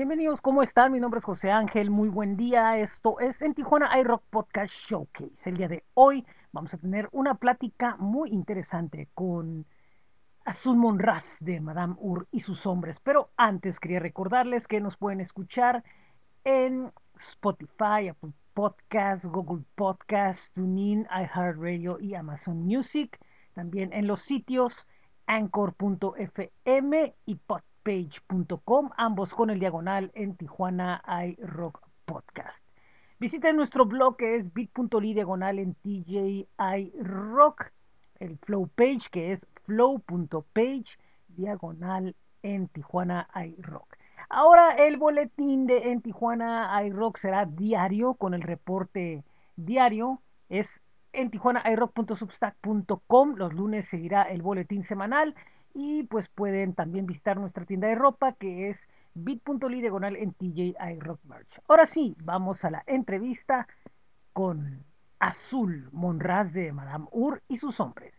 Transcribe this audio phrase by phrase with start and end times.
[0.00, 0.92] Bienvenidos, ¿cómo están?
[0.92, 2.78] Mi nombre es José Ángel, muy buen día.
[2.78, 5.50] Esto es en Tijuana iRock Podcast Showcase.
[5.50, 9.66] El día de hoy vamos a tener una plática muy interesante con
[10.46, 12.98] Azul Monraz de Madame Ur y sus hombres.
[12.98, 15.84] Pero antes quería recordarles que nos pueden escuchar
[16.44, 23.18] en Spotify, Apple Podcasts, Google Podcasts, TuneIn, iHeartRadio y Amazon Music.
[23.52, 24.86] También en los sitios
[25.26, 32.62] anchor.fm y podcast page.com, ambos con el diagonal en Tijuana iRock Podcast.
[33.18, 36.46] Visiten nuestro blog que es bit.ly diagonal en TJI
[37.00, 37.72] Rock,
[38.20, 42.14] el flow page que es flow.page diagonal
[42.44, 43.96] en Tijuana iRock.
[44.28, 49.24] Ahora el boletín de en Tijuana iRock será diario con el reporte
[49.56, 50.22] diario.
[50.48, 50.80] Es
[51.12, 53.34] en tijuanairock.substack.com.
[53.34, 55.34] Los lunes seguirá el boletín semanal
[55.74, 60.74] y pues pueden también visitar nuestra tienda de ropa que es bit.ly diagonal en TJI
[60.98, 61.60] Rock Merch.
[61.68, 63.66] Ahora sí, vamos a la entrevista
[64.32, 64.84] con
[65.18, 68.14] Azul Monraz de Madame Ur y sus hombres.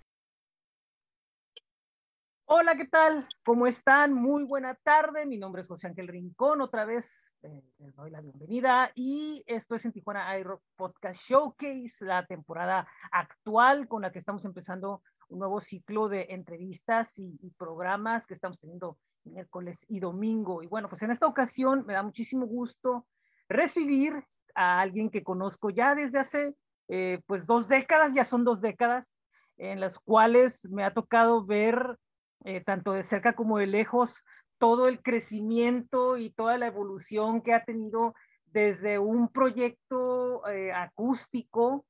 [2.53, 3.29] Hola, ¿qué tal?
[3.45, 4.13] ¿Cómo están?
[4.13, 5.25] Muy buena tarde.
[5.25, 6.59] Mi nombre es José Ángel Rincón.
[6.59, 12.05] Otra vez eh, les doy la bienvenida y esto es en Tijuana iRock Podcast Showcase,
[12.05, 18.27] la temporada actual con la que estamos empezando un nuevo ciclo de entrevistas y, programas
[18.27, 20.61] que estamos teniendo miércoles y domingo.
[20.61, 23.05] Y bueno, pues en esta ocasión me da muchísimo gusto
[23.47, 24.13] recibir
[24.55, 26.55] a alguien que conozco ya desde hace
[26.89, 29.15] eh, pues dos décadas, ya son dos décadas,
[29.57, 31.97] en las cuales me ha tocado ver
[32.43, 34.23] eh, tanto de cerca como de lejos
[34.57, 38.13] todo el crecimiento y toda la evolución que ha tenido
[38.45, 41.85] desde un proyecto eh, acústico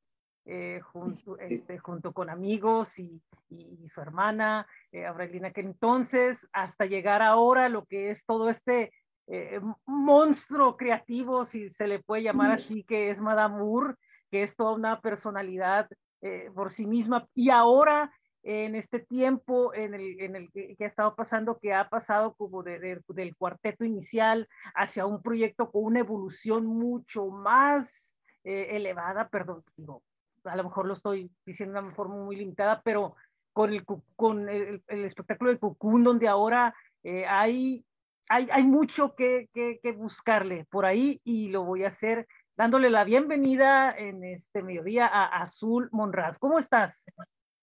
[0.46, 6.86] eh, junto, este, junto con amigos y, y, su hermana, eh, Aurelina, que entonces hasta
[6.86, 8.92] llegar ahora lo que es todo este
[9.28, 13.96] eh, monstruo creativo, si se le puede llamar así, que es Madame Moore,
[14.30, 15.88] que es toda una personalidad
[16.22, 18.12] eh, por sí misma, y ahora
[18.44, 22.34] en este tiempo en el, en el que, que, ha estado pasando, que ha pasado
[22.34, 28.70] como de, de, del cuarteto inicial hacia un proyecto con una evolución mucho más eh,
[28.72, 30.02] elevada, perdón, digo,
[30.44, 33.16] a lo mejor lo estoy diciendo de una forma muy limitada, pero
[33.54, 33.86] con el,
[34.16, 37.86] con el, el espectáculo de Cocoon, donde ahora eh, hay,
[38.30, 42.90] hay, hay, mucho que, que, que, buscarle por ahí y lo voy a hacer dándole
[42.90, 46.38] la bienvenida en este mediodía a Azul Monraz.
[46.40, 47.06] ¿Cómo estás?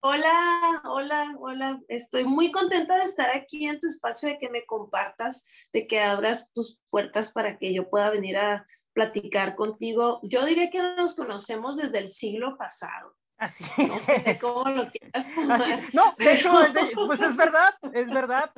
[0.01, 1.81] Hola, hola, hola.
[1.89, 6.01] Estoy muy contenta de estar aquí en tu espacio, de que me compartas, de que
[6.01, 8.67] abras tus puertas para que yo pueda venir a
[8.99, 10.19] platicar contigo.
[10.25, 13.15] Yo diría que nos conocemos desde el siglo pasado.
[13.39, 15.95] Así no sé cómo lo quieras tomar.
[15.95, 16.53] No, de hecho,
[17.07, 18.51] pues es verdad, es verdad.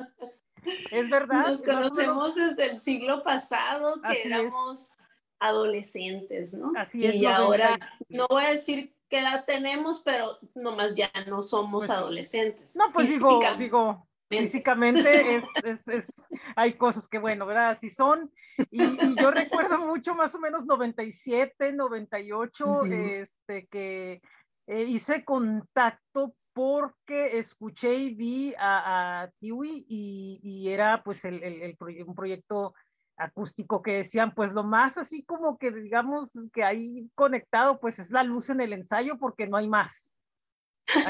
[0.91, 1.47] Es verdad.
[1.47, 4.97] Nos conocemos desde el siglo pasado, que Así éramos es.
[5.39, 6.71] adolescentes, ¿no?
[6.75, 7.15] Así es.
[7.15, 7.77] Y ahora,
[8.09, 12.75] no voy a decir qué edad tenemos, pero nomás ya no somos pues, adolescentes.
[12.75, 14.07] No, pues digo, digo,
[14.39, 17.71] físicamente es, es, es, hay cosas que, bueno, ¿verdad?
[17.71, 18.31] Así son.
[18.69, 23.21] Y, y, yo recuerdo mucho, más o menos 97, 98, uh -huh.
[23.21, 24.21] este, que
[24.67, 31.41] eh, hice contacto porque escuché y vi a, a Tiwi y, y, era pues el,
[31.43, 32.73] el, el proye un proyecto
[33.17, 38.11] acústico que decían, pues lo más así como que digamos que hay conectado, pues es
[38.11, 40.15] la luz en el ensayo porque no hay más.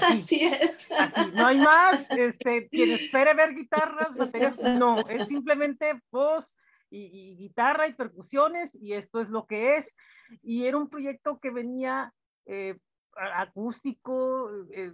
[0.02, 0.92] Así, así es.
[0.92, 2.10] Así, no hay más.
[2.12, 6.56] Este, quien espere ver guitarras, baterías, no, es simplemente voz
[6.90, 9.96] y, y, guitarra y percusiones y esto es lo que es.
[10.42, 12.14] Y era un proyecto que venía
[12.46, 12.78] eh,
[13.16, 14.94] acústico eh,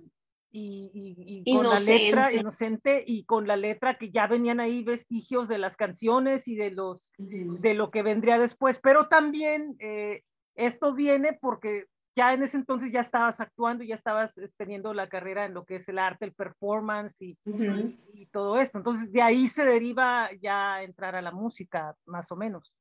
[0.51, 1.91] y, y, y, con inocente.
[2.11, 6.47] la letra inocente y con la letra que ya venían ahí vestigios de las canciones
[6.47, 7.45] y de los Sí.
[7.59, 8.79] de lo que vendría después.
[8.81, 10.23] Pero también eh,
[10.55, 11.85] esto viene porque
[12.17, 15.75] ya en ese entonces ya estabas actuando, ya estabas teniendo la carrera en lo que
[15.75, 18.09] es el arte, el performance y, Uh -huh.
[18.13, 18.79] y, y, todo esto.
[18.79, 22.73] Entonces de ahí se deriva ya entrar a la música, más o menos.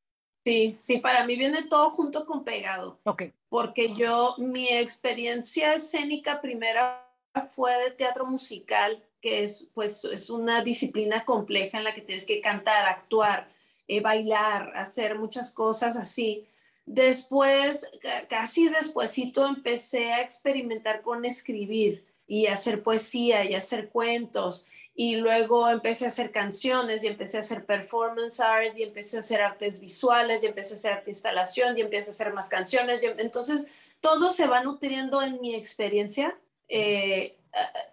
[0.47, 2.98] Sí, sí, para mí viene todo junto con pegado.
[3.04, 3.24] Ok.
[3.48, 7.04] Porque yo, mi experiencia escénica primera
[7.48, 12.27] fue de teatro musical, que es, pues, es una disciplina compleja en la que tienes
[12.27, 13.48] que cantar, actuar,
[13.88, 16.47] eh, bailar, hacer muchas cosas así.
[16.86, 17.91] Después,
[18.28, 24.66] casi despuesito, empecé a experimentar con escribir y hacer poesía y hacer cuentos.
[24.94, 29.21] Y luego empecé a hacer canciones y empecé a hacer performance art y empecé a
[29.21, 33.03] hacer artes visuales y empecé a hacer arte instalación y empecé a hacer más canciones.
[33.03, 33.66] Y, entonces,
[34.00, 36.38] todo se va nutriendo en mi experiencia,
[36.68, 37.36] eh,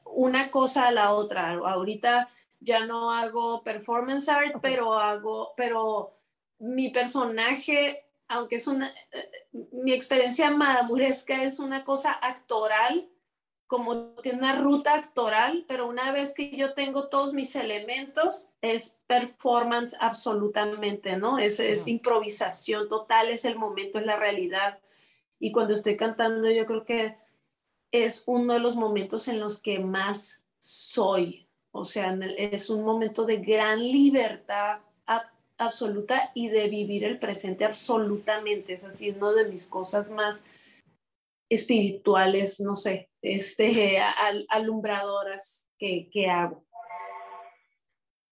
[0.05, 1.53] una cosa a la otra.
[1.53, 2.29] Ahorita
[2.59, 4.71] ya no hago performance art, okay.
[4.71, 6.13] pero hago, pero
[6.59, 8.93] mi personaje, aunque es una,
[9.71, 13.09] mi experiencia madamuresca es una cosa actoral,
[13.67, 19.01] como tiene una ruta actoral, pero una vez que yo tengo todos mis elementos, es
[19.07, 21.39] performance absolutamente, ¿no?
[21.39, 24.79] Es, es improvisación total, es el momento, es la realidad.
[25.39, 27.17] Y cuando estoy cantando, yo creo que
[27.91, 31.47] es uno de los momentos en los que más soy.
[31.71, 34.81] O sea, es un momento de gran libertad
[35.65, 38.73] absoluta y de vivir el presente absolutamente.
[38.73, 40.47] Es así, una de mis cosas más
[41.49, 43.99] espirituales, no sé, este,
[44.49, 46.65] alumbradoras que, hago.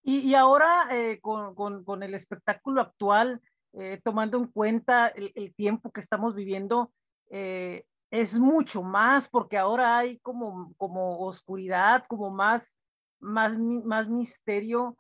[0.03, 3.41] Y, ahora eh, con, el espectáculo actual,
[3.73, 6.91] eh, tomando en cuenta el, tiempo que estamos viviendo,
[7.29, 12.77] eh, es mucho más porque ahora hay como, como oscuridad, como más,
[13.19, 14.97] más, más misterio,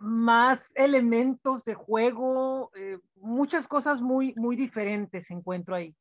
[0.00, 2.70] más elementos de juego,
[3.16, 5.94] muchas cosas muy, muy diferentes encuentro ahí.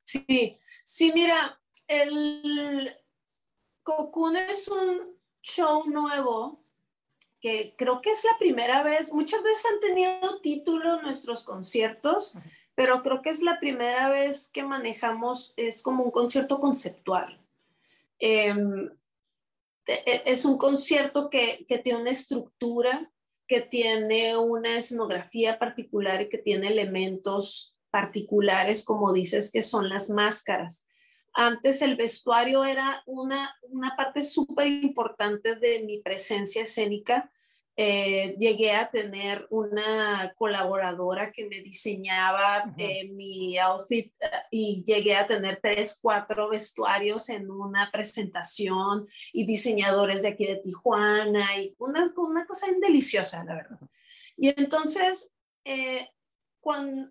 [0.00, 2.90] Sí, sí, mira, el
[3.82, 6.62] Cocoon es un show nuevo
[7.40, 12.36] que creo que es la primera vez, muchas veces han tenido título nuestros conciertos,
[12.74, 17.40] pero creo que es la primera vez que manejamos, es como un concierto conceptual.
[18.20, 18.88] Em,
[19.86, 23.10] es un concierto que, que tiene una estructura,
[23.46, 30.10] que tiene una escenografía particular y que tiene elementos particulares, como dices, que son las
[30.10, 30.88] máscaras.
[31.34, 37.30] Antes el vestuario era una, una parte súper importante de mi presencia escénica.
[37.84, 45.16] Eh, llegué a tener una colaboradora que me diseñaba eh, mi outfit eh, y llegué
[45.16, 51.74] a tener tres, cuatro vestuarios en una presentación y diseñadores de aquí de Tijuana y
[51.78, 53.80] una, una cosa deliciosa, la verdad.
[54.36, 55.32] Y entonces,
[56.60, 57.10] cuando,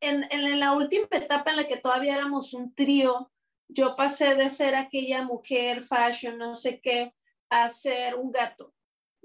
[0.00, 3.30] en, la última etapa en la que todavía éramos un trío,
[3.68, 7.14] yo pasé de ser aquella mujer fashion, no sé qué,
[7.50, 8.72] a ser un gato.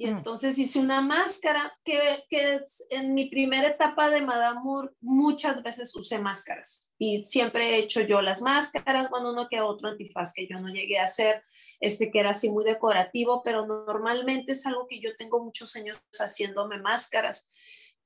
[0.02, 0.18] Y mm.
[0.18, 2.60] entonces hice una máscara que, que,
[2.90, 8.02] en mi primera etapa de Madame Moore muchas veces usé máscaras y siempre he hecho
[8.02, 11.44] yo las máscaras, bueno, uno que otro antifaz que yo no llegué a hacer,
[11.80, 16.02] este que era así muy decorativo, pero normalmente es algo que yo tengo muchos años
[16.20, 17.50] haciéndome máscaras.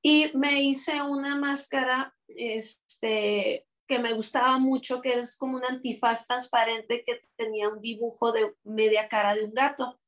[0.02, 6.26] Y me hice una máscara este, que me gustaba mucho, que es como un antifaz
[6.26, 9.98] transparente que tenía un dibujo de media cara de un gato,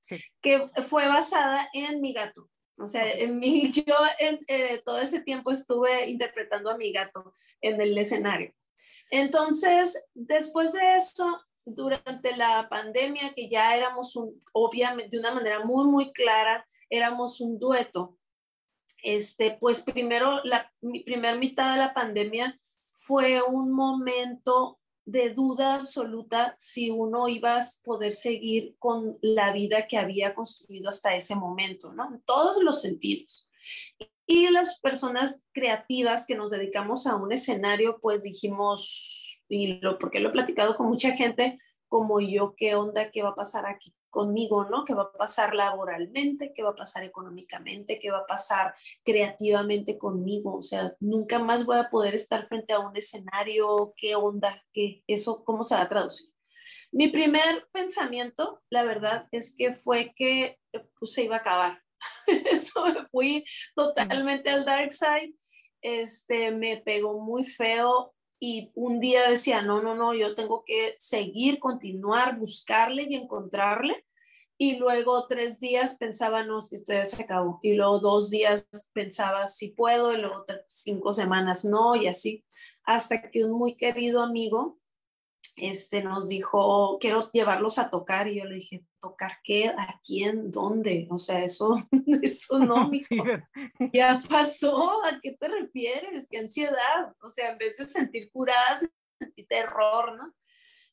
[0.41, 2.49] que fue basada en mi gato.
[2.79, 7.35] O sea, en mi, yo en, eh, todo ese tiempo estuve interpretando a mi gato
[7.61, 8.53] en el escenario.
[9.11, 15.65] Entonces, después de eso, durante la pandemia, que ya éramos un, obviamente, de una manera
[15.65, 18.19] muy, muy clara, éramos un dueto
[19.03, 22.59] este, pues primero, la mi primera mitad de la pandemia
[23.01, 29.87] fue un momento de duda absoluta si uno iba a poder seguir con la vida
[29.87, 32.13] que había construido hasta ese momento, ¿no?
[32.13, 33.49] En todos los sentidos.
[34.27, 40.21] Y las personas creativas que nos dedicamos a un escenario, pues dijimos, y lo, porque
[40.21, 41.57] lo he platicado con mucha gente
[41.87, 43.11] como yo, ¿qué onda?
[43.11, 43.95] ¿Qué va a pasar aquí?
[44.11, 44.85] Conmigo, ¿no?
[44.85, 46.53] ¿Qué va a pasar laboralmente?
[46.55, 47.99] ¿Qué va a pasar económicamente?
[47.99, 48.75] ¿Qué va a pasar
[49.05, 50.57] creativamente conmigo?
[50.57, 54.63] O sea, nunca más voy a poder estar frente a un escenario, ¿qué onda?
[54.73, 56.31] ¿Qué eso cómo se va a traducir?
[56.91, 60.59] Mi primer pensamiento, la verdad, es que fue que
[60.99, 61.83] pues, se iba a acabar.
[62.51, 63.45] Eso me fui
[63.75, 65.35] totalmente al dark side.
[65.83, 70.95] Este, me pegó muy feo y un día decía, no, no, no, yo tengo que
[70.99, 74.05] seguir, continuar, buscarle y encontrarle.
[74.61, 77.61] Y luego tres días pensaba, no, que esto ya se acabó.
[77.63, 82.45] Y luego dos días pensaba, si puedo, y luego cinco semanas no, y así.
[82.83, 84.81] Hasta que un muy querido amigo
[85.61, 88.29] este, nos dijo, quiero llevarlos a tocar.
[88.29, 89.69] Y yo le dije, ¿tocar qué?
[89.69, 90.51] ¿A quién?
[90.51, 91.07] ¿Dónde?
[91.11, 91.75] O sea, eso,
[92.23, 93.15] eso no, mijo.
[93.93, 95.05] Ya pasó.
[95.05, 96.29] ¿A qué te refieres?
[96.29, 97.15] ¿Qué ansiedad?
[97.23, 98.75] O sea, en vez de sentir curada,
[99.21, 100.35] sentí terror, ¿no?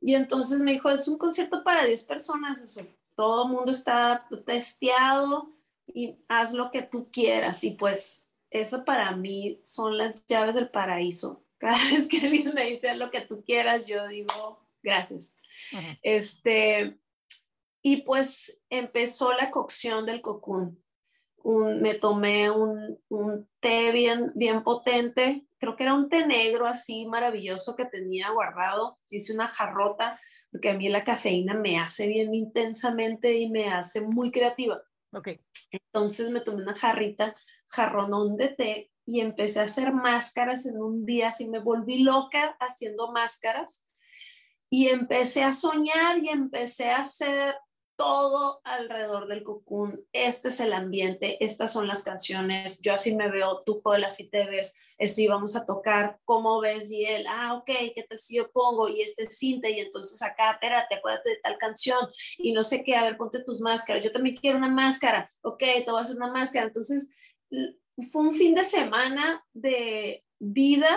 [0.02, 2.62] Y entonces me dijo, es un concierto para 10 personas.
[2.62, 2.82] Eso.
[3.16, 5.56] Todo el mundo está testeado
[5.88, 7.64] y haz lo que tú quieras.
[7.64, 12.66] Y pues eso para mí son las llaves del paraíso cada vez que alguien me
[12.66, 15.42] dice lo que tú quieras, yo digo gracias.
[16.04, 17.00] Este,
[17.82, 20.84] y pues empezó la cocción del cocún.
[21.44, 27.08] me tomé un, un, té bien, bien potente, creo que era un té negro así
[27.08, 29.00] maravilloso que tenía guardado.
[29.10, 30.20] Hice una jarrota,
[30.56, 34.82] porque a mí la cafeína me hace bien intensamente y me hace muy creativa.
[35.12, 35.42] Okay.
[35.70, 37.36] Entonces me tomé una jarrita,
[37.68, 42.56] jarronón de té y empecé a hacer máscaras en un día, así me volví loca
[42.62, 43.86] haciendo máscaras
[44.70, 47.56] y empecé a soñar y empecé a hacer
[47.96, 50.06] todo alrededor del cocoon.
[50.12, 54.30] Este es el ambiente, estas son las canciones, yo así me veo, tú Joel, así
[54.30, 56.92] te ves, así vamos a tocar, ¿cómo ves?
[56.92, 58.90] Y él, ah, ok, ¿qué tal si yo pongo?
[58.90, 62.00] Y este cinta, y entonces acá, espérate, acuérdate de tal canción,
[62.38, 65.60] y no sé qué, a ver, ponte tus máscaras, yo también quiero una máscara, ok,
[65.60, 66.66] te voy a hacer una máscara.
[66.66, 67.10] Entonces,
[68.12, 70.96] fue un fin de semana de vida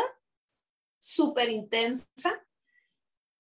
[0.99, 2.09] súper intensa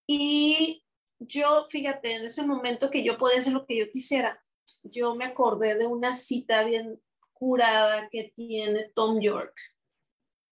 [0.06, 0.84] y
[1.18, 4.42] yo, fíjate, en ese momento que yo podía hacer lo que yo quisiera,
[4.82, 7.00] yo me acordé de una cita bien
[7.32, 9.54] curada que tiene Tom York.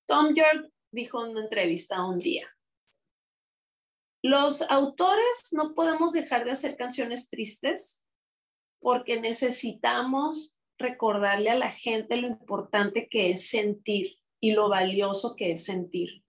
[0.06, 2.48] Tom York dijo en una entrevista un día,
[4.22, 8.04] los autores no podemos dejar de hacer canciones tristes
[8.80, 15.52] porque necesitamos recordarle a la gente lo importante que es sentir y lo valioso que
[15.52, 16.24] es sentir.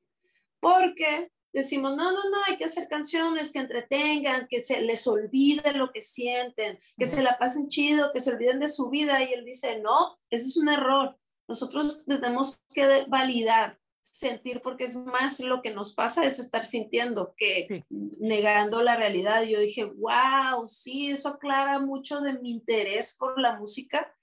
[0.60, 5.74] Porque decimos, no, no, no, hay que hacer canciones que entretengan, que se les olvide
[5.74, 9.24] lo que sienten, que se la pasen chido, que se olviden de su vida.
[9.24, 11.18] Y él dice, no, eso es un error.
[11.48, 17.34] Nosotros tenemos que validar, sentir, porque es más lo que nos pasa es estar sintiendo
[17.36, 19.42] que negando la realidad.
[19.42, 24.14] Yo dije, wow, sí, eso aclara mucho de mi interés por la música.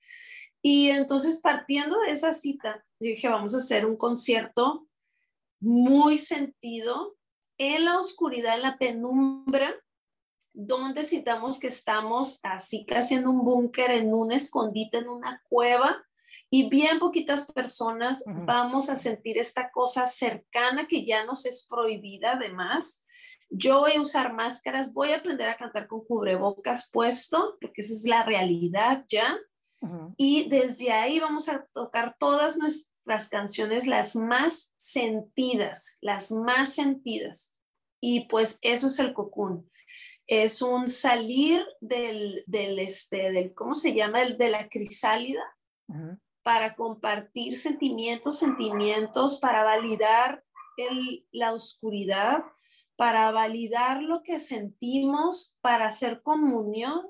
[0.63, 4.87] Y entonces partiendo de esa cita, yo dije, vamos a hacer un concierto
[5.59, 7.17] muy sentido
[7.59, 9.75] en la oscuridad, en la penumbra,
[10.53, 16.05] donde sintamos que estamos así casi en un búnker, en un escondite, en una cueva,
[16.51, 22.35] y bien poquitas personas vamos a sentir esta cosa cercana que ya nos es prohibida
[22.35, 23.05] además.
[23.51, 27.93] Yo voy a usar máscaras, voy a aprender a cantar con cubrebocas puesto, porque esa
[27.93, 29.37] es la realidad ya.
[30.17, 36.75] Y desde ahí vamos a tocar todas nuestras las canciones las más sentidas, las más
[36.75, 37.55] sentidas.
[38.01, 39.71] Y pues eso es el cocoon.
[40.27, 44.23] Es un salir del, del, este, del ¿cómo se llama?
[44.23, 45.43] El, de la crisálida
[46.43, 50.45] para compartir sentimientos, sentimientos, para validar
[50.77, 52.43] el, la oscuridad,
[52.97, 57.07] para validar lo que sentimos, para hacer comunión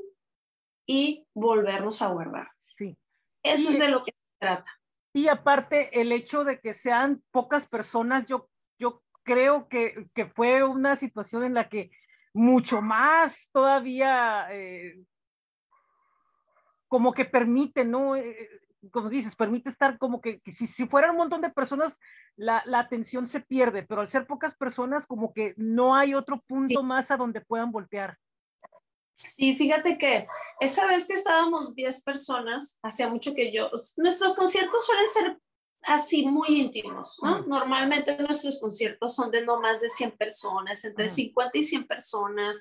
[0.87, 2.49] y volvernos a guardar.
[2.79, 2.97] Sí.
[3.43, 4.71] Eso es de lo que se trata.
[5.15, 10.65] Y aparte, el hecho de que sean pocas personas, yo, yo creo que, que fue
[10.65, 11.93] una situación en la que
[12.33, 15.01] mucho más todavía eh,
[16.89, 18.17] como que permite, ¿no?
[18.17, 18.49] Eh,
[18.91, 22.01] como dices, permite estar como que, si, si fuera un montón de personas,
[22.35, 26.41] la, la, atención se pierde, pero al ser pocas personas, como que no hay otro
[26.41, 28.19] punto más a donde puedan voltear.
[29.15, 30.27] Sí, fíjate que
[30.61, 35.39] esa vez que estábamos 10 personas, hacía mucho que yo, nuestros conciertos suelen ser
[35.83, 37.43] así muy íntimos, ¿no?
[37.43, 42.61] Normalmente nuestros conciertos son de no más de 100 personas, entre 50 y 100 personas.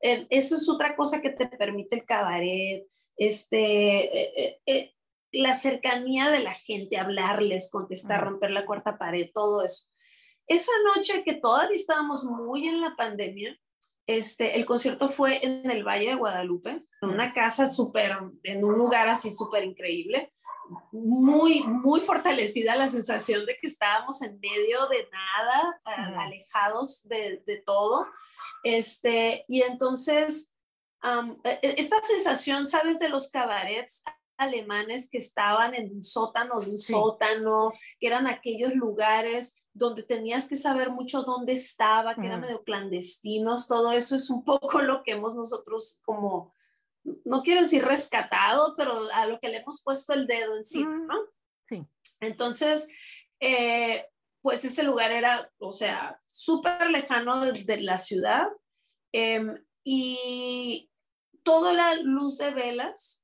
[0.00, 2.84] Eh, eso es otra cosa que te permite el cabaret,
[3.16, 4.94] este, eh, eh,
[5.30, 9.88] la cercanía de la gente, hablarles, contestar, romper la cuarta pared, todo eso.
[10.46, 13.56] Esa noche que todavía estábamos muy en la pandemia,
[14.06, 18.74] este, el concierto fue en el Valle de Guadalupe, en una casa súper, en un
[18.74, 20.32] lugar así súper increíble,
[20.90, 25.80] muy, muy fortalecida la sensación de que estábamos en medio de nada,
[26.20, 28.06] alejados de, de, todo.
[28.64, 30.54] Este, y entonces,
[31.44, 32.98] e, e, esta sensación, ¿sabes?
[32.98, 34.02] De los cabarets
[34.36, 37.68] alemanes que estaban en un sótano de un sótano,
[38.00, 43.68] que eran aquellos lugares donde tenías que saber mucho dónde estaba, que era medio clandestinos,
[43.68, 46.54] todo eso es un poco lo que hemos nosotros como,
[47.24, 51.14] no quiero decir rescatado, pero a lo que le hemos puesto el dedo encima, ¿no?
[51.68, 51.86] Sí.
[52.20, 52.88] Entonces,
[53.40, 54.06] eh,
[54.42, 58.48] pues ese lugar era, o sea, súper lejano de, la ciudad
[59.12, 60.90] em, y
[61.42, 63.21] todo era luz de velas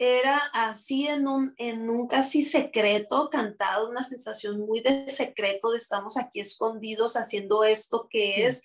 [0.00, 5.76] era así en un, en un casi secreto, cantado, una sensación muy de secreto de
[5.76, 8.62] estamos aquí escondidos haciendo esto que es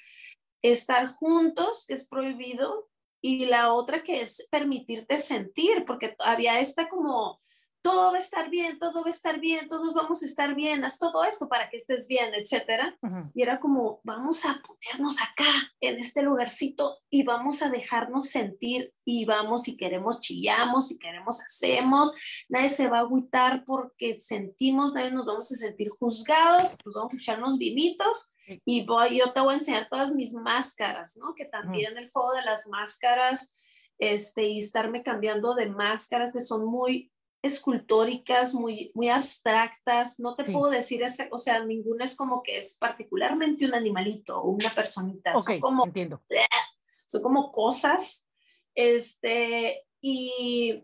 [0.62, 2.88] estar juntos, que es prohibido,
[3.22, 7.42] y la otra que es permitirte sentir, porque había esta como
[7.86, 10.84] todo va a estar bien, todo va a estar bien, todos vamos a estar bien,
[10.84, 12.98] haz todo esto para que estés bien, etcétera.
[13.36, 15.46] Y era como, vamos a ponernos acá,
[15.80, 21.40] en este lugarcito, y vamos a dejarnos sentir, y vamos, si queremos, chillamos, si queremos,
[21.42, 22.16] hacemos,
[22.50, 27.14] nadie se va a agüitar porque sentimos, nadie nos vamos a sentir juzgados, pues vamos
[27.14, 28.34] a echarnos vinitos,
[28.66, 31.36] y voy, yo te voy a enseñar todas mis máscaras, ¿no?
[31.36, 33.56] Que también el juego de las máscaras,
[34.00, 37.12] este, y estarme cambiando de máscaras que son muy
[37.46, 42.58] escultóricas, muy, muy abstractas, no te puedo decir, esa, o sea, ninguna es como que
[42.58, 46.22] es particularmente un animalito o una personita, son como, entiendo.
[47.08, 48.30] son como cosas,
[48.74, 50.84] este, y,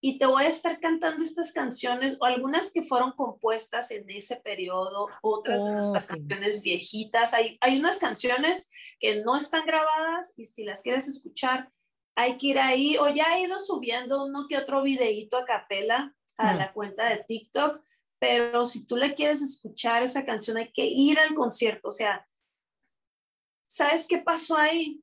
[0.00, 4.36] y te voy a estar cantando estas canciones, o algunas que fueron compuestas en ese
[4.36, 8.70] periodo, otras de nuestras canciones viejitas, hay, hay unas canciones
[9.00, 11.70] que no están grabadas y si las quieres escuchar,
[12.14, 16.14] hay que ir ahí, o ya he ido subiendo uno que otro videíto a capela
[16.36, 17.82] a la cuenta de TikTok,
[18.18, 22.26] pero si tú le quieres escuchar esa canción, hay que ir al concierto, o sea,
[23.68, 25.02] ¿sabes qué pasó ahí?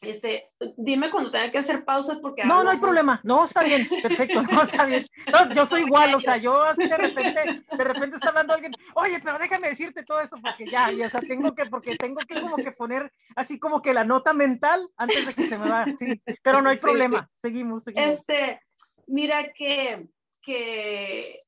[0.00, 2.44] Este, dime cuando tenga que hacer pausa porque...
[2.44, 5.06] No, no hay problema, no, está bien, perfecto, no, está bien.
[5.54, 9.20] yo soy igual, o sea, yo así de repente, de repente está hablando alguien, oye,
[9.22, 12.40] pero déjame decirte todo eso porque ya, ya, o sea, tengo que, porque tengo que
[12.40, 15.84] como que poner así como que la nota mental antes de que se me va,
[15.98, 18.12] sí, pero no hay problema, seguimos, seguimos.
[18.12, 18.60] Este,
[19.06, 20.08] mira que,
[20.40, 21.42] que,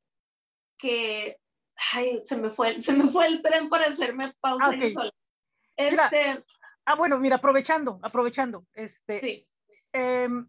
[0.79, 1.39] que,
[1.93, 5.11] ay, se me fue, se me fue el tren para hacerme pausa ah, sola.
[5.77, 6.45] Este...
[6.87, 9.47] Ah, bueno, mira, aprovechando, aprovechando, este, sí.
[9.93, 10.49] Em,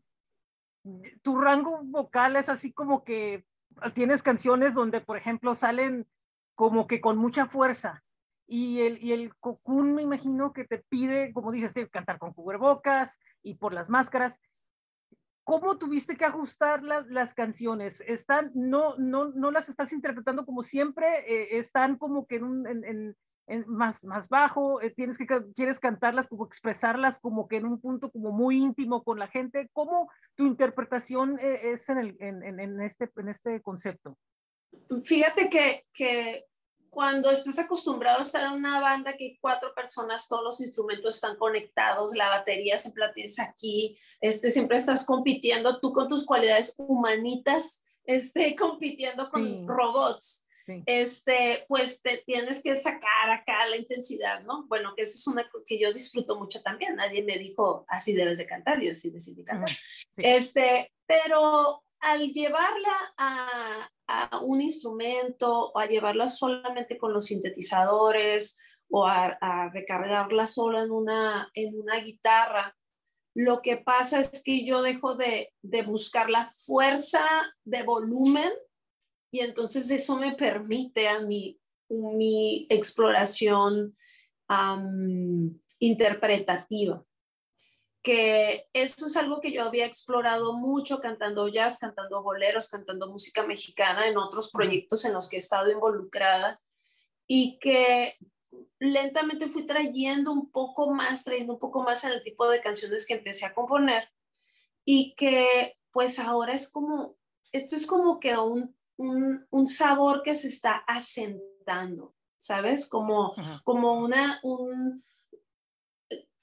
[1.22, 3.46] tu rango vocal es así como que
[3.94, 6.08] tienes canciones donde, por ejemplo, salen
[6.56, 8.04] como que con mucha fuerza
[8.48, 12.34] y el, y el cocún me imagino que te pide, como dices, te cantar con
[12.34, 14.39] cubrebocas y por las máscaras.
[15.44, 18.01] ¿Cómo tuviste que ajustar las, las canciones?
[18.01, 21.08] ¿Están, no, no, no las estás interpretando como siempre?
[21.27, 23.15] Eh, ¿Están como que en, un, en,
[23.68, 28.12] más, más bajo, eh, tienes que, quieres cantarlas, como expresarlas como que en un punto
[28.12, 29.70] como muy íntimo con la gente.
[29.74, 34.18] ¿Cómo tu interpretación eh, es en, el, en, en, este, en este concepto?
[35.04, 36.46] Fíjate que, que
[36.90, 41.16] cuando estás acostumbrado a estar en una banda que hay cuatro personas, todos los instrumentos
[41.16, 46.25] están conectados, la batería siempre la tienes aquí, este, siempre estás compitiendo tú con tus
[46.25, 50.45] cualidades humanitas, este, compitiendo con robots
[50.86, 54.66] este, pues te tienes que sacar acá la intensidad, ¿no?
[54.68, 56.96] Bueno, que eso es una que yo disfruto mucho también.
[56.96, 59.70] Nadie me dijo, así debes de cantar, yo así decidí cantar.
[60.18, 68.58] Este, pero al llevarla a, a, un instrumento o a llevarla solamente con los sintetizadores
[68.90, 72.75] o a, a recargarla solo en una, en una guitarra,
[73.36, 77.28] lo que pasa es que yo dejo de, de buscar la fuerza
[77.66, 78.50] de volumen
[79.36, 83.94] y entonces eso me permite a mí mi exploración
[85.80, 87.04] interpretativa,
[88.02, 93.46] que eso es algo que yo había explorado mucho cantando jazz, cantando boleros, cantando música
[93.46, 96.62] mexicana en otros proyectos en los que he estado involucrada
[97.28, 98.16] y que
[98.80, 103.06] lentamente fui trayendo un poco más, trayendo un poco más en el tipo de canciones
[103.06, 104.08] que empecé a componer
[104.86, 107.18] y que pues ahora es como,
[107.52, 112.88] esto es como que un un, sabor que se está asentando, ¿sabes?
[112.88, 115.03] Como, como una, un,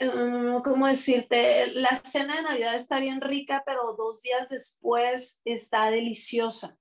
[0.01, 1.73] uh, ¿cómo decirte?
[1.75, 6.77] La cena de Navidad está bien rica, pero dos días después está deliciosa.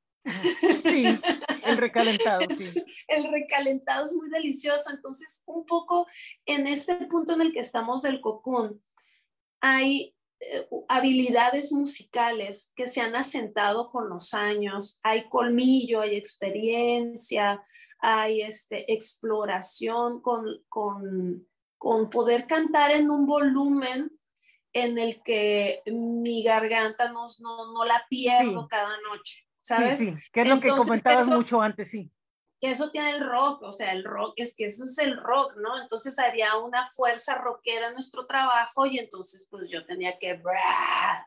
[0.84, 1.06] Sí,
[1.64, 2.84] el recalentado, sí.
[3.08, 4.92] El recalentado es muy delicioso.
[4.92, 6.08] Entonces, un poco
[6.46, 8.84] en este punto en el que estamos del cocún,
[9.62, 10.16] hay eh,
[10.88, 17.64] habilidades musicales que se han asentado con los años, hay colmillo, hay experiencia,
[18.00, 24.12] hay este, exploración con, con, con poder cantar en un volumen
[24.74, 30.00] en el que mi garganta no, no, no la pierdo cada noche, ¿sabes?
[30.00, 32.12] Sí, que es lo que comentabas mucho antes, sí
[32.62, 35.56] que eso tiene el rock, o sea, el rock es que eso es el rock,
[35.58, 35.82] ¿no?
[35.82, 40.40] Entonces había una fuerza rockera en nuestro trabajo y entonces pues yo tenía que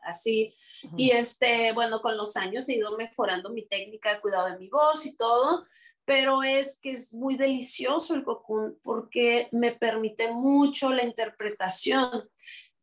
[0.03, 0.53] así
[0.95, 4.69] y este, bueno, con los años he ido mejorando mi técnica de cuidado de mi
[4.69, 5.65] voz y todo,
[6.05, 12.29] pero es que es muy delicioso el cocoon porque me permite mucho la interpretación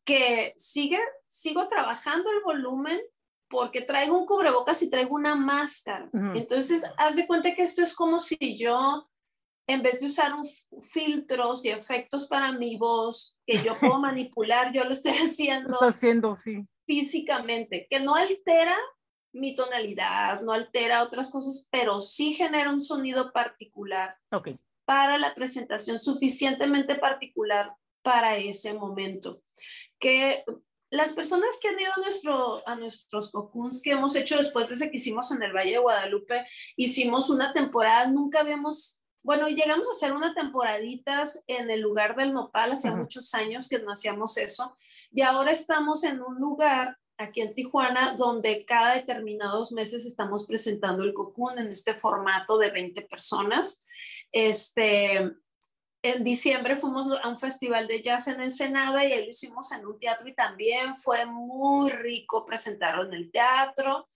[0.04, 3.00] que sigue, sigo trabajando el volumen,
[3.52, 6.08] porque traigo un cubrebocas y traigo una máscara.
[6.34, 9.10] Entonces, haz de cuenta que esto es como si yo,
[9.66, 10.48] en vez de usar un,
[10.80, 16.38] filtros y efectos para mi voz que yo puedo manipular, yo lo estoy haciendo, haciendo
[16.42, 16.66] sí.
[16.86, 18.74] físicamente, que no altera
[19.34, 24.16] mi tonalidad, no altera otras cosas, pero sí genera un sonido particular
[24.86, 29.42] para la presentación, suficientemente particular para ese momento.
[29.98, 30.42] Que
[30.92, 34.74] las personas que han ido a, nuestro, a nuestros cocuns que hemos hecho después de
[34.74, 36.44] ese que hicimos en el Valle de Guadalupe,
[36.76, 42.34] hicimos una temporada, nunca habíamos, bueno, llegamos a hacer una temporaditas en el lugar del
[42.34, 44.76] Nopal, hacía muchos años que no hacíamos eso,
[45.10, 51.04] y ahora estamos en un lugar aquí en Tijuana, donde cada determinados meses estamos presentando
[51.04, 53.86] el Cocoon en este formato de 20 personas.
[54.30, 55.32] Este,
[56.02, 59.86] en diciembre fuimos a un festival de jazz en Ensenada y ahí lo hicimos en
[59.86, 64.08] un teatro y también fue muy rico presentarlo en el teatro.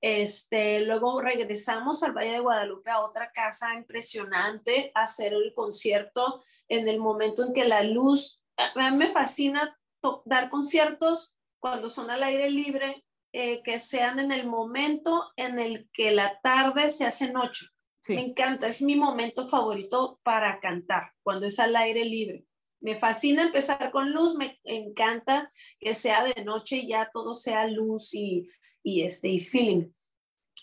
[0.00, 6.40] Este, luego regresamos al Valle de Guadalupe a otra casa impresionante a hacer el concierto
[6.68, 9.78] en el momento en que la luz, a mí me fascina
[10.24, 15.88] dar conciertos cuando son al aire libre, eh, que sean en el momento en el
[15.92, 17.66] que la tarde se hace noche.
[18.08, 22.44] Me encanta, es mi momento favorito para cantar, cuando es al aire libre.
[22.80, 27.66] Me fascina empezar con luz, me encanta que sea de noche y ya todo sea
[27.66, 28.48] luz y,
[28.82, 29.90] y, este, y feeling.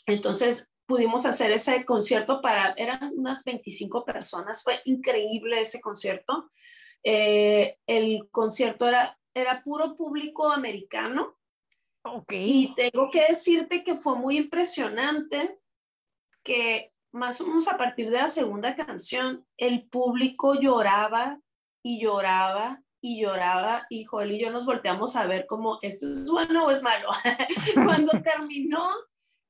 [0.05, 6.51] Entonces pudimos hacer ese concierto para, eran unas 25 personas, fue increíble ese concierto.
[7.03, 11.37] Eh, el concierto era era puro público americano.
[12.03, 12.45] Okay.
[12.47, 15.59] Y tengo que decirte que fue muy impresionante
[16.43, 21.39] que más o menos a partir de la segunda canción, el público lloraba
[21.83, 26.29] y lloraba y lloraba y Joel y yo nos volteamos a ver como esto es
[26.29, 27.09] bueno o es malo.
[27.85, 28.87] cuando terminó,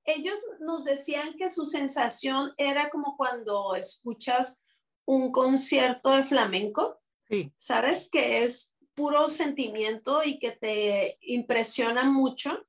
[0.05, 4.63] ellos nos decían que su sensación era como cuando escuchas
[5.05, 6.99] un concierto de flamenco.
[7.29, 7.51] Sí.
[7.55, 8.09] ¿Sabes?
[8.09, 12.65] Que es puro sentimiento y que te impresiona mucho.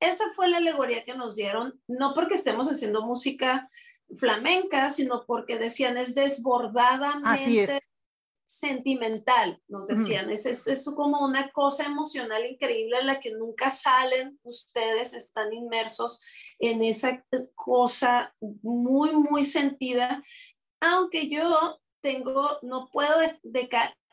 [0.00, 3.68] Esa fue la alegoría que nos dieron, no porque estemos haciendo música
[4.16, 7.80] flamenca, sino porque decían es desbordadamente
[8.50, 10.28] sentimental, nos decían.
[10.30, 15.52] Es, es, es, como una cosa emocional increíble en la que nunca salen ustedes, están
[15.52, 16.20] inmersos
[16.58, 20.20] en esa cosa muy, muy sentida,
[20.80, 23.38] aunque yo tengo, no puedo de,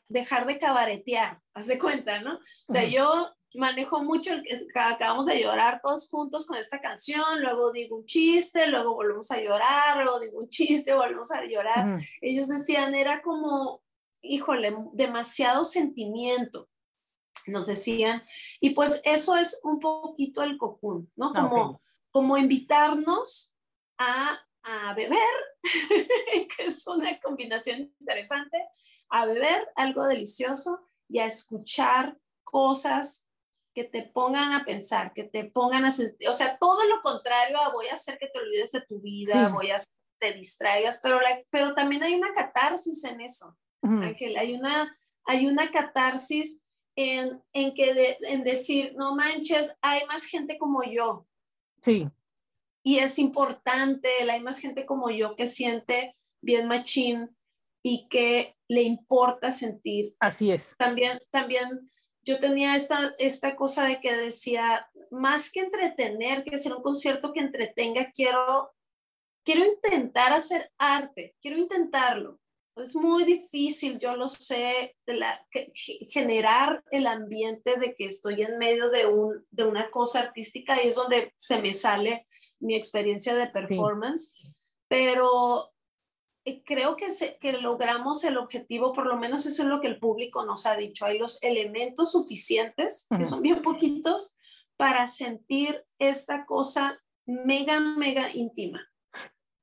[0.08, 2.36] dejar de cabaretear, haz de cuenta, ¿no?
[2.36, 4.32] O sea, yo manejo mucho,
[4.76, 9.40] acabamos de llorar todos juntos con esta canción, luego digo un chiste, luego volvemos a
[9.42, 12.00] llorar, luego digo un chiste, volvemos a llorar.
[12.22, 13.82] Ellos decían, era como,
[14.22, 16.70] híjole, demasiado sentimiento,
[17.48, 18.24] nos decían.
[18.60, 21.32] Y pues eso es un poquito el cocún, ¿no?
[21.36, 21.82] Ah, como,
[22.12, 23.54] como invitarnos
[23.98, 25.18] a, a beber,
[26.58, 28.58] que es una combinación interesante,
[29.10, 33.27] a beber algo delicioso y a escuchar cosas
[33.78, 37.62] que te pongan a pensar, que te pongan a sentir, o sea, todo lo contrario
[37.62, 40.34] a voy a hacer que te olvides de tu vida, voy a hacer que te
[40.36, 41.20] distraigas, pero,
[41.52, 46.64] pero también hay una catarsis en eso, Ángel, hay una, hay una catarsis
[46.96, 51.28] en, en que en decir, no manches, hay más gente como yo.
[51.84, 52.10] Sí.
[52.84, 57.30] Y es importante, hay más gente como yo que siente bien machín
[57.84, 60.16] y que le importa sentir.
[60.20, 60.74] Así es.
[60.80, 61.92] También, también
[62.28, 67.32] yo tenía esta, esta cosa de que decía, más que entretener, que sea un concierto
[67.32, 68.72] que entretenga, quiero,
[69.46, 72.40] quiero intentar hacer arte, quiero intentarlo.
[72.76, 75.48] Es muy difícil, yo lo sé, de la,
[76.12, 80.90] generar el ambiente de que estoy en medio de, un, de una cosa artística y
[80.90, 82.28] es donde se me sale
[82.60, 84.36] mi experiencia de performance.
[84.88, 85.72] Pero
[86.66, 87.08] creo que,
[87.40, 90.76] que logramos el objetivo, por lo menos eso es lo que el público nos ha
[90.76, 91.06] dicho.
[91.06, 94.38] Hay los elementos suficientes, que son bien poquitos,
[94.78, 98.88] para sentir esta cosa mega, mega íntima.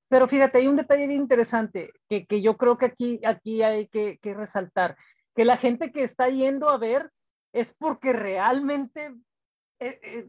[0.09, 3.89] Pero fíjate, hay un detalle bien interesante que, que yo creo que aquí, aquí hay
[3.89, 4.97] que, que, resaltar,
[5.35, 7.11] que la gente que está yendo a ver
[7.53, 9.15] es porque realmente
[9.81, 10.27] eh, eh,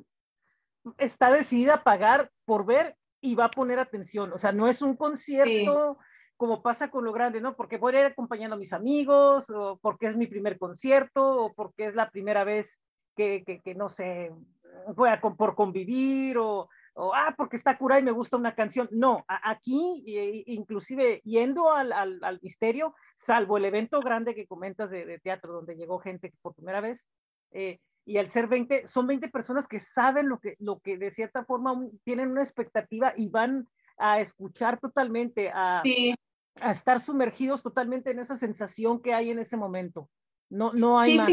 [0.97, 4.31] está decidida a pagar por ver y va a poner atención.
[4.33, 5.97] O sea, no es un concierto
[6.37, 7.55] como pasa con lo grande, ¿no?
[7.55, 11.53] Porque voy a ir acompañando a mis amigos, o porque es mi primer concierto, o
[11.53, 12.79] porque es la primera vez
[13.15, 14.31] que, que, que no sé,
[14.95, 18.87] voy a por convivir, o, o, ah, porque está curada y me gusta una canción.
[18.91, 20.03] No, aquí,
[20.47, 25.53] inclusive yendo al, al, al, misterio, salvo el evento grande que comentas de, de, teatro,
[25.53, 27.05] donde llegó gente por primera vez,
[27.51, 31.11] eh, y al ser 20, son 20 personas que saben lo que, lo que de
[31.11, 35.81] cierta forma tienen una expectativa y van a escuchar totalmente, a,
[36.59, 40.09] a estar sumergidos totalmente en esa sensación que hay en ese momento.
[40.49, 41.29] No, no hay más.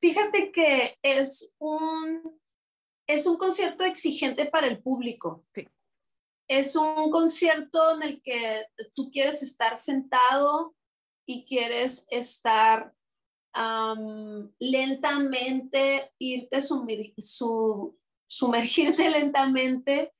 [0.00, 2.38] Fíjate que es un,
[3.06, 5.44] es un concierto exigente para el público.
[5.54, 5.66] Sí.
[6.46, 10.74] Es un concierto en el que tú quieres estar sentado
[11.26, 12.92] y quieres estar
[14.58, 20.12] lentamente, irte su, sumergirte lentamente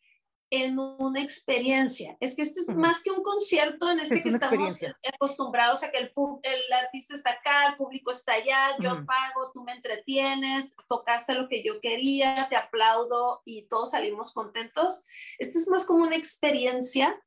[0.63, 2.17] en una experiencia.
[2.21, 4.81] Es que este es más que un concierto en este que estamos
[5.13, 6.13] acostumbrados a que el,
[6.43, 11.49] el, artista está acá, el público está allá, yo pago, tú me entretienes, tocaste lo
[11.49, 15.05] que yo quería, te aplaudo y todos salimos contentos.
[15.39, 17.21] Este es más como una experiencia,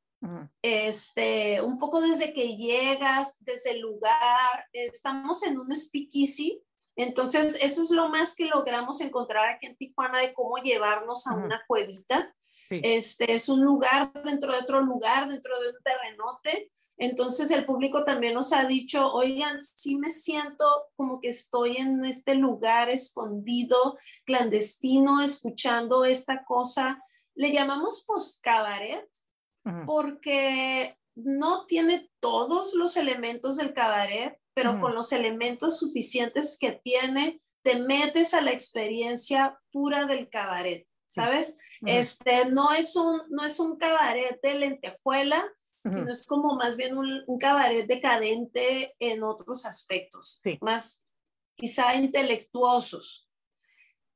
[0.62, 6.62] este, un poco desde que llegas, desde el lugar, estamos en un speakeasy,
[6.98, 11.34] entonces, eso es lo más que logramos encontrar aquí en Tijuana de cómo llevarnos a
[11.34, 12.34] una cuevita.
[12.70, 16.72] Este es un lugar dentro de otro lugar, dentro de un terrenote.
[16.96, 20.64] Entonces, el público también nos ha dicho, oigan, sí me siento
[20.96, 27.00] como que estoy en este lugar escondido, clandestino, escuchando esta cosa.
[27.36, 29.08] Le llamamos post-cabaret
[29.86, 37.40] porque no tiene todos los elementos del cabaret, pero con los elementos suficientes que tiene,
[37.62, 41.58] te metes a la experiencia pura del cabaret, ¿sabes?
[41.86, 45.48] Este no es un no es un cabaret de lentejuela,
[45.88, 51.06] sino es como más bien un, un cabaret decadente en otros aspectos, más
[51.54, 53.28] quizá intelectuosos.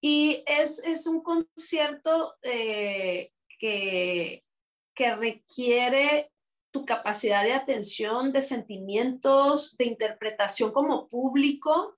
[0.00, 4.44] Y es, es un concierto eh, que,
[4.92, 6.31] que requiere
[6.72, 11.96] tu capacidad de atención, de sentimientos, de interpretación como público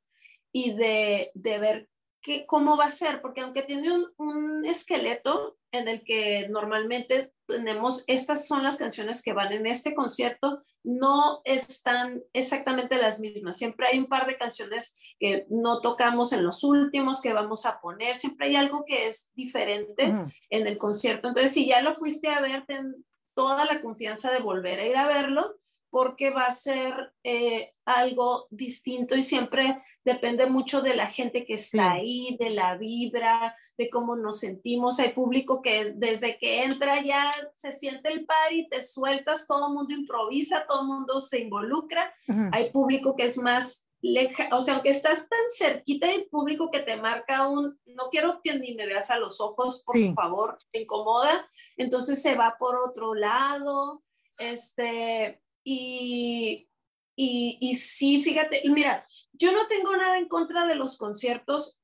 [0.52, 1.88] y de, de ver
[2.20, 7.32] qué, cómo va a ser, porque aunque tiene un, un, esqueleto en el que normalmente
[7.46, 13.56] tenemos, estas son las canciones que van en este concierto, no están exactamente las mismas.
[13.56, 17.80] Siempre hay un par de canciones que no tocamos en los últimos, que vamos a
[17.80, 20.14] poner, siempre hay algo que es diferente
[20.50, 21.28] en el concierto.
[21.28, 24.96] Entonces, si ya lo fuiste a ver, ten, toda la confianza de volver a ir
[24.96, 25.56] a verlo
[25.94, 31.54] porque va a ser eh, algo distinto y siempre depende mucho de la gente que
[31.54, 34.98] está ahí, de la vibra, de cómo nos sentimos.
[34.98, 39.68] Hay público que desde que entra ya se siente el par y te sueltas, todo
[39.68, 42.12] el mundo improvisa, todo el mundo se involucra.
[42.50, 46.80] Hay público que es más leja, o sea, aunque estás tan cerquita del público que
[46.80, 50.82] te marca un, no quiero que ni me veas a los ojos, por favor, te
[50.82, 54.02] incomoda, entonces se va por otro lado,
[54.36, 56.68] este, y,
[57.16, 61.80] y, y sí, fíjate, mira, yo no tengo nada en contra de los conciertos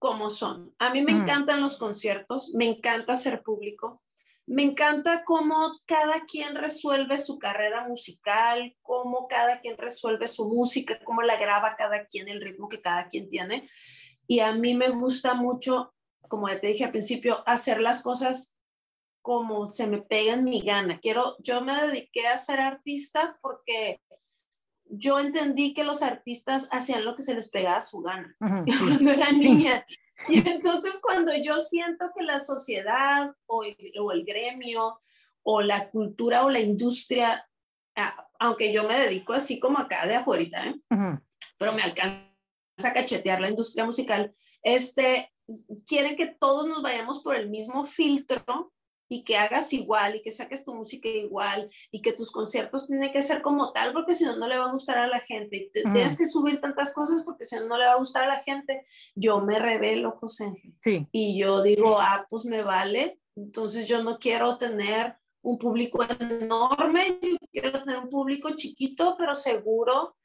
[0.00, 0.74] como son.
[0.78, 1.20] A mí me mm.
[1.20, 4.02] encantan los conciertos, me encanta ser público,
[4.50, 10.98] me encanta cómo cada quien resuelve su carrera musical, cómo cada quien resuelve su música,
[11.04, 13.62] cómo la graba cada quien, el ritmo que cada quien tiene.
[14.26, 18.58] Y a mí me gusta mucho, como ya te dije al principio, hacer las cosas
[19.22, 20.98] como se me pega en mi gana.
[20.98, 24.00] Quiero, yo me dediqué a ser artista porque
[24.84, 29.12] yo entendí que los artistas hacían lo que se les pegaba a su gana cuando
[29.12, 29.86] era niña.
[30.28, 35.00] Y entonces cuando yo siento que la sociedad o el, gremio
[35.42, 37.48] o la cultura o la industria,
[38.38, 40.80] aunque yo me dedico así como acá de afuera, ¿eh?
[41.58, 42.24] pero me alcanza
[42.84, 45.32] a cachetear la industria musical, este,
[45.86, 48.72] quieren que todos nos vayamos por el mismo filtro
[49.12, 53.10] y que hagas igual y que saques tu música igual y que tus conciertos tienen
[53.10, 55.68] que ser como tal porque si no no le va a gustar a la gente.
[55.72, 58.40] Tienes que subir tantas cosas porque si no no le va a gustar a la
[58.40, 58.86] gente.
[59.16, 60.74] Yo me revelo, José Ángel.
[60.80, 61.08] Sí.
[61.10, 63.18] Y yo digo, ah, pues me vale.
[63.34, 69.34] Entonces yo no quiero tener un público enorme, yo quiero tener un público chiquito pero
[69.34, 70.16] seguro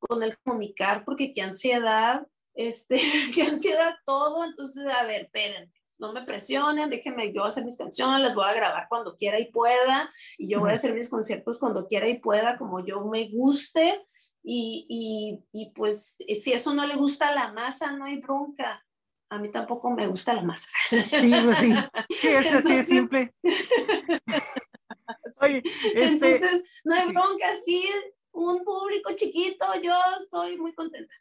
[0.00, 2.96] con el comunicar porque qué ansiedad, este,
[3.32, 4.44] qué ansiedad todo.
[4.44, 5.70] Entonces, a ver, espérenme
[6.02, 9.52] no me presionen, déjenme yo hacer mis canciones, las voy a grabar cuando quiera y
[9.52, 13.30] pueda, y yo voy a hacer mis conciertos cuando quiera y pueda, como yo me
[13.30, 14.02] guste,
[14.42, 18.84] y, y, y pues si eso no le gusta a la masa, no hay bronca.
[19.30, 20.68] A mí tampoco me gusta la masa.
[20.90, 21.72] Sí, pues sí.
[22.10, 23.32] Sí, es así es simple.
[25.40, 26.02] Oye, este...
[26.02, 27.88] Entonces, no hay bronca, sí,
[28.32, 31.14] un público chiquito, yo estoy muy contenta.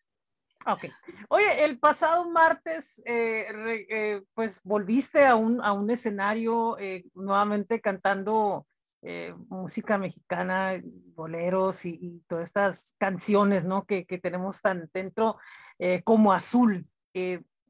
[0.66, 0.86] Ok.
[1.30, 3.48] Oye, el pasado martes, eh,
[3.90, 8.66] eh, pues volviste a un, a un escenario eh, nuevamente cantando
[9.50, 10.80] música mexicana,
[11.16, 13.84] boleros y, todas estas canciones, ¿no?
[13.86, 15.38] Que, que tenemos tan dentro
[16.04, 16.88] como Azul.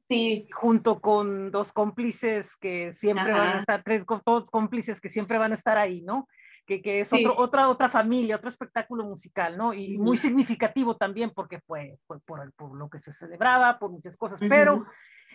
[0.10, 0.50] sí.
[0.52, 5.54] Junto con dos cómplices que siempre van a estar, tres todos cómplices que siempre van
[5.54, 6.28] a estar ahí, ¿no?
[6.66, 9.74] Que, es otro, otra, otra familia, otro espectáculo musical, ¿no?
[9.74, 14.16] Y muy significativo también porque fue, fue por, por, lo que se celebraba, por muchas
[14.16, 14.84] cosas, pero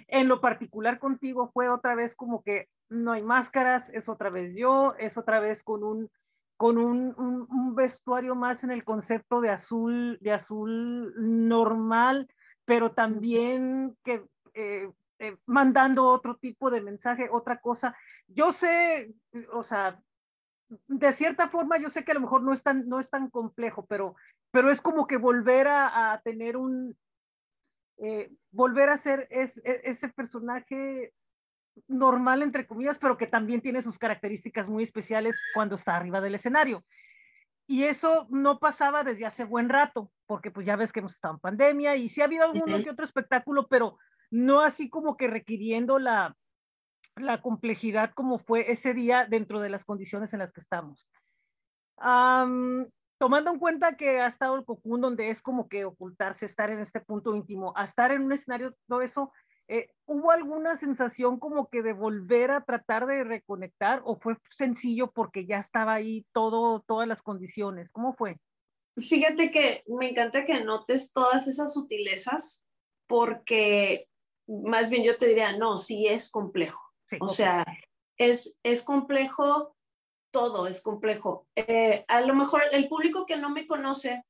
[0.09, 4.55] en lo particular contigo fue otra vez como que no hay máscaras, es otra vez
[4.57, 6.11] yo, es otra vez con un
[6.57, 12.29] con un, un, vestuario más en el concepto de azul, de azul normal,
[12.65, 17.97] pero también que eh, eh, mandando otro tipo de mensaje, otra cosa.
[18.27, 19.15] Yo sé,
[19.53, 20.01] o sea,
[20.69, 23.31] de cierta forma yo sé que a lo mejor no es tan, no es tan
[23.31, 24.17] complejo, pero,
[24.51, 26.97] pero es como que volver a, tener un,
[27.99, 31.13] eh, volver a ser es, e, ese personaje
[31.89, 36.35] normal, entre comillas, pero que también tiene sus características muy especiales cuando está arriba del
[36.35, 36.85] escenario.
[37.69, 41.35] Y eso no pasaba desde hace buen rato, porque pues ya ves que hemos estado
[41.35, 43.99] en pandemia y sí ha habido alguno que otro espectáculo, pero
[44.31, 46.37] no así como que requiriendo la,
[47.17, 51.07] la complejidad como fue ese día dentro de las condiciones en las que estamos.
[53.19, 56.81] tomando en cuenta que ha estado el cocún donde es como que ocultarse, estar en
[56.81, 59.33] este punto íntimo, a estar en un escenario, todo eso,
[59.69, 65.11] eh, ¿hubo alguna sensación como que de volver a tratar de reconectar o fue sencillo
[65.11, 67.91] porque ya estaba ahí todo, todas las condiciones?
[67.91, 68.37] ¿Cómo fue?
[68.97, 72.67] Fíjate que me encanta que notes todas esas sutilezas
[73.07, 74.09] porque
[74.47, 76.86] más bien yo te diría, no, sí es complejo.
[77.21, 77.65] O sea,
[78.19, 79.77] es, es complejo,
[80.31, 81.47] todo es complejo.
[81.55, 84.25] Eh, a lo mejor el público que no me conoce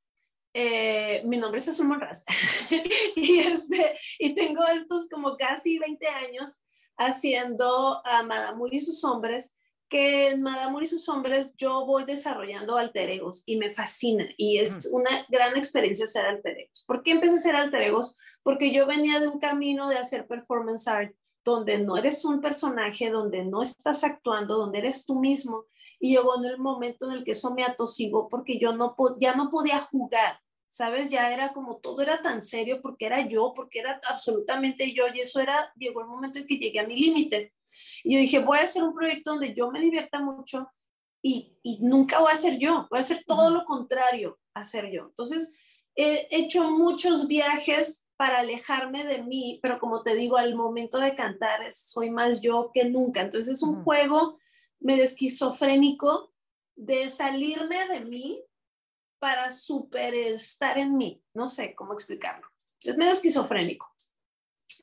[0.58, 2.24] eh, mi nombre es Azul Monraz
[3.14, 6.62] y, este, y tengo estos como casi 20 años
[6.96, 9.58] haciendo a Madame y sus hombres,
[9.90, 14.56] que en Madame y sus hombres yo voy desarrollando alter egos y me fascina y
[14.56, 16.84] es una gran experiencia hacer alter egos.
[16.86, 18.16] ¿Por qué empecé a hacer alter egos?
[18.42, 21.14] Porque yo venía de un camino de hacer performance art
[21.52, 25.64] donde no eres un personaje, donde no estás actuando, donde eres tú mismo.
[25.98, 29.35] Y llegó en el momento en el que eso me atosigó porque yo no ya
[29.35, 31.11] no podía jugar ¿sabes?
[31.11, 35.20] Ya era como todo era tan serio porque era yo, porque era absolutamente yo y
[35.20, 37.54] eso era, llegó el momento en que llegué a mi límite.
[38.04, 40.70] Y yo dije, voy a hacer un proyecto donde yo me divierta mucho
[41.22, 44.90] y, y nunca voy a ser yo, voy a hacer todo lo contrario a ser
[44.90, 45.06] yo.
[45.06, 45.54] Entonces,
[45.96, 51.14] he hecho muchos viajes para alejarme de mí, pero como te digo, al momento de
[51.14, 53.20] cantar soy más yo que nunca.
[53.20, 54.38] Entonces es un juego
[54.80, 56.32] medio esquizofrénico
[56.76, 58.42] de salirme de mí
[59.18, 61.22] para super estar en mí.
[61.35, 62.46] No sé cómo explicarlo.
[62.85, 63.95] Es medio esquizofrénico.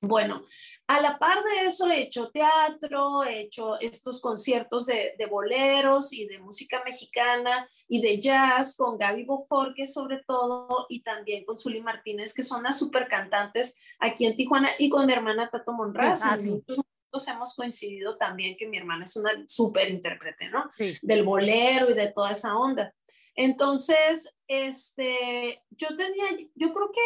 [0.06, 0.46] Bueno,
[0.88, 6.28] a la par de eso he hecho teatro, he hecho estos conciertos de, boleros y
[6.28, 11.82] de música mexicana y de jazz con Gaby Bojorque sobre todo y también con Zuli
[11.82, 16.24] Martínez, que son las super cantantes aquí en Tijuana y con mi hermana Tato Monraz.
[16.26, 20.70] Ah, hemos coincidido también que mi hermana es una súper intérprete, ¿no?
[21.02, 22.94] Del bolero y de toda esa onda.
[23.36, 27.02] Entonces, este, yo tenía, yo creo que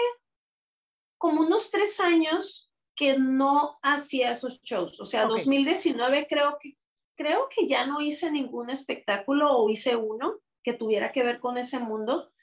[1.19, 2.66] como unos tres años
[2.97, 4.99] que no hacía esos shows.
[4.99, 6.75] O sea, 2019 creo que,
[7.15, 11.59] creo que ya no hice ningún espectáculo o hice uno que tuviera que ver con
[11.59, 12.33] ese mundo.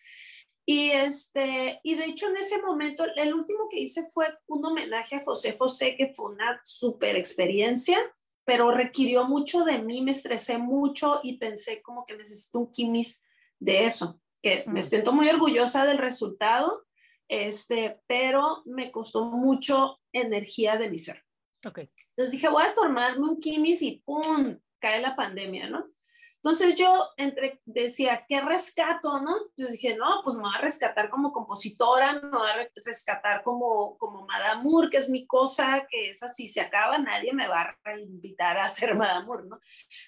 [0.65, 5.17] Y, este, y de hecho en ese momento, el último que hice fue un homenaje
[5.17, 7.99] a José José, que fue una super experiencia,
[8.45, 13.27] pero requirió mucho de mí, me estresé mucho y pensé como que necesito un quimis
[13.59, 16.85] de eso, que me siento muy orgullosa del resultado,
[17.29, 21.23] este, pero me costó mucho energía de mi ser.
[21.67, 21.91] Okay.
[22.11, 24.59] Entonces dije, voy a tomarme un quimis y ¡pum!
[24.79, 25.91] cae la pandemia, ¿no?
[26.37, 29.35] Entonces yo entre, decía, ¿qué rescato, no?
[29.49, 33.97] Entonces dije, no, pues me voy a rescatar como compositora, me voy a rescatar como,
[33.97, 37.75] como Madame Moore, que es mi cosa, que es así, se acaba, nadie me va
[37.83, 39.59] a invitar a hacer Madame Moore, ¿no?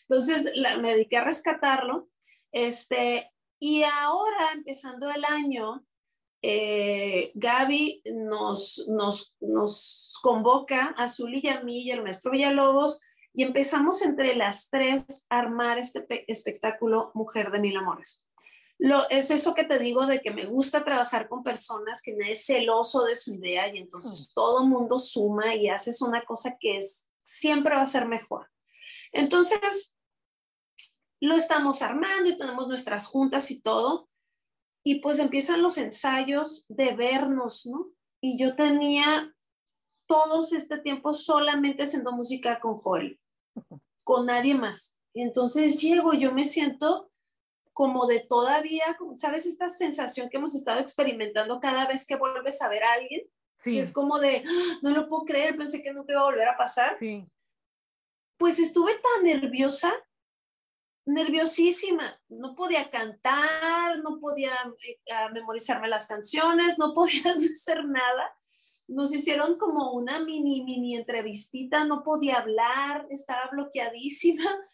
[0.02, 2.10] Entonces la, me dediqué a rescatarlo,
[2.52, 5.86] este, y ahora, empezando el año,
[6.48, 13.02] eh, Gaby nos, nos, nos convoca a Zuli y a mí y al maestro Villalobos
[13.34, 18.24] y empezamos entre las tres a armar este espectáculo Mujer de Mil Amores.
[18.78, 22.30] Lo, es eso que te digo de que me gusta trabajar con personas que me
[22.30, 24.34] es celoso de su idea y entonces mm.
[24.34, 28.48] todo mundo suma y haces una cosa que es, siempre va a ser mejor.
[29.10, 29.96] Entonces,
[31.18, 34.08] lo estamos armando y tenemos nuestras juntas y todo.
[34.86, 37.90] Y pues empiezan los ensayos de vernos, ¿no?
[38.20, 39.34] Y yo tenía
[40.06, 43.18] todos este tiempo solamente haciendo música con Joel,
[44.04, 44.96] con nadie más.
[45.12, 47.10] Y entonces llego, yo me siento
[47.72, 49.46] como de todavía, ¿sabes?
[49.46, 53.22] Esta sensación que hemos estado experimentando cada vez que vuelves a ver a alguien,
[53.64, 54.78] que es como de, ¡Ah!
[54.82, 56.96] no lo puedo creer, pensé que nunca iba a volver a pasar.
[57.00, 57.26] Sí.
[58.36, 59.92] Pues estuve tan nerviosa
[61.06, 64.52] nerviosísima, no podía cantar, no podía
[64.82, 64.98] eh,
[65.32, 68.36] memorizarme las canciones, no podía hacer nada.
[68.88, 74.44] Nos hicieron como una mini, mini entrevistita, no podía hablar, estaba bloqueadísima.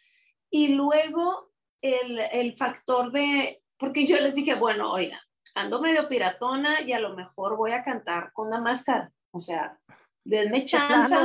[0.55, 5.19] Y luego el, el factor de, porque yo les dije, bueno, oiga,
[5.55, 9.11] ando medio piratona y a lo mejor voy a cantar con la máscara.
[9.31, 9.79] O sea,
[10.25, 11.17] denme chance.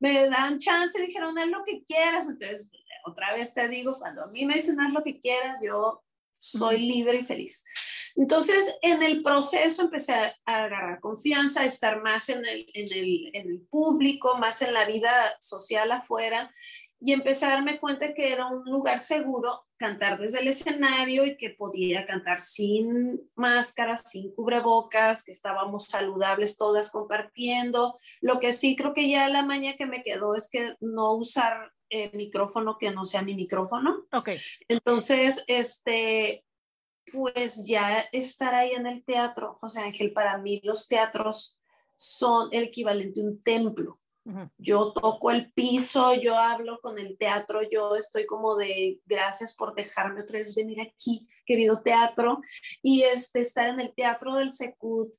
[0.00, 2.28] me dan chance, dijeron, haz lo que quieras.
[2.30, 2.70] Entonces,
[3.04, 6.02] otra vez te digo, cuando a mí me dicen, haz lo que quieras, yo
[6.38, 7.64] soy libre y feliz.
[8.16, 13.30] Entonces, en el proceso empecé a, agarrar confianza, a estar más en el, en, el,
[13.32, 16.50] en el público, más en la vida social afuera
[17.00, 21.36] y empecé a darme cuenta que era un lugar seguro cantar desde el escenario y
[21.36, 27.96] que podía cantar sin máscaras, sin cubrebocas, que estábamos saludables todas compartiendo.
[28.20, 31.72] Lo que sí creo que ya la maña que me quedó es que no usar
[31.90, 34.06] eh, micrófono que no sea mi micrófono.
[34.12, 34.30] Ok.
[34.68, 36.44] Entonces, este,
[37.12, 41.58] pues ya estar ahí en el teatro, José Ángel, para mí los teatros
[41.96, 43.94] son el equivalente a un templo.
[44.58, 49.74] Yo toco el piso, yo hablo con el teatro, yo estoy como de gracias por
[49.74, 52.42] dejarme otra vez venir aquí, querido teatro,
[52.82, 55.14] y este, estar en el teatro del Secut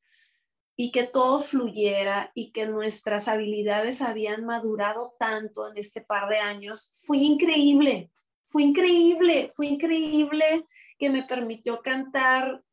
[0.82, 6.38] y que todo fluyera y que nuestras habilidades habían madurado tanto en este par de
[6.38, 8.12] años, fue increíble,
[8.48, 10.66] fue increíble, fue increíble
[10.98, 12.64] que me permitió cantar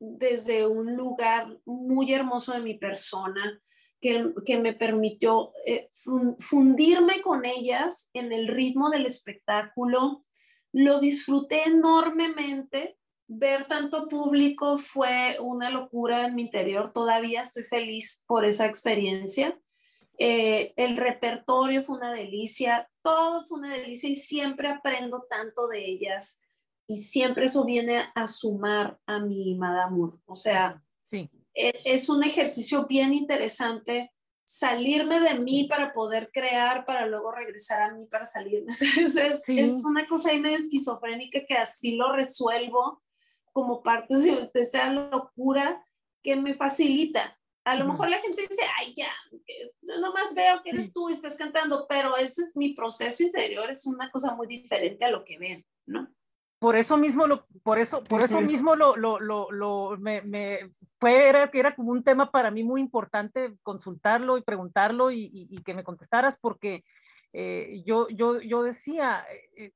[0.00, 3.62] desde un lugar muy hermoso de mi persona,
[4.00, 5.88] que, me permitió eh,
[6.40, 10.24] fundirme con ellas en el ritmo del espectáculo.
[10.72, 12.98] Lo disfruté enormemente.
[13.28, 16.92] Ver tanto público fue una locura en mi interior.
[16.92, 19.58] Todavía estoy feliz por esa experiencia.
[20.18, 25.84] Eh, el repertorio fue una delicia, todo fue una delicia y siempre aprendo tanto de
[25.84, 26.40] ellas
[26.86, 31.28] y siempre eso viene a sumar a mi Madame O sea, sí.
[31.52, 34.12] E, es un ejercicio bien interesante
[34.44, 38.64] salirme de mí para poder crear, para luego regresar a mí para salir.
[38.68, 43.02] Es, es, es una cosa ahí medio esquizofrénica que así lo resuelvo
[43.56, 45.82] como parte de, esa locura
[46.22, 47.40] que me facilita.
[47.64, 49.10] A lo mejor la gente dice, ay, ya,
[49.80, 53.70] yo nomás veo que eres tú y estás cantando, pero ese es mi proceso interior,
[53.70, 56.06] es una cosa muy diferente a lo que ven, ¿no?
[56.58, 60.70] por eso mismo lo, por eso, por eso mismo lo, lo, lo, lo me, me,
[60.98, 65.62] fue, era, era como un tema para mí muy importante consultarlo y preguntarlo y, y,
[65.62, 66.84] que me contestaras porque
[67.32, 69.24] eh, yo, yo, yo decía,
[69.56, 69.72] eh,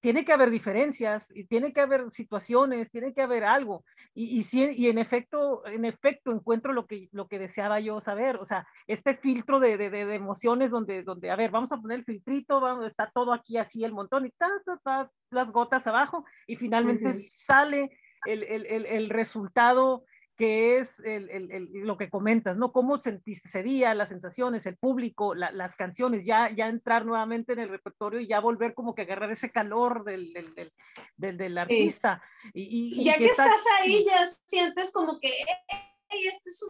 [0.00, 3.84] tiene que haber diferencias y tiene que haber situaciones, tiene que haber algo.
[4.14, 8.36] Y, y, y en efecto, en efecto encuentro lo que, lo que deseaba yo saber,
[8.36, 11.98] o sea, este filtro de, de, de emociones donde, donde, a ver, vamos a poner
[11.98, 14.48] el filtrito, vamos, está todo aquí así el montón y ta,
[14.82, 17.90] ta, las gotas abajo y finalmente sale
[18.26, 20.04] el, el, el, el resultado
[20.40, 22.72] que es lo que comentas, ¿no?
[22.72, 23.50] ¿Cómo sentiste
[23.94, 28.40] las sensaciones, el público, las canciones, ya, ya entrar nuevamente en el repertorio y ya
[28.40, 32.22] volver como que agarrar ese calor del, del, del, artista.
[32.54, 35.28] Y, ya que, estás ahí, ya sientes como que
[36.08, 36.64] este es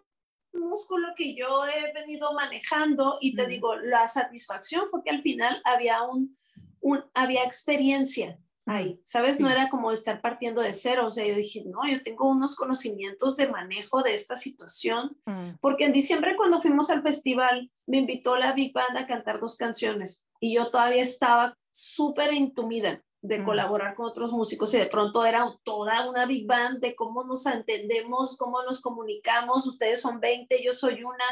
[0.53, 5.23] un músculo que yo he venido manejando y te digo, la satisfacción fue que al
[5.23, 6.37] final había un,
[6.81, 8.37] un había experiencia
[8.71, 9.41] ahí, ¿sabes?
[9.41, 12.55] No era como estar partiendo de cero, o sea, yo dije, no, yo tengo unos
[12.55, 15.59] conocimientos de manejo de esta situación, mm.
[15.61, 19.57] porque en diciembre cuando fuimos al festival, me invitó la Big Band a cantar dos
[19.57, 23.45] canciones y yo todavía estaba súper intumida de mm.
[23.45, 27.45] colaborar con otros músicos y de pronto era toda una big band de cómo nos
[27.47, 31.25] entendemos, cómo nos comunicamos, ustedes son 20, yo soy una,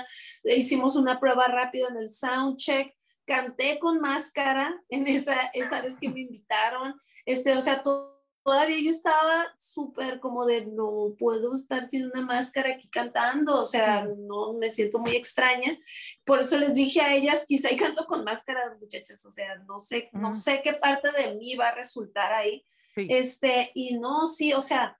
[0.44, 2.94] hicimos una prueba rápida en el sound check,
[3.28, 8.88] canté con máscara en esa, esa vez que me invitaron este, o sea, todavía yo
[8.88, 14.54] estaba súper como de no puedo estar sin una máscara aquí cantando, o sea, no
[14.54, 15.78] me siento muy extraña.
[16.24, 19.78] Por eso les dije a ellas, quizá y canto con máscara, muchachas, o sea, no
[19.78, 22.64] sé, no sé qué parte de mí va a resultar ahí.
[22.96, 24.98] Este, y no, sí, o sea,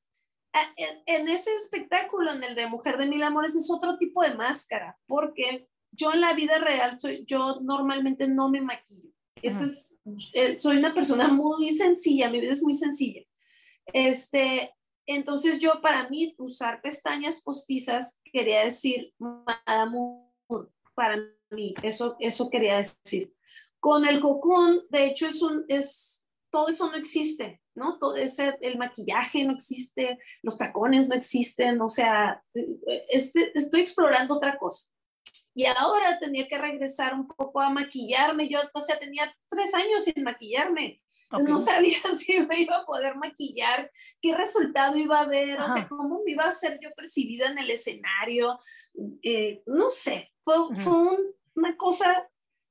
[0.77, 4.35] en, en, ese espectáculo, en el de Mujer de Mil Amores, es otro tipo de
[4.35, 5.67] máscara, porque
[5.99, 9.11] yo en la vida real soy, yo normalmente no me maquillo.
[9.43, 9.95] Es,
[10.33, 13.23] eh, soy una persona muy sencilla, mi vida es muy sencilla.
[13.93, 14.75] Este,
[15.07, 19.13] entonces yo para mí usar pestañas postizas quería decir
[19.67, 20.29] amor
[20.95, 21.19] para
[21.51, 23.33] mí, eso, eso quería decir.
[23.81, 27.99] Con el cocoon, de hecho, es un, es, todo eso no existe, ¿no?
[27.99, 33.81] Todo ese, el maquillaje no existe, los tacones no existen, o sea, eh, este, estoy
[33.81, 34.89] explorando otra cosa.
[35.55, 38.49] Y ahora tenía que regresar un poco a maquillarme.
[38.49, 41.01] Yo, o sea, tenía tres años sin maquillarme.
[41.31, 45.87] No sabía si me iba a poder maquillar, qué resultado iba a haber, o sea,
[45.89, 48.59] cómo me iba a ser yo percibida en el escenario.
[49.23, 50.95] Eh, no sé, fue, fue
[51.55, 52.29] una cosa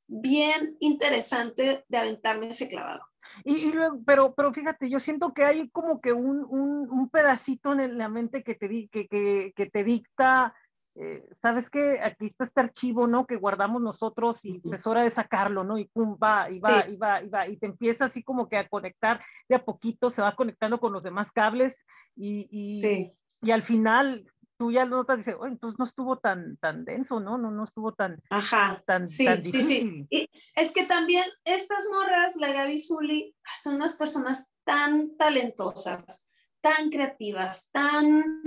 [0.07, 3.01] bien interesante de aventarme ese clavado.
[3.43, 3.71] Y,
[4.05, 8.09] pero, pero fíjate, yo siento que hay como que un, un, un pedacito en la
[8.09, 10.55] mente que te, que, que, que te dicta
[10.99, 11.99] eh, ¿sabes qué?
[12.01, 13.27] Aquí está este archivo, ¿no?
[13.27, 15.77] Que guardamos nosotros y es hora de sacarlo, ¿no?
[15.77, 18.57] Y pum, va, y va, y va, y va, y te empieza así como que
[18.57, 21.79] a conectar de a poquito, se va conectando con los demás cables
[22.15, 24.25] y, y, y al final
[24.57, 27.37] tú ya notas, dices, oye, entonces no estuvo tan, tan denso, ¿no?
[27.37, 29.61] No, no estuvo tan, Ajá, tan, sí, tan difícil.
[29.61, 30.07] Sí, sí.
[30.09, 36.27] Y es que también estas morras, la Gaby Zully, son unas personas tan talentosas,
[36.59, 38.41] tan creativas, tan,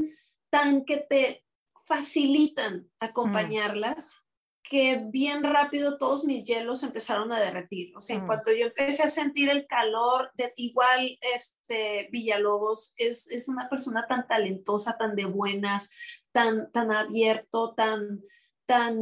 [0.51, 1.45] tan que te
[1.91, 4.25] facilitan acompañarlas,
[4.63, 7.93] que bien rápido todos mis hielos empezaron a derretir.
[7.97, 13.29] O sea, en cuanto yo empecé a sentir el calor, de, igual este Villalobos es,
[13.33, 15.93] es una persona tan talentosa, tan de buenas,
[16.31, 18.23] tan, tan abierto, tan,
[18.67, 18.97] tan,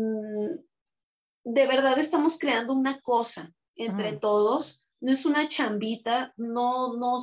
[1.45, 7.17] de verdad estamos creando una cosa entre todos no es una chambita, no, no,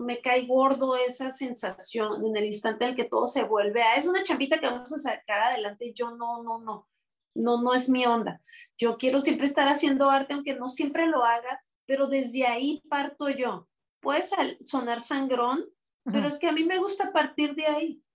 [0.00, 3.94] me cae gordo esa sensación en el instante en el que todo se vuelve a,
[3.94, 6.88] es una chambita que vamos a sacar adelante, yo no, no, no,
[7.34, 8.40] no, no es mi onda.
[8.76, 13.28] Yo quiero siempre estar haciendo arte, aunque no siempre lo haga, pero desde ahí parto
[13.28, 13.68] yo.
[14.00, 14.22] Puede
[14.62, 15.64] sonar sangrón,
[16.04, 18.00] pero es que a mí me gusta partir de ahí.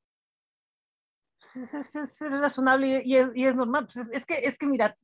[1.56, 3.88] Es, razonable y es, y es normal.
[3.92, 4.96] Pues es, que, es que, mira,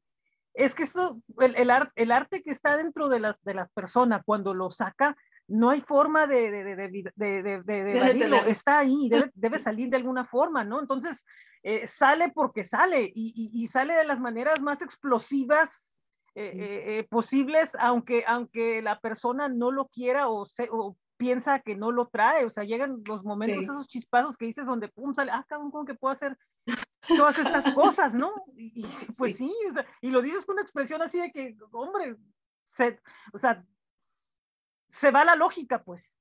[0.56, 4.24] es que eso, el, el, el, arte que está dentro de las, de las personas,
[4.26, 5.16] cuando lo saca,
[5.47, 7.91] no hay forma de, de, de, de
[8.49, 10.80] está ahí, debe, debe, salir de alguna forma, ¿no?
[10.80, 11.26] Entonces,
[11.64, 15.97] eh, sale porque sale y, y, sale de las maneras más explosivas
[16.36, 21.76] eh, eh, posibles, aunque, aunque la persona no lo quiera o, se, o piensa que
[21.76, 25.32] no lo trae, o sea, llegan los momentos, esos chispazos que dices donde, pum, sale,
[25.32, 26.38] ah, cabrón, ¿cómo que puedo hacer
[27.08, 28.34] todas estas cosas, ¿no?
[28.58, 28.86] Y,
[29.18, 29.51] pues sí,
[30.01, 32.16] y lo dices con una expresión así de que, hombre,
[33.34, 33.66] o sea,
[34.91, 36.18] se va la lógica, pues.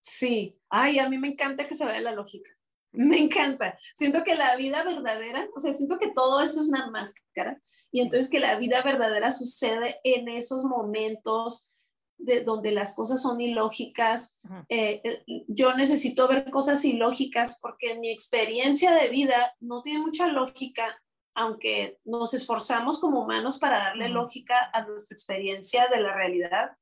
[0.00, 2.50] Sí, ay, a mí me encanta que se vaya la lógica.
[2.92, 3.76] Me encanta.
[3.94, 7.60] Siento que la vida verdadera, o sea, siento que todo eso es una máscara
[7.90, 11.70] y entonces que la vida verdadera sucede en esos momentos
[12.18, 14.38] de donde las cosas son ilógicas.
[14.68, 20.00] Eh, eh, yo necesito ver cosas ilógicas porque en mi experiencia de vida no tiene
[20.00, 21.00] mucha lógica,
[21.34, 26.72] aunque nos esforzamos como humanos para darle lógica a nuestra experiencia de la realidad.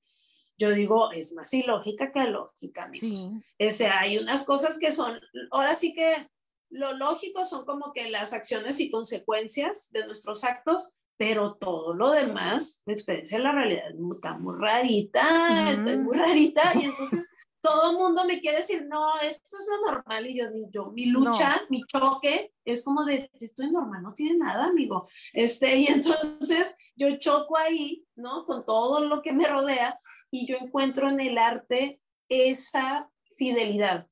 [0.58, 3.30] Yo digo, es más ilógica que lógica, amigos.
[3.60, 5.20] O sea, hay unas cosas que son,
[5.50, 6.28] ahora sí que
[6.70, 12.10] lo lógico son como que las acciones y consecuencias de nuestros actos, pero todo lo
[12.10, 17.30] demás, la experiencia de la realidad está muy rarita, es muy rarita, y entonces
[17.62, 21.06] todo el mundo me quiere decir, no, esto es lo normal, y yo digo, mi
[21.06, 26.76] lucha, mi choque, es como de, estoy normal, no tiene nada, amigo, este, y entonces
[26.96, 28.44] yo choco ahí, ¿no?
[28.44, 29.98] Con todo lo que me rodea,
[30.30, 34.06] y yo encuentro en el arte esa fidelidad,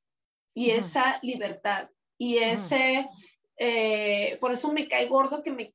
[0.55, 3.09] y esa libertad, y ese...
[3.57, 5.74] Eh, por eso me cae gordo que me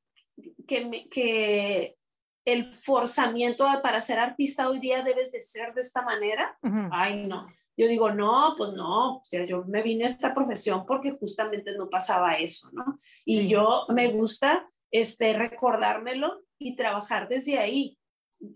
[0.68, 1.98] que, que
[2.46, 6.58] el forzamiento para ser artista hoy día debes de ser de esta manera.
[6.92, 7.48] Ay, no.
[7.78, 11.72] Yo digo, no, pues no, o sea, yo me vine a esta profesión porque justamente
[11.78, 13.00] no pasaba eso, ¿no?
[13.24, 17.98] Y yo me gusta este, recordármelo y trabajar desde ahí.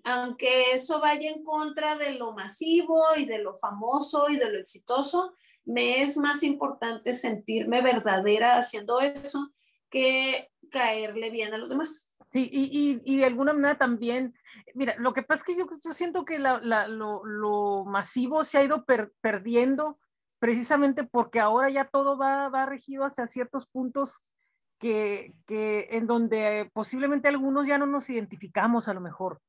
[0.03, 4.59] Aunque eso vaya en contra de lo masivo y de lo famoso y de lo
[4.59, 9.53] exitoso, me es más importante sentirme verdadera haciendo eso
[9.89, 12.13] que caerle bien a los demás.
[12.31, 14.33] Sí, y, y, de alguna manera también,
[14.73, 18.43] mira, lo que pasa es que yo, yo siento que la, la, lo, lo, masivo
[18.43, 18.83] se ha ido
[19.21, 19.99] perdiendo
[20.39, 24.19] precisamente porque ahora ya todo va, va regido hacia ciertos puntos
[24.79, 29.39] que, que, en donde posiblemente algunos ya no nos identificamos a lo mejor.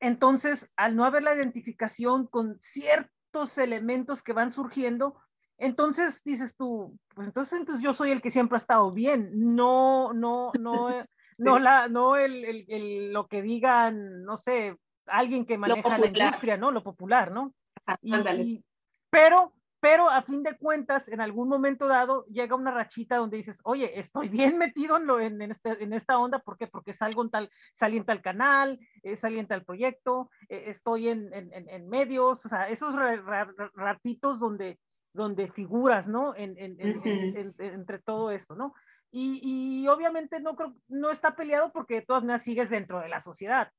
[0.00, 5.20] Entonces, al no haber la identificación con ciertos elementos que van surgiendo,
[5.58, 10.12] entonces dices tú, pues entonces, entonces yo soy el que siempre ha estado bien, no,
[10.12, 11.06] no, no, eh,
[11.38, 14.76] no, la, no el, el, el, lo que digan, no sé,
[15.06, 16.70] alguien que maneja la industria, ¿no?
[16.70, 17.54] Lo popular, ¿no?
[18.00, 18.64] y,
[19.10, 23.60] pero, pero a fin de cuentas, en algún momento dado, llega una rachita donde dices,
[23.64, 26.66] oye, estoy bien metido en, lo, en, en, este, en esta onda, ¿por qué?
[26.66, 31.88] Porque salgo en tal, salienta al canal, eh, salienta al proyecto, eh, estoy en, en,
[31.88, 32.94] medios, o sea, esos
[33.74, 34.78] ratitos donde
[35.14, 36.34] donde figuras, ¿no?
[36.36, 36.76] En, en,
[37.58, 38.74] entre todo esto, ¿no?
[39.10, 43.08] Y, y, obviamente no creo, no está peleado porque de todas maneras sigues dentro de
[43.08, 43.70] la sociedad.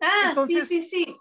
[0.00, 1.14] Ah, sí, sí, sí.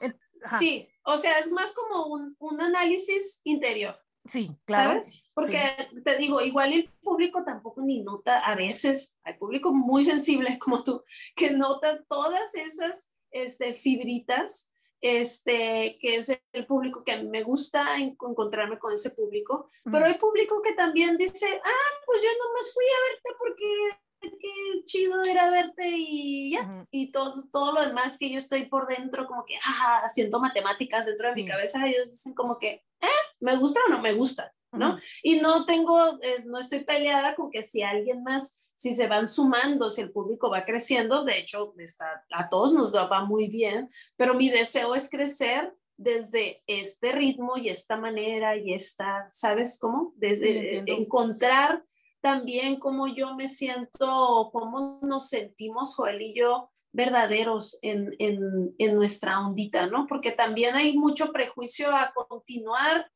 [0.57, 3.99] sí, o sea, es más como un, un análisis interior.
[4.25, 4.91] Sí, claro.
[4.91, 5.21] ¿Sabes?
[5.33, 5.59] Porque
[6.03, 10.81] te digo, igual el público tampoco ni nota, a veces hay público muy sensible como
[10.81, 11.03] tú,
[11.35, 17.43] que nota todas esas este, fibritas este, que es el público que a mí me
[17.43, 22.53] gusta encontrarme con ese público, pero hay público que también dice, ah, pues yo no
[22.53, 24.05] me fui a verte porque
[24.39, 26.85] qué chido era verte y ya.
[26.91, 31.05] Y todo, todo lo demás que yo estoy por dentro, como que, ah, haciendo matemáticas
[31.05, 33.07] dentro de mi cabeza, ellos dicen como que, eh,
[33.39, 34.53] ¿me gusta o no me gusta?
[34.71, 34.97] ¿No?
[35.23, 39.89] Y no tengo, no estoy peleada con que si alguien más si se van sumando,
[39.89, 44.33] si el público va creciendo, de hecho, está, a todos nos va muy bien, pero
[44.33, 50.13] mi deseo es crecer desde este ritmo y esta manera y esta, ¿sabes cómo?
[50.17, 51.83] Desde encontrar
[52.21, 59.45] también cómo yo me siento, cómo nos sentimos Joel y yo verdaderos en, en, nuestra
[59.45, 60.07] ondita, ¿no?
[60.07, 63.11] Porque también hay mucho prejuicio a continuar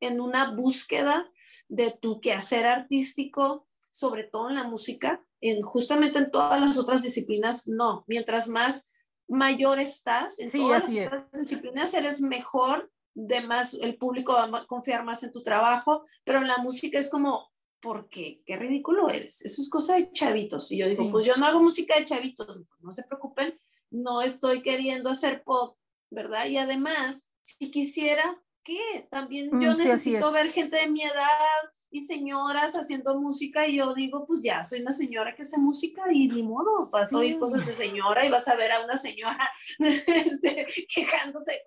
[0.00, 1.28] en una búsqueda
[1.68, 3.65] de tu quehacer artístico,
[3.96, 8.04] sobre todo en la música, en justamente en todas las otras disciplinas, no.
[8.06, 8.92] Mientras más
[9.26, 14.66] mayor estás, en todas las otras disciplinas eres mejor, de más, el público va a
[14.66, 18.42] confiar más en tu trabajo, pero en la música es como, ¿por qué?
[18.44, 19.40] Qué ridículo eres.
[19.40, 20.70] Eso es cosa de chavitos.
[20.70, 23.58] Y yo digo, pues yo no hago música de chavitos, no se preocupen,
[23.90, 25.78] no estoy queriendo hacer pop,
[26.10, 26.44] ¿verdad?
[26.48, 29.08] Y además, si quisiera, ¿qué?
[29.10, 33.94] También yo mm, necesito ver gente de mi edad, y señoras haciendo música y yo
[33.94, 37.38] digo, pues ya, soy una señora que hace música y ni modo, vas a oír
[37.38, 41.62] cosas de señora y vas a ver a una señora este, quejándose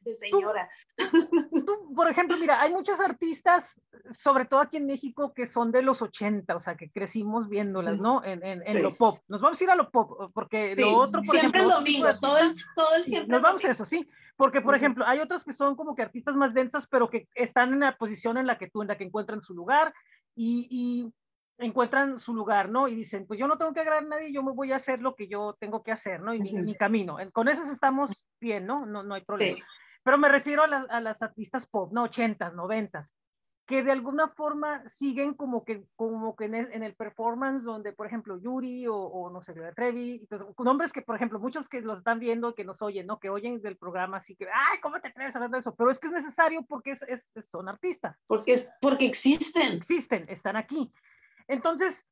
[0.00, 0.68] de, señora.
[0.96, 5.82] Tú, por ejemplo, mira, hay muchos artistas, sobre todo aquí en México, que son de
[5.82, 8.24] los 80, o sea, que crecimos viéndolas, ¿no?
[8.24, 9.18] En, en, en lo pop.
[9.28, 12.38] Nos vamos a ir a lo pop, porque lo otro, por Siempre el domingo, todo
[12.38, 13.30] el, todo el siempre.
[13.30, 14.08] Nos vamos a eso, sí.
[14.36, 17.72] Porque, por ejemplo, hay otras que son como que artistas más densas, pero que están
[17.72, 19.94] en la posición en la que tú, en la que encuentran su lugar
[20.34, 21.12] y,
[21.58, 22.86] encuentran su lugar, ¿no?
[22.86, 25.00] Y dicen, pues yo no tengo que agradar a nadie, yo me voy a hacer
[25.00, 26.34] lo que yo tengo que hacer, ¿no?
[26.34, 27.16] Y mi, camino.
[27.32, 28.84] Con esas estamos bien, ¿no?
[28.84, 29.64] No, no hay problema.
[30.02, 32.02] Pero me refiero a las, a las artistas pop, ¿no?
[32.02, 33.14] Ochentas, noventas
[33.66, 37.92] que de alguna forma siguen como que, como que en el, en el performance donde,
[37.92, 41.98] por ejemplo, Yuri o, no sé, Trevi, pues, nombres que, por ejemplo, muchos que los
[41.98, 43.18] están viendo, que nos oyen, ¿no?
[43.18, 45.74] Que oyen del programa, así que, ay, ¿cómo te atreves a hablar de eso?
[45.74, 48.16] Pero es que es necesario porque es, es, son artistas.
[48.28, 49.72] Porque, es, porque existen.
[49.72, 50.92] Existen, están aquí.
[51.48, 52.06] Entonces,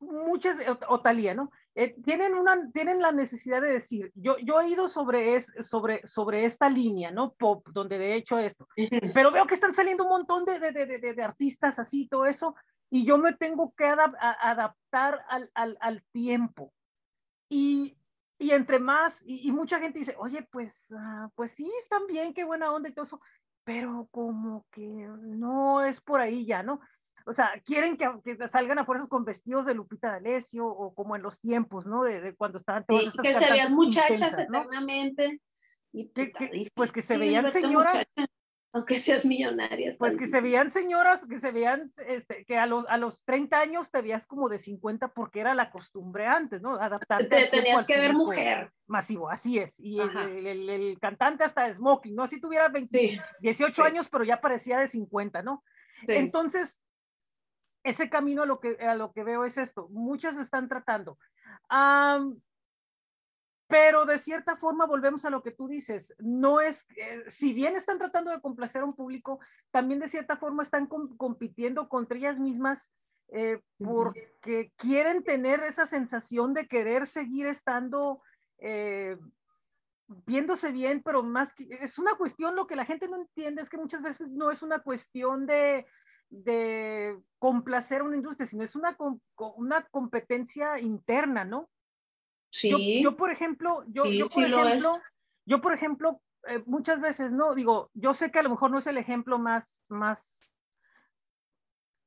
[0.00, 0.58] muchas,
[0.88, 1.50] o, Talía, ¿no?
[1.76, 6.06] Eh, tienen, una, tienen la necesidad de decir, yo, yo he ido sobre, es, sobre,
[6.06, 7.32] sobre esta línea, ¿no?
[7.32, 8.68] Pop, donde de hecho esto,
[9.12, 12.54] pero veo que están saliendo un montón de, de, de, de artistas así, todo eso,
[12.90, 16.72] y yo me tengo que adaptar al, al, al, tiempo.
[17.48, 17.98] Y,
[18.38, 22.44] y entre más, y, mucha gente dice, oye, pues, uh, pues sí, están bien, qué
[22.44, 23.20] buena onda y todo eso,
[23.64, 26.80] pero como que no es por ahí ya, ¿no?
[27.24, 31.16] O sea, quieren que, que, salgan a fuerzas con vestidos de Lupita D'Alessio o como
[31.16, 32.02] en los tiempos, ¿no?
[32.02, 35.40] De, de cuando estaban todas sí, que se vean muchachas eternamente.
[35.92, 36.10] Y
[36.74, 38.06] pues que se veían señoras.
[38.74, 39.94] aunque seas millonaria.
[39.96, 43.60] Pues que se veían señoras, que se veían, este, que a los, a los 30
[43.60, 46.74] años te veías como de 50 porque era la costumbre antes, ¿no?
[46.74, 47.28] Adaptarte.
[47.28, 48.72] Te tenías que ver mujer.
[48.88, 49.78] Masivo, así es.
[49.78, 52.24] Y el, el, el, cantante hasta smoking, ¿no?
[52.24, 55.62] Así tuviera 20, 18 años, pero ya parecía de 50, ¿no?
[56.08, 56.80] Entonces,
[57.84, 59.88] ese camino a lo que, a lo que veo es esto.
[59.90, 61.18] Muchas están tratando.
[63.68, 66.14] pero de cierta forma volvemos a lo que tú dices.
[66.18, 69.38] No es, eh, si bien están tratando de complacer a un público,
[69.70, 72.90] también de cierta forma están compitiendo contra ellas mismas
[73.28, 78.22] eh, porque quieren tener esa sensación de querer seguir estando
[78.58, 79.16] eh,
[80.06, 83.70] viéndose bien, pero más que es una cuestión, lo que la gente no entiende es
[83.70, 85.86] que muchas veces no es una cuestión de,
[86.30, 88.96] de complacer a una industria, sino es una,
[89.56, 91.70] una competencia interna, ¿no?
[92.50, 93.02] Sí.
[93.02, 95.02] Yo, por ejemplo, yo, yo por ejemplo,
[95.44, 97.54] yo por ejemplo, eh, muchas veces, ¿no?
[97.54, 100.40] Digo, yo sé que a lo mejor no es el ejemplo más, más,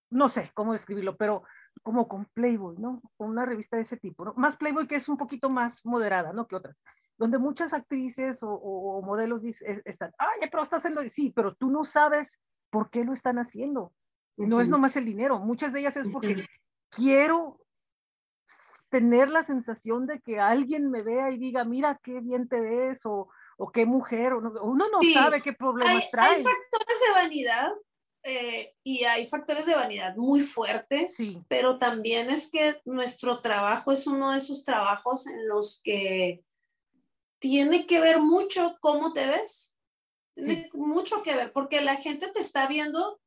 [0.09, 1.43] no sé cómo describirlo, pero
[1.83, 3.01] como con Playboy, ¿no?
[3.17, 4.33] Con una revista de ese tipo, ¿no?
[4.35, 6.47] Más Playboy que es un poquito más moderada, ¿no?
[6.47, 6.83] Que otras,
[7.17, 11.83] donde muchas actrices o, modelos dicen, están, ay, pero estás haciendo, sí, pero tú no
[11.83, 12.39] sabes
[12.69, 13.93] por qué lo están haciendo.
[14.37, 16.45] No es nomás el dinero, muchas de ellas es porque
[16.89, 17.59] quiero
[18.89, 23.05] tener la sensación de que alguien me vea y diga, mira qué bien te ves
[23.05, 26.35] o, o qué mujer, o uno no sabe qué problemas trae.
[26.35, 27.71] Hay factores de vanidad
[28.23, 31.41] eh, y hay factores de vanidad muy fuerte, sí.
[31.47, 36.43] pero también es que nuestro trabajo es uno de esos trabajos en los que
[37.39, 39.75] tiene que ver mucho cómo te ves.
[40.33, 43.19] Tiene mucho que ver, porque la gente te está viendo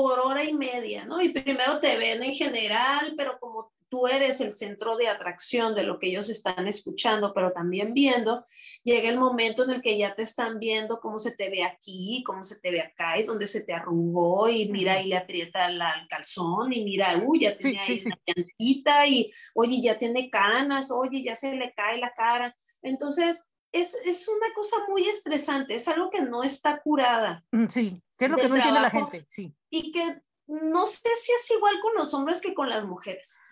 [0.00, 1.20] por hora y media, ¿no?
[1.20, 5.82] Y primero te ven en general, pero como tú eres el centro de atracción de
[5.82, 8.46] lo que ellos están escuchando, pero también viendo,
[8.84, 12.22] llega el momento en el que ya te están viendo cómo se te ve aquí,
[12.24, 15.66] cómo se te ve acá y dónde se te arrugó y mira y le aprieta
[15.66, 20.92] el calzón y mira, uy, ya tiene ahí una llantita y oye, ya tiene canas,
[20.92, 22.56] oye, ya se le cae la cara.
[22.82, 27.44] Entonces, es, es, una cosa muy estresante, es algo que no está curada.
[27.52, 29.26] Mm, sí, ¿qué es lo que no entiende la gente?
[29.28, 29.54] Sí.
[29.70, 33.42] Y que no sé si es igual con los hombres que con las mujeres.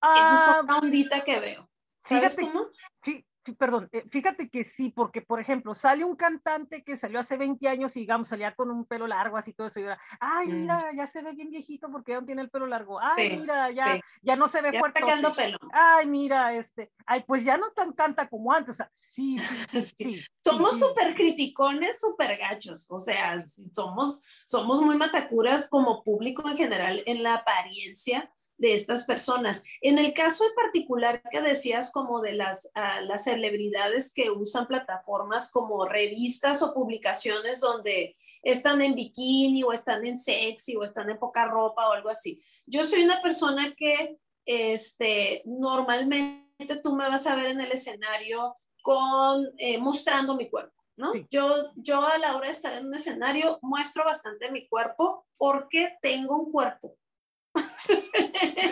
[0.00, 1.68] Esa es ah, una ondita que veo.
[1.98, 2.68] ¿Sabes cómo?
[3.02, 7.36] Sí, perdón, eh, fíjate que sí, porque por ejemplo, sale un cantante que salió hace
[7.36, 10.48] 20 años y digamos, salía con un pelo largo, así todo eso, y era, ay,
[10.48, 10.52] mm.
[10.52, 13.70] mira, ya se ve bien viejito porque ya no tiene el pelo largo, ay, mira,
[13.70, 15.00] ya, ya no se ve ya fuerte.
[15.36, 15.58] pelo.
[15.72, 19.82] Ay, mira, este, ay, pues ya no tan canta como antes, o sea, sí, sí,
[19.98, 20.24] sí.
[20.44, 23.42] somos súper criticones, súper gachos, o sea,
[23.72, 29.64] somos, somos muy matacuras como público en general en la apariencia, de estas personas.
[29.80, 34.66] En el caso en particular que decías como de las, ah, las celebridades que usan
[34.66, 41.08] plataformas como revistas o publicaciones donde están en bikini o están en sexy o están
[41.08, 42.42] en poca ropa o algo así.
[42.66, 48.56] Yo soy una persona que este, normalmente tú me vas a ver en el escenario
[48.82, 50.72] con, eh, mostrando mi cuerpo.
[50.96, 51.12] ¿No?
[51.30, 55.96] Yo, yo a la hora de estar en un escenario muestro bastante mi cuerpo porque
[56.02, 56.96] tengo un cuerpo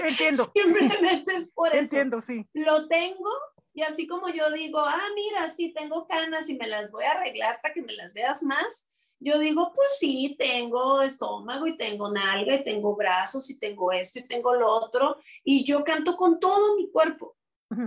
[0.06, 0.44] Entiendo.
[0.54, 1.78] Simplemente es por eso.
[1.78, 2.46] Entiendo, sí.
[2.52, 3.30] Lo tengo
[3.76, 7.10] y así como yo digo, ah, mira, sí tengo canas y me las voy a
[7.10, 8.90] arreglar para que me las veas más.
[9.20, 14.18] Yo digo, pues sí, tengo estómago y tengo nalga y tengo brazos y tengo esto
[14.18, 15.18] y tengo lo otro.
[15.44, 17.36] Y yo canto con todo mi cuerpo.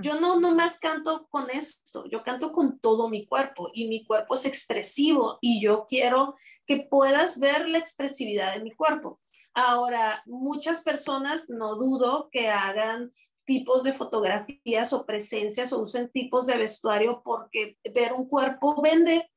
[0.02, 4.34] Yo no nomás canto con esto, yo canto con todo mi cuerpo y mi cuerpo
[4.34, 6.34] es expresivo y yo quiero
[6.66, 9.22] que puedas ver la expresividad de mi cuerpo.
[9.54, 13.10] Ahora, muchas personas no dudo que hagan
[13.46, 19.32] tipos de fotografías o presencias o usen tipos de vestuario porque ver un cuerpo vende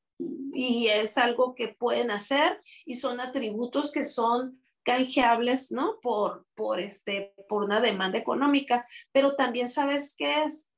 [0.52, 5.98] y es algo que pueden hacer y son atributos que son canjeables, ¿no?
[6.00, 10.70] Por, por, este, por una demanda económica, pero también sabes qué es,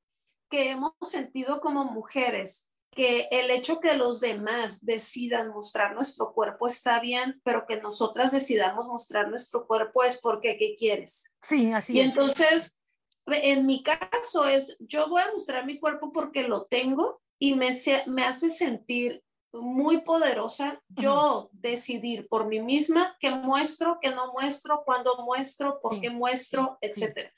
[0.49, 6.65] que hemos sentido como mujeres que el hecho que los demás decidan mostrar nuestro cuerpo
[6.65, 11.35] está bien, pero que nosotras decidamos mostrar nuestro cuerpo es porque, ¿qué quieres?
[11.41, 12.79] Sí, así y entonces,
[13.27, 17.71] en mi caso es, yo voy a mostrar mi cuerpo porque lo tengo y me,
[18.07, 19.21] me hace sentir
[19.61, 25.99] muy poderosa yo decidir por mí misma qué muestro, qué no muestro, cuándo muestro, por
[25.99, 27.31] qué muestro, etcétera.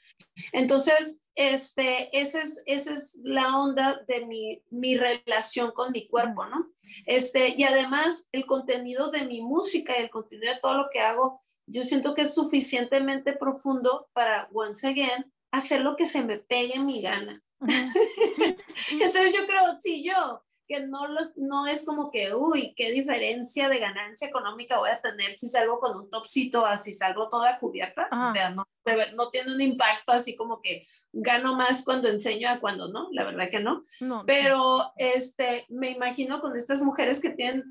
[0.52, 6.46] Entonces, este, esa es, esa es la onda de mi, mi relación con mi cuerpo,
[6.46, 6.72] ¿no?
[7.06, 11.00] Este, y además, el contenido de mi música y el contenido de todo lo que
[11.00, 16.40] hago, yo siento que es suficientemente profundo para, once again, hacer lo que se me
[16.40, 17.44] pegue en mi gana.
[19.02, 23.80] Entonces yo creo, si yo que no, no es como que, uy, qué diferencia de
[23.80, 28.10] ganancia económica voy a tener si salgo con un topcito a si salgo toda cubierta.
[28.24, 28.68] O sea, no,
[29.16, 33.24] no tiene un impacto así como que gano más cuando enseño a cuando no, la
[33.24, 33.86] verdad que no.
[34.26, 37.64] Pero este, me imagino con estas mujeres que tienen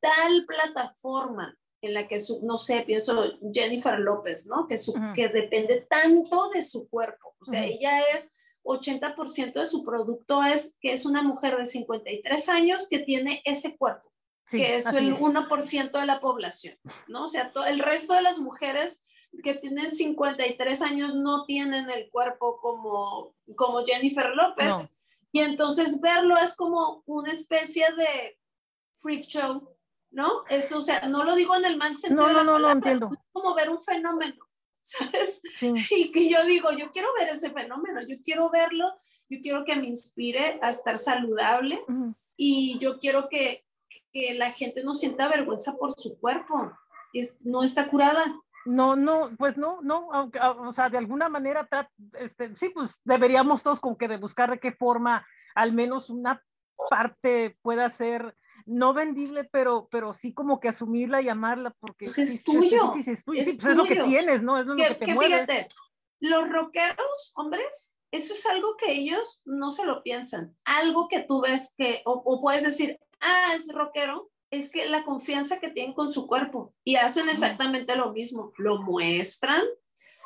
[0.00, 4.66] tal plataforma en la que, su, no sé, pienso Jennifer López, ¿no?
[4.66, 7.34] Que, su, que depende tanto de su cuerpo.
[7.40, 8.32] O sea, ella es
[8.64, 13.76] 80% de su producto es que es una mujer de 53 años que tiene ese
[13.76, 14.12] cuerpo,
[14.48, 17.24] que es el 1% de la población, ¿no?
[17.24, 19.04] O sea, todo, el resto de las mujeres
[19.42, 24.94] que tienen 53 años no tienen el cuerpo como, como Jennifer López.
[25.32, 28.38] Y entonces verlo es como una especie de
[28.92, 29.66] freak show,
[30.10, 30.44] ¿no?
[30.50, 32.28] Es, o sea, no lo digo en el mal sentido.
[32.28, 33.10] No, no, no, no entiendo.
[33.12, 34.36] Es como ver un fenómeno.
[34.84, 35.42] ¿sabes?
[35.60, 38.86] Y que yo digo, yo quiero ver ese fenómeno, yo quiero verlo,
[39.28, 41.84] yo quiero que me inspire a estar saludable
[42.36, 43.64] y yo quiero que,
[44.12, 46.72] que, la gente no sienta vergüenza por su cuerpo,
[47.12, 48.24] es, no está curada.
[48.64, 51.68] No, no, pues no, no, aunque, ah, o sea, de alguna manera,
[52.18, 56.42] este, sí, pues deberíamos todos como que de buscar de qué forma al menos una
[56.90, 62.18] parte pueda ser no vendible, pero, pero sí como que asumirla y amarla porque pues
[62.18, 62.94] es, tuyo.
[62.96, 63.40] Es, tuyo.
[63.40, 64.58] Es, lo que tienes, ¿no?
[64.58, 65.68] Es lo que, te Fíjate,
[66.20, 70.56] los rockeros, hombres, eso es algo que ellos no se lo piensan.
[70.64, 75.58] Algo que tú ves que, o, puedes decir, ah, es rockero, es que la confianza
[75.58, 78.52] que tienen con su cuerpo y hacen exactamente lo mismo.
[78.58, 79.62] Lo muestran,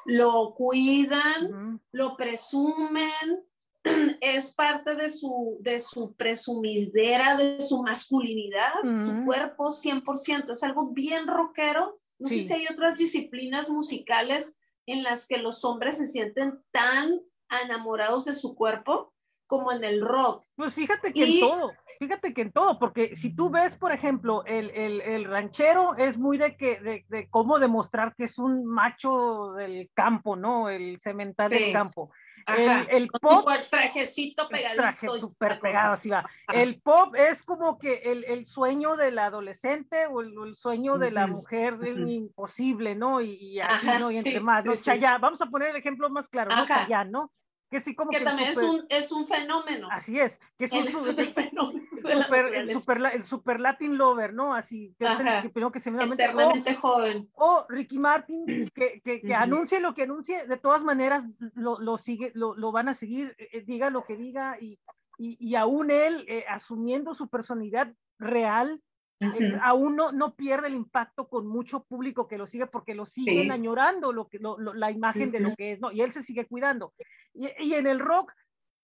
[0.04, 3.44] lo cuidan, lo presumen,
[4.20, 10.90] es parte de su, de su presumidera, de su masculinidad, su cuerpo 100%, es algo
[10.92, 12.00] bien rockero.
[12.18, 17.20] No sé si hay otras disciplinas musicales en las que los hombres se sienten tan
[17.64, 19.12] enamorados de su cuerpo
[19.46, 20.44] como en el rock.
[20.56, 24.44] Pues fíjate que en todo, fíjate que en todo, porque si tú ves, por ejemplo,
[24.44, 28.64] el, el, el ranchero es muy de que de, de, cómo demostrar que es un
[28.64, 30.68] macho del campo, ¿no?
[30.68, 32.10] El cemental del campo.
[32.46, 33.48] El, el pop.
[33.48, 34.82] El trajecito pegadito.
[34.82, 36.28] Traje súper pegado, así va.
[36.52, 41.26] El pop es como que el, el sueño del adolescente o el, sueño de la
[41.26, 43.20] mujer es imposible, ¿no?
[43.20, 44.10] Y, y así, ¿no?
[44.10, 44.74] Y entre más, ¿no?
[44.74, 46.66] ya vamos a poner el ejemplo más claro, ¿no?
[46.66, 47.32] Chayanne, ¿no?
[47.70, 49.88] Que sí como que, también es, un, es un fenómeno.
[49.90, 51.72] Así es, que es un, fenómeno
[52.08, 54.54] el, super, el, super, el, super, Latin lover, ¿no?
[54.54, 55.38] Así, que Ajá.
[55.38, 57.28] es el que, que se Eternamente o, joven.
[57.34, 59.42] O Ricky Martin, que, que, que uh -huh.
[59.42, 63.34] anuncie lo que anuncie, de todas maneras lo, lo sigue, lo, lo, van a seguir,
[63.38, 64.78] eh, diga lo que diga, y,
[65.18, 68.80] y, y aún él, eh, asumiendo su personalidad real,
[69.18, 69.54] Uh -huh.
[69.54, 73.06] eh, aún no, no, pierde el impacto con mucho público que lo sigue porque lo
[73.06, 73.50] siguen sí.
[73.50, 75.32] añorando lo que, lo, lo, la imagen uh -huh.
[75.32, 75.90] de lo que es, ¿no?
[75.90, 76.92] Y él se sigue cuidando.
[77.36, 78.32] Y, y, en el rock,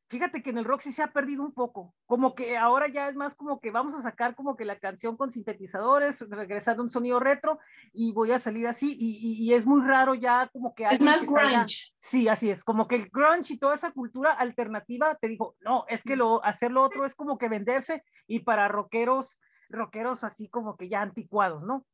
[0.08, 3.08] fíjate que en el rock sí se ha perdido un poco, como que ahora ya
[3.08, 6.84] es más como que vamos a sacar como que la canción con sintetizadores, regresando a
[6.84, 7.58] un sonido retro
[7.94, 10.84] y voy a salir así y, y, y es muy raro ya como que...
[10.84, 11.48] Es más grunge.
[11.48, 15.56] Salga, sí, así es, como que el grunge y toda esa cultura alternativa te dijo,
[15.60, 19.38] no, es que lo, hacer lo otro es como que venderse y para rockeros
[19.72, 21.86] rockeros así como que ya anticuados, ¿no?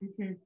[0.00, 0.40] Uh -huh.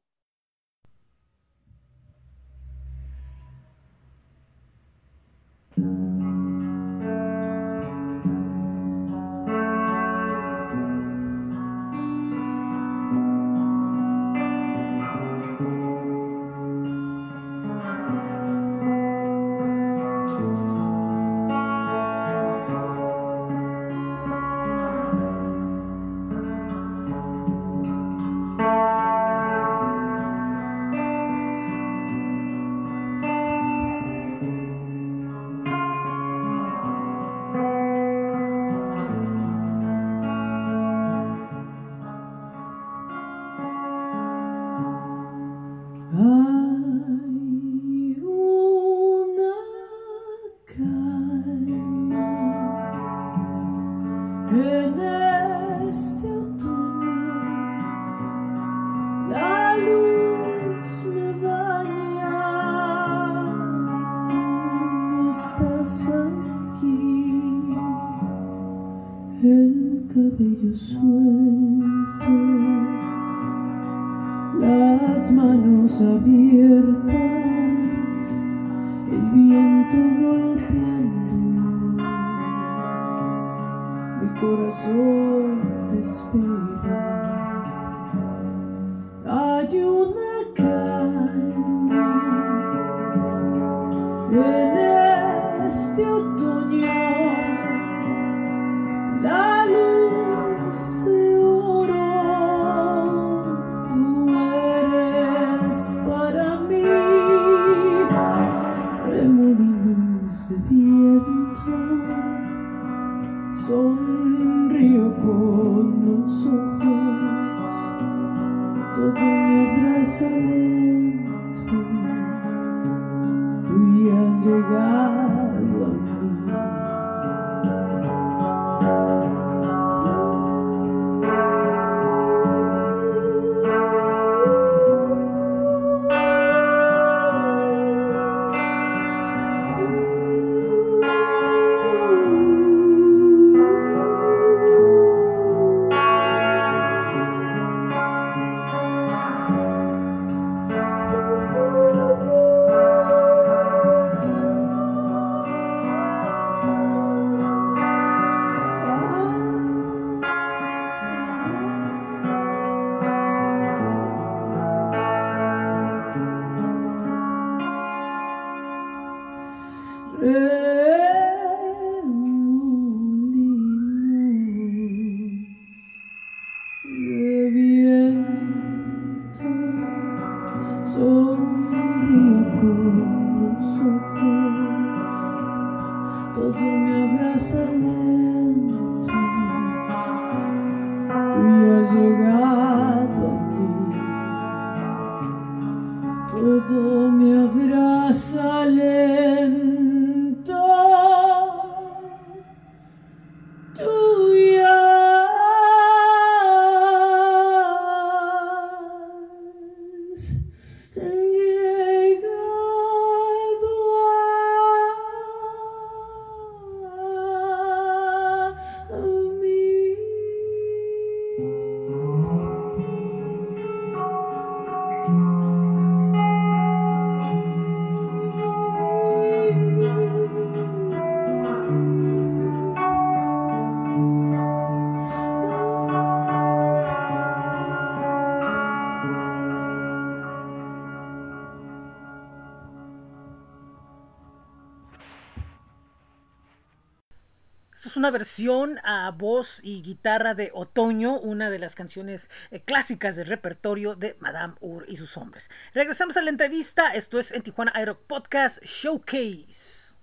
[248.05, 253.29] Una versión a voz y guitarra de Otoño, una de las canciones eh, clásicas del
[253.29, 255.51] repertorio de Madame Ur y sus hombres.
[255.73, 259.99] Regresamos a la entrevista, esto es en Tijuana Aero Podcast Showcase.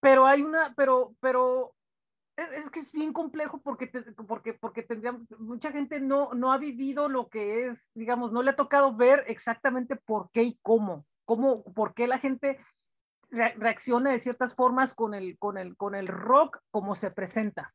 [0.00, 1.72] Pero hay una, pero, pero
[2.36, 3.86] es, que es bien complejo porque,
[4.26, 8.50] porque, porque tendríamos, mucha gente no, no ha vivido lo que es, digamos, no le
[8.50, 12.58] ha tocado ver exactamente por qué y cómo, cómo, por qué la gente
[13.30, 17.74] reacciona de ciertas formas con el, con el, con el rock como se presenta.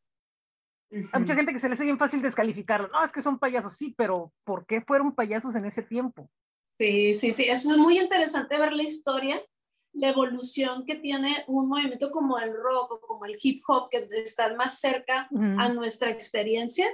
[0.92, 2.88] Hay mucha gente que se le hace bien fácil descalificarlo.
[2.90, 6.30] No, es que son payasos, sí, pero ¿por qué fueron payasos en ese tiempo?
[6.80, 7.46] Sí, sí, sí.
[7.46, 9.42] Eso es muy interesante ver la historia
[9.96, 14.08] la evolución que tiene un movimiento como el rock o como el hip hop, que
[14.24, 16.86] están más cerca a nuestra experiencia,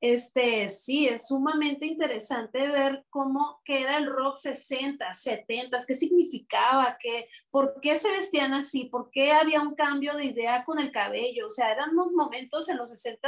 [0.00, 6.96] este, sí, es sumamente interesante ver cómo que era el rock 60, 70, qué significaba,
[6.98, 10.90] qué, por qué se vestían así, por qué había un cambio de idea con el
[10.90, 11.46] cabello.
[11.46, 13.20] O sea, eran unos momentos en los 60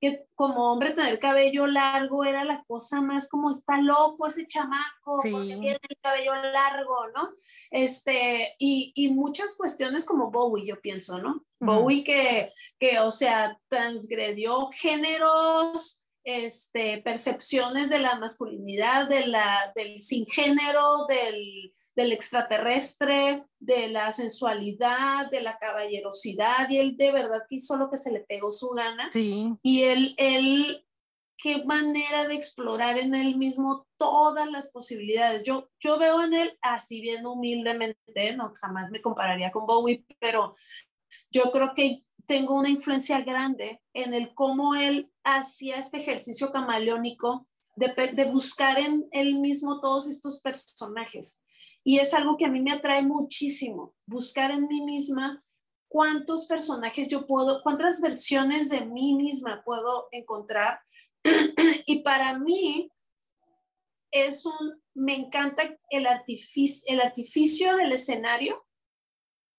[0.00, 5.20] que como hombre tener cabello largo era la cosa más como está loco ese chamaco,
[5.22, 7.30] porque tiene el cabello largo, ¿no?
[7.70, 11.44] Este, y, y, muchas cuestiones como Bowie, yo pienso, ¿no?
[11.58, 19.98] Bowie que, que, o sea, transgredió géneros, este, percepciones de la masculinidad, de la, del
[19.98, 27.42] sin género, del del extraterrestre, de la sensualidad, de la caballerosidad, y él de verdad
[27.48, 29.10] que hizo lo que se le pegó su gana.
[29.10, 29.52] Sí.
[29.62, 30.86] Y él, él,
[31.36, 35.42] qué manera de explorar en él mismo todas las posibilidades.
[35.42, 40.54] Yo, yo veo en él, así bien humildemente, no jamás me compararía con Bowie, pero
[41.32, 47.48] yo creo que tengo una influencia grande en el cómo él hacía este ejercicio camaleónico
[47.74, 51.42] de, buscar en él mismo todos estos personajes.
[51.82, 55.42] Y es algo que a mí me atrae muchísimo, buscar en mí misma
[55.88, 60.80] cuántos personajes yo puedo, cuántas versiones de mí misma puedo encontrar.
[61.86, 62.92] y para mí
[64.10, 68.66] es un, me encanta el artificio, el artificio del escenario.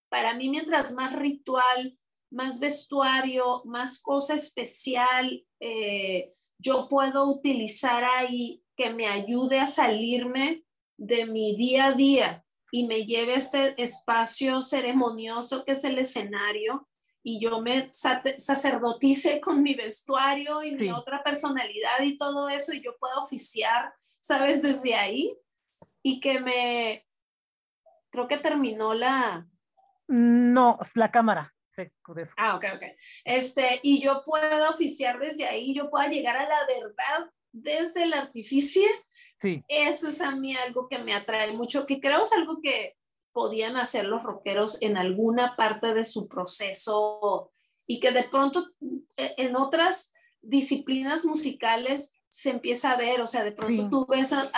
[0.09, 1.98] Para mí, mientras más ritual,
[2.31, 10.63] más vestuario, más cosa especial, eh, yo puedo utilizar ahí que me ayude a salirme
[10.97, 15.97] de mi día a día y me lleve a este espacio ceremonioso que es el
[15.97, 16.87] escenario
[17.23, 22.81] y yo me sacerdotice con mi vestuario y mi otra personalidad y todo eso y
[22.81, 24.61] yo puedo oficiar, ¿sabes?
[24.61, 25.35] Desde ahí
[26.01, 27.07] y que me,
[28.09, 29.47] creo que terminó la...
[30.07, 31.53] No, la cámara.
[32.37, 32.83] Ah, ok, ok.
[33.23, 38.13] Este, y yo puedo oficiar desde ahí, yo puedo llegar a la verdad desde el
[38.13, 38.87] artificio.
[39.67, 42.97] Eso es a mí algo que me atrae mucho, que creo es algo que
[43.31, 47.51] podían hacer los rockeros en alguna parte de su proceso
[47.87, 48.67] y que de pronto
[49.15, 50.11] e, en otras
[50.41, 54.51] disciplinas musicales se empieza a ver, o sea, de pronto tú ves a,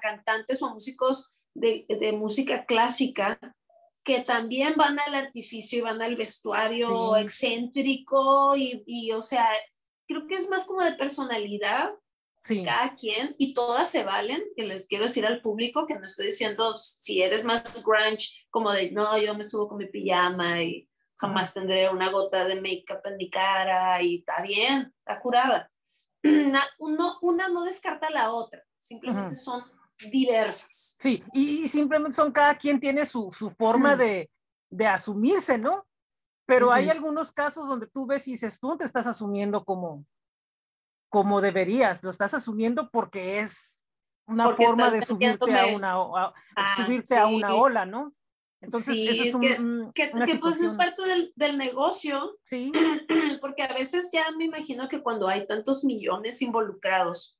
[0.00, 3.38] cantantes o músicos de, de, música clásica
[4.04, 9.48] que también van al artificio y van al vestuario excéntrico y, y, o sea,
[10.08, 11.92] creo que es más como de personalidad
[12.64, 16.26] cada quien, y todas se valen, que les quiero decir al público que no estoy
[16.26, 20.88] diciendo si eres más grunge, como de, no, yo me subo con mi pijama y
[21.16, 25.70] jamás tendré una gota de make-up en mi cara y está bien, está curada.
[26.24, 29.64] Una, uno, una no descarta la otra, simplemente son
[30.10, 30.96] diversas.
[31.00, 34.30] Sí, y, simplemente son cada quien tiene su, su forma de,
[34.70, 35.86] de, asumirse, ¿no?
[36.46, 40.04] Pero hay algunos casos donde tú ves y dices, tú te estás asumiendo como,
[41.08, 43.86] como deberías, lo estás asumiendo porque es
[44.26, 46.34] una forma de subirte a una, ah,
[46.76, 48.12] subirte a una ola, ¿no?
[48.60, 49.34] Entonces, sí, es
[49.92, 52.70] que, que, pues es parte del, del, negocio, sí.
[53.40, 57.36] porque a veces ya me imagino que cuando hay tantos millones involucrados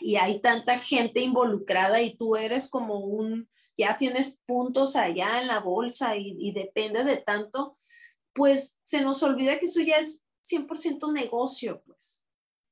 [0.00, 5.48] y hay tanta gente involucrada y tú eres como un, ya tienes puntos allá en
[5.48, 7.76] la bolsa y, depende de tanto,
[8.32, 12.22] pues se nos olvida que eso ya es 100% negocio, pues.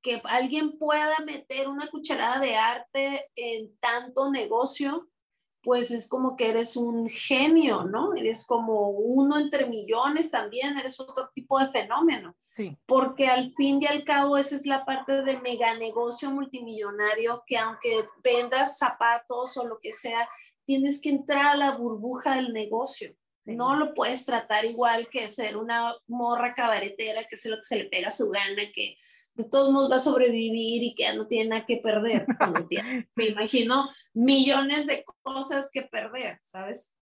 [0.03, 5.09] Que alguien pueda meter una cucharada de arte en tanto negocio,
[5.65, 8.15] pues es como que eres un genio, ¿no?
[8.15, 12.37] Eres como uno entre millones también, eres otro tipo de fenómeno.
[12.51, 12.77] Sí.
[12.87, 17.57] Porque al fin y al cabo esa es la parte de mega negocio multimillonario que
[17.57, 20.29] aunque vendas zapatos o lo que sea,
[20.65, 23.17] tienes que entrar a la burbuja del negocio.
[23.47, 27.77] No lo puedes tratar igual que ser una morra cabaretera, que es lo que se
[27.77, 28.97] le pega a su gana, que
[29.35, 32.27] de todos modos va a sobrevivir y que ya no tiene nada que perder.
[33.17, 36.97] me imagino millones de cosas que perder, ¿sabes?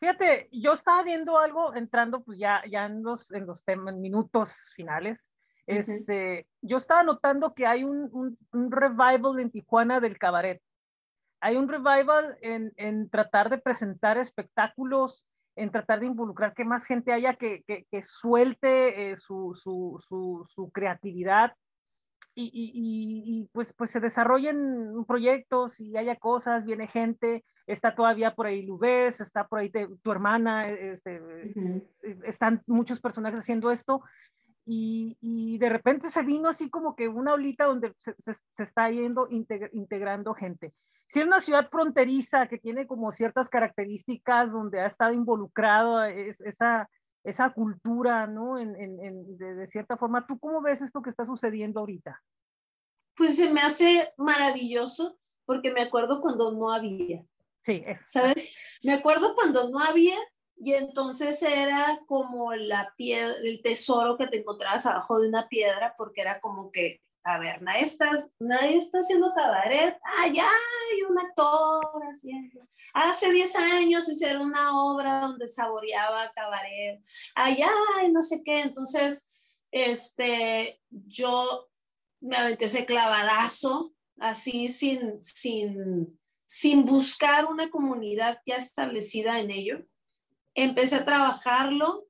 [0.00, 4.68] Fíjate, yo estaba viendo algo entrando pues ya, ya en los, en los temas, minutos
[4.76, 5.32] finales.
[5.66, 10.62] Este, Yo estaba notando que hay un, un, un, revival en Tijuana del cabaret.
[11.40, 15.26] Hay un revival en, en tratar de presentar espectáculos,
[15.58, 20.02] en tratar de involucrar que más gente haya que, que, que suelte eh, su, su,
[20.06, 21.54] su, su, creatividad
[22.34, 28.34] y, y, y, pues, pues se desarrollen proyectos y haya cosas, viene gente está todavía
[28.34, 31.20] por ahí Lubez, está por ahí tu hermana, este,
[32.24, 34.02] están muchos personajes haciendo esto.
[34.64, 38.90] Y, y, de repente se vino así como que una olita donde se, se, está
[38.90, 40.74] yendo integrando gente.
[41.08, 46.40] Si es una ciudad fronteriza que tiene como ciertas características donde ha estado involucrado es,
[46.42, 46.88] esa,
[47.24, 48.58] esa cultura, ¿no?
[48.58, 52.22] En, en, de, de, cierta forma, ¿tú cómo ves esto que está sucediendo ahorita?
[53.16, 57.24] Pues se me hace maravilloso porque me acuerdo cuando no había.
[57.64, 58.02] Sí, eso.
[58.06, 58.52] ¿Sabes?
[58.82, 60.16] Me acuerdo cuando no había
[60.60, 65.94] y entonces era como la piedra, el tesoro que te encontrabas abajo de una piedra
[65.96, 68.10] porque era como que, a ver, nadie está,
[68.40, 69.98] nadie está haciendo cabaret,
[70.32, 72.66] ya hay un actor haciendo.
[72.94, 77.00] Hace 10 años hicieron una obra donde saboreaba cabaret,
[77.34, 77.70] allá
[78.06, 79.28] y no sé qué, entonces,
[79.70, 81.68] este, yo
[82.20, 89.84] me aventé ese clavadazo así sin, sin, sin buscar una comunidad ya establecida en ello.
[90.54, 92.06] Empecé a trabajarlo,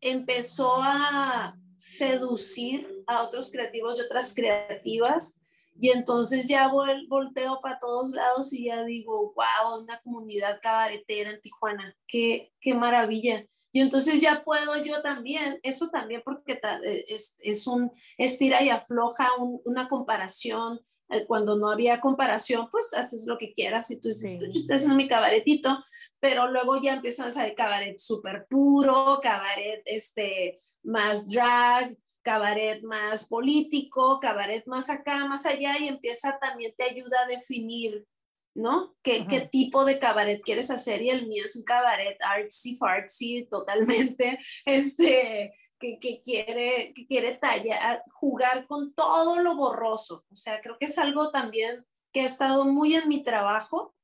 [0.00, 5.40] empezó a seducir a otros creativos y otras creativas.
[5.80, 11.40] Y entonces ya volteo para todos lados y ya digo, wow, una comunidad cabaretera en
[11.40, 13.44] Tijuana, qué, qué maravilla.
[13.72, 16.60] Y entonces ya puedo yo también, eso también porque
[17.08, 19.30] es, es un estira y afloja,
[19.64, 24.38] una comparación, eh, cuando no había comparación, pues haces lo que quieras y tú dices,
[24.40, 24.58] sí.
[24.60, 25.84] estoy haciendo mi cabaretito,
[26.18, 33.26] pero luego ya empiezan a salir cabaret súper puro, cabaret este, más drag, cabaret más
[33.26, 38.06] político, cabaret más acá, más allá, y empieza también, te ayuda a definir,
[38.54, 38.94] ¿no?
[39.02, 41.02] ¿Qué, ¿Qué, tipo de cabaret quieres hacer?
[41.02, 48.02] Y el mío es un cabaret artsy, fartsy, totalmente, este, que, quiere, que quiere tallar,
[48.12, 50.24] jugar con todo lo borroso.
[50.30, 53.94] O sea, creo que es algo también que ha estado muy en mi trabajo,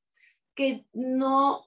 [0.54, 1.66] que no,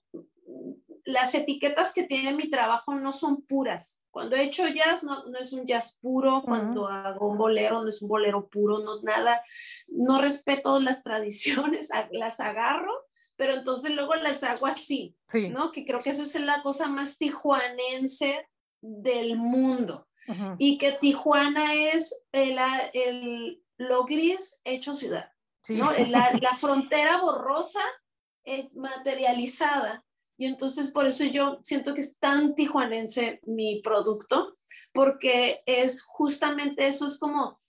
[1.05, 4.02] las etiquetas que tiene mi trabajo no son puras.
[4.13, 7.87] Cuando he hecho jazz, no, no es un jazz puro, cuando hago un bolero, no
[7.87, 9.41] es un bolero puro, no nada,
[9.87, 12.93] no respeto las tradiciones, las agarro,
[13.35, 15.49] pero entonces luego las hago así, sí.
[15.49, 15.71] ¿no?
[15.71, 18.47] Que creo que eso es la cosa más tijuanense
[18.81, 20.07] del mundo.
[20.27, 20.55] Uh -huh.
[20.59, 22.59] Y que Tijuana es el,
[22.93, 25.31] el, lo gris hecho ciudad,
[25.63, 25.73] sí.
[25.73, 25.91] ¿no?
[25.91, 27.81] La, la, frontera borrosa
[28.45, 30.05] eh, materializada.
[30.43, 34.57] Y entonces por eso yo siento que es tan tijuanense mi producto,
[34.91, 37.61] porque es justamente eso, es como,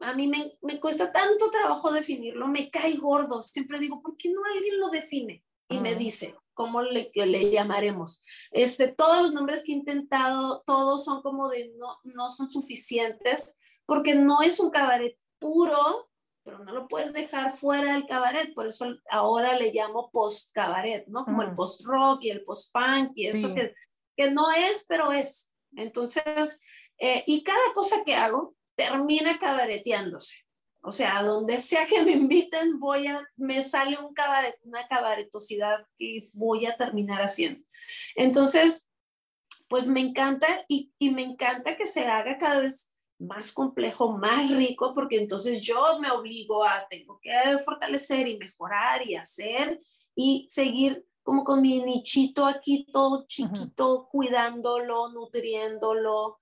[0.00, 4.30] a mí me, me cuesta tanto trabajo definirlo, me cae gordo, siempre digo, ¿por qué
[4.30, 5.42] no alguien lo define?
[5.70, 5.80] Y uh -huh.
[5.80, 8.22] me dice, ¿cómo le, le, llamaremos?
[8.50, 13.58] Este, todos los nombres que he intentado, todos son como de no, no son suficientes,
[13.86, 16.09] porque no es un cabaret puro,
[16.42, 21.24] pero no lo puedes dejar fuera del cabaret, por eso ahora le llamo post-cabaret, ¿no?
[21.24, 23.54] Como el post-rock y el post-punk y eso sí.
[23.54, 23.74] que,
[24.16, 25.52] que no es, pero es.
[25.76, 26.60] Entonces,
[26.98, 30.36] eh, y cada cosa que hago termina cabareteándose.
[30.82, 35.86] O sea, donde sea que me inviten, voy a, me sale un cabaret, una cabaretosidad
[35.98, 37.62] que voy a terminar haciendo.
[38.14, 38.88] Entonces,
[39.68, 42.89] pues me encanta y, y, me encanta que se haga cada vez
[43.20, 47.30] más complejo, más rico, porque entonces yo me obligo a, tengo que
[47.64, 49.78] fortalecer y mejorar y hacer
[50.14, 54.08] y seguir como con mi nichito aquí todo chiquito, uh -huh.
[54.08, 56.40] cuidándolo, nutriéndolo,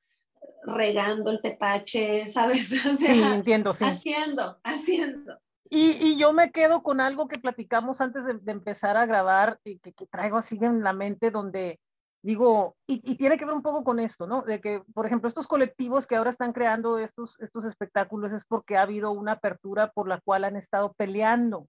[0.62, 2.72] regando el tepache, ¿sabes?
[2.90, 3.84] O sea, sí, entiendo, sí.
[3.84, 5.38] Haciendo, haciendo.
[5.70, 9.60] Y, y, yo me quedo con algo que platicamos antes de, de empezar a grabar
[9.64, 11.78] y que, que, traigo así en la mente donde
[12.22, 14.42] digo, y, y, tiene que ver un poco con esto, ¿no?
[14.42, 18.76] De que, por ejemplo, estos colectivos que ahora están creando estos, estos espectáculos es porque
[18.76, 21.68] ha habido una apertura por la cual han estado peleando.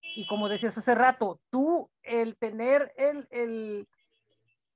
[0.00, 3.88] Y como decías hace rato, tú, el tener el, el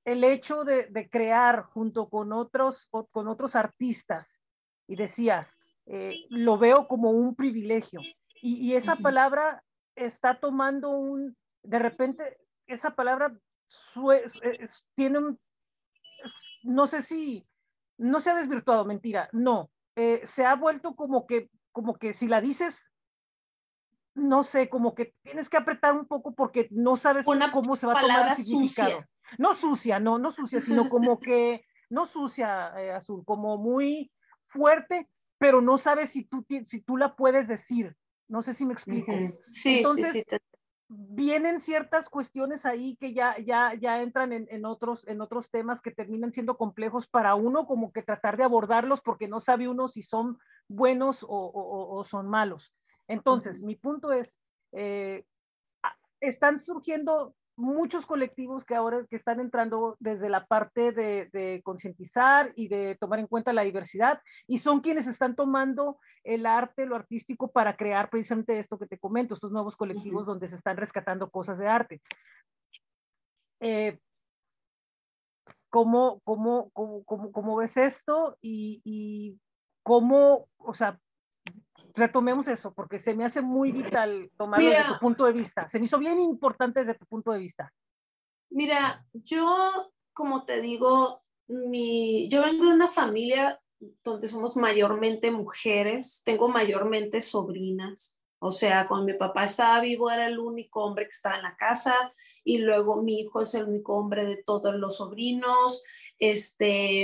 [0.05, 4.41] el hecho de, de, crear junto con otros, con otros artistas,
[4.87, 8.01] y decías, eh, lo veo como un privilegio.
[8.41, 9.63] Y, y esa palabra
[9.95, 12.37] está tomando un, de repente,
[12.67, 13.37] esa palabra
[14.43, 15.39] es, tiene un,
[16.63, 17.47] no sé si,
[17.97, 22.27] no se ha desvirtuado, mentira, no, eh, se ha vuelto como que, como que si
[22.27, 22.91] la dices,
[24.15, 27.87] no sé, como que tienes que apretar un poco porque no sabes Una cómo se
[27.87, 28.91] va a tomar el significado.
[28.91, 34.11] Sucia no sucia, no, no sucia, sino como que, no sucia, eh, Azul, como muy
[34.47, 37.95] fuerte, pero no sabes si tú, si tú la puedes decir.
[38.27, 39.37] No sé si me expliques.
[39.41, 40.23] Sí, sí, sí.
[40.89, 45.91] Vienen ciertas cuestiones ahí que ya, ya, ya entran en, otros, en otros temas que
[45.91, 50.01] terminan siendo complejos para uno, como que tratar de abordarlos porque no sabe uno si
[50.01, 50.37] son
[50.67, 52.73] buenos o, son malos.
[53.07, 54.39] Entonces, mi punto es,
[54.71, 55.25] eh,
[56.19, 62.67] están surgiendo muchos colectivos que ahora que están entrando desde la parte de, concientizar y
[62.67, 67.51] de tomar en cuenta la diversidad y son quienes están tomando el arte, lo artístico
[67.51, 71.57] para crear precisamente esto que te comento, estos nuevos colectivos donde se están rescatando cosas
[71.57, 72.01] de arte.
[73.59, 73.99] Eh,
[75.69, 79.39] ¿cómo, cómo, cómo, cómo, ves esto y, y
[79.83, 80.99] cómo, o sea,
[81.93, 85.69] retomemos eso, porque se me hace muy vital tomarlo desde tu punto de vista.
[85.69, 87.71] Se me hizo bien importante desde tu punto de vista.
[88.49, 93.59] Mira, yo, como te digo, mi, yo vengo de una familia
[94.03, 98.19] donde somos mayormente mujeres, tengo mayormente sobrinas.
[98.39, 101.55] O sea, cuando mi papá estaba vivo era el único hombre que estaba en la
[101.55, 102.13] casa
[102.43, 105.83] y luego mi hijo es el único hombre de todos los sobrinos.
[106.19, 107.03] Este,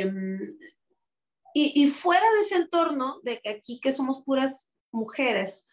[1.54, 5.68] y, y, fuera de ese entorno, de que aquí que somos puras mujeres,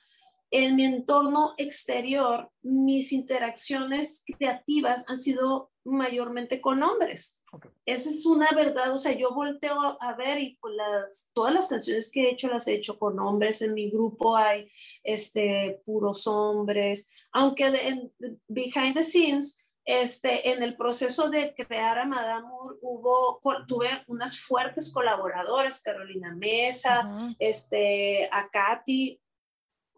[0.51, 7.41] en mi entorno exterior, mis interacciones creativas han sido mayormente con hombres.
[7.85, 11.69] Esa es una verdad, o sea, yo volteo a ver y pues las, todas las
[11.69, 14.69] canciones que he hecho las he hecho con hombres, en mi grupo hay
[15.05, 18.13] este, puros hombres, aunque en,
[18.49, 22.49] behind the scenes, este, en el proceso de crear a Madame
[22.83, 23.39] hubo,
[23.69, 27.09] tuve unas fuertes colaboradoras, Carolina Mesa,
[27.39, 29.21] este, a Katy.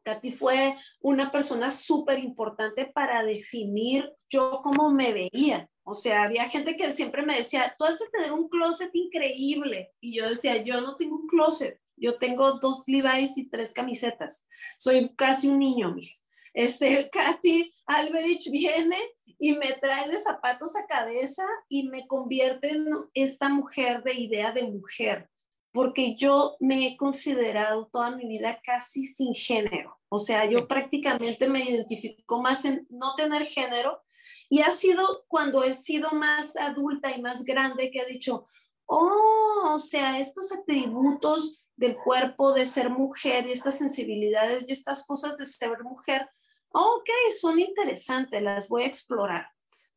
[0.04, 5.68] Katy fue una persona súper importante para definir yo cómo me veía.
[5.84, 9.90] O sea, había gente que siempre me decía, tú has de tener un closet increíble.
[10.00, 14.46] Y yo decía, yo no tengo un closet, yo tengo dos Levi's y tres camisetas.
[14.76, 16.17] Soy casi un niño, mija.
[16.58, 18.98] Este, Katy Alberich viene
[19.38, 24.50] y me trae de zapatos a cabeza y me convierte en esta mujer de idea
[24.50, 25.30] de mujer,
[25.70, 30.00] porque yo me he considerado toda mi vida casi sin género.
[30.08, 34.02] O sea, yo prácticamente me identifico más en no tener género
[34.48, 38.48] y ha sido cuando he sido más adulta y más grande que he dicho,
[38.86, 45.06] oh, o sea, estos atributos del cuerpo de ser mujer y estas sensibilidades y estas
[45.06, 46.28] cosas de ser mujer
[46.72, 47.08] ok,
[47.38, 49.48] son interesantes, las voy a explorar.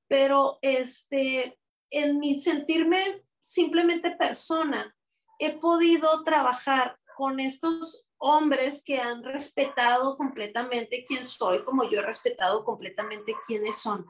[0.08, 4.96] Pero este, en mi sentirme simplemente persona,
[5.40, 12.04] he podido trabajar con estos hombres que han respetado completamente quién soy, como yo he
[12.04, 14.06] respetado completamente quiénes son.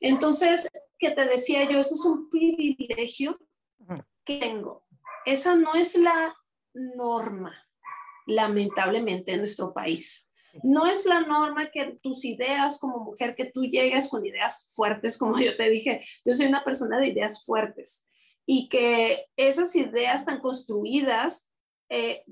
[0.00, 3.38] Entonces, que te decía yo, ese es un privilegio
[4.24, 4.86] que tengo.
[5.24, 6.36] Esa no es la
[6.72, 7.52] norma,
[8.26, 10.25] lamentablemente, en nuestro país.
[10.62, 15.18] No es la norma que tus ideas como mujer, que tú llegues con ideas fuertes,
[15.18, 18.06] como yo te dije, yo soy una persona de ideas fuertes
[18.46, 21.48] y que esas ideas tan construidas,
[21.90, 22.24] eh,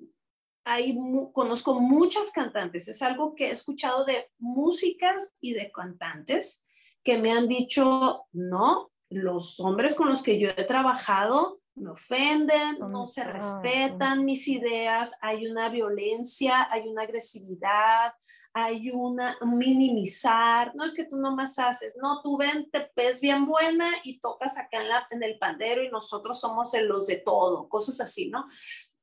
[0.65, 0.97] ahí
[1.33, 6.67] conozco muchas cantantes, es algo que he escuchado de músicas y de cantantes
[7.03, 12.79] que me han dicho, no, los hombres con los que yo he trabajado me ofenden,
[12.79, 18.15] no se respetan mis ideas, hay una violencia, hay una agresividad,
[18.53, 23.47] hay una minimizar, no es que tú nomás haces, no, tú ven, te ves bien
[23.47, 27.69] buena y tocas acá en, la, en el pandero y nosotros somos los de todo,
[27.69, 28.47] cosas así, ¿no?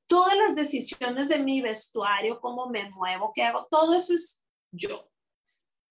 [0.08, 4.42] Todas las decisiones de mi vestuario, cómo me muevo, qué hago, todo eso es
[4.72, 5.11] yo.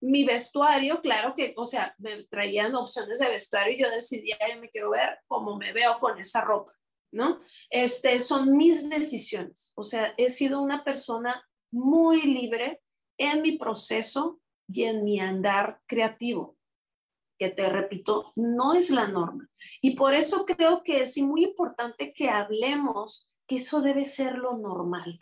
[0.01, 4.61] Mi vestuario, claro que, o sea, me traían opciones de vestuario y yo decidía, yo
[4.61, 6.73] me quiero ver cómo me veo con esa ropa,
[7.13, 7.41] ¿no?
[7.69, 9.73] Este, son mis decisiones.
[9.77, 12.81] O sea, he sido una persona muy libre
[13.19, 16.57] en mi proceso y en mi andar creativo,
[17.39, 19.49] que te repito, no es la norma.
[19.83, 24.57] Y por eso creo que es muy importante que hablemos que eso debe ser lo
[24.57, 25.19] normal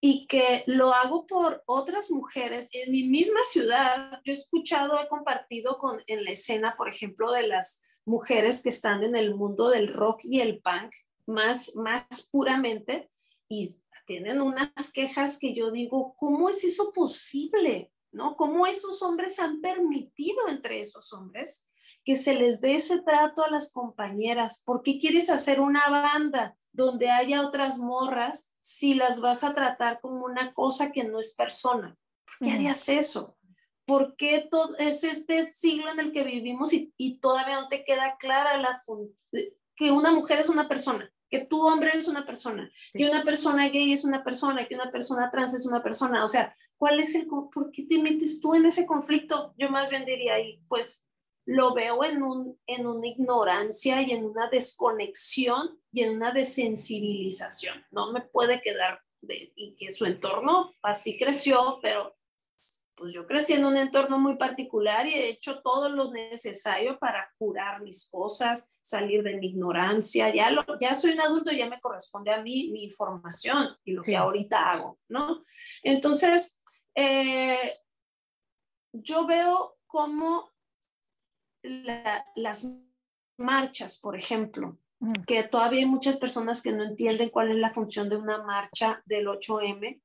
[0.00, 4.20] y que lo hago por otras mujeres en mi misma ciudad.
[4.24, 8.70] Yo he escuchado, he compartido con, en la escena, por ejemplo, de las mujeres que
[8.70, 10.92] están en el mundo del rock y el punk
[11.26, 13.10] más, más puramente
[13.48, 13.68] y
[14.06, 17.92] tienen unas quejas que yo digo, ¿cómo es eso posible?
[18.10, 18.36] ¿No?
[18.36, 21.68] ¿Cómo esos hombres han permitido entre esos hombres
[22.04, 24.62] que se les dé ese trato a las compañeras?
[24.64, 26.56] ¿Por qué quieres hacer una banda?
[26.72, 31.34] Donde haya otras morras si las vas a tratar como una cosa que no es
[31.34, 31.96] persona.
[32.24, 33.36] ¿Por qué harías eso?
[33.84, 37.84] ¿Por qué todo, es este siglo en el que vivimos y, y todavía no te
[37.84, 38.80] queda clara la
[39.74, 41.10] que una mujer es una persona?
[41.30, 44.90] que tu hombre es una persona, que una persona gay es una persona, que una
[44.90, 46.24] persona trans es una persona.
[46.24, 49.54] O sea, ¿cuál es el, por qué te metes tú en ese conflicto?
[49.56, 51.06] Yo más bien diría ahí, pues
[51.46, 57.84] lo veo en, un, en una ignorancia y en una desconexión y en una desensibilización.
[57.90, 62.16] No me puede quedar de y que su entorno así creció, pero
[63.00, 67.32] pues yo crecí en un entorno muy particular y he hecho todo lo necesario para
[67.38, 70.32] curar mis cosas, salir de mi ignorancia.
[70.34, 74.02] Ya, lo, ya soy un adulto, ya me corresponde a mí mi información y lo
[74.02, 75.42] que ahorita hago, ¿no?
[75.82, 76.60] Entonces,
[76.94, 77.78] eh,
[78.92, 80.50] yo veo cómo
[81.62, 82.84] las
[83.38, 85.24] marchas, por ejemplo, mm.
[85.26, 89.02] que todavía hay muchas personas que no entienden cuál es la función de una marcha
[89.06, 90.00] del 8M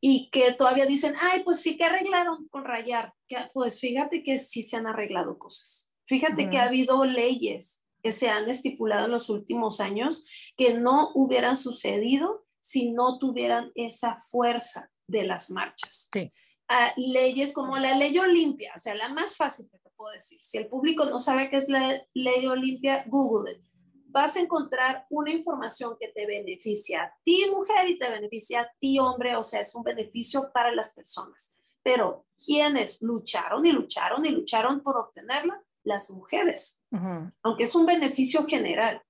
[0.00, 3.14] y que todavía dicen, ay, pues sí que arreglaron con rayar.
[3.52, 5.92] Pues fíjate que sí se han arreglado cosas.
[6.06, 10.26] Fíjate que ha habido leyes que se han estipulado en los últimos años
[10.56, 16.08] que no hubieran sucedido si no tuvieran esa fuerza de las marchas.
[16.12, 16.28] Sí.
[16.68, 19.68] Ah, leyes como la ley Olimpia, o sea, la más fácil
[20.00, 20.38] puedo decir.
[20.42, 23.70] Si el público no sabe qué es la ley Olimpia, Google it
[24.12, 28.72] vas a encontrar una información que te beneficia a ti mujer y te beneficia a
[28.78, 31.56] ti hombre, o sea, es un beneficio para las personas.
[31.82, 35.62] Pero ¿quiénes lucharon y lucharon y lucharon por obtenerla?
[35.82, 36.84] Las mujeres,
[37.42, 39.02] aunque es un beneficio general.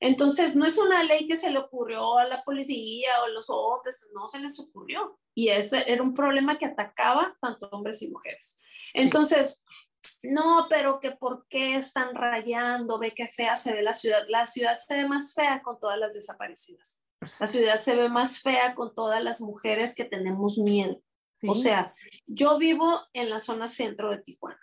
[0.00, 3.50] Entonces, no es una ley que se le ocurrió a la policía o a los
[3.50, 5.18] hombres, no se les ocurrió.
[5.34, 8.58] Y ese era un problema que atacaba tanto hombres y mujeres.
[8.94, 9.62] Entonces,
[10.22, 14.22] no, pero que por qué están rayando, ve qué fea se ve la ciudad.
[14.28, 17.02] La ciudad se ve más fea con todas las desaparecidas.
[17.40, 21.00] La ciudad se ve más fea con todas las mujeres que tenemos miedo.
[21.46, 21.94] O sea,
[22.26, 24.60] yo vivo en la zona centro de Tijuana.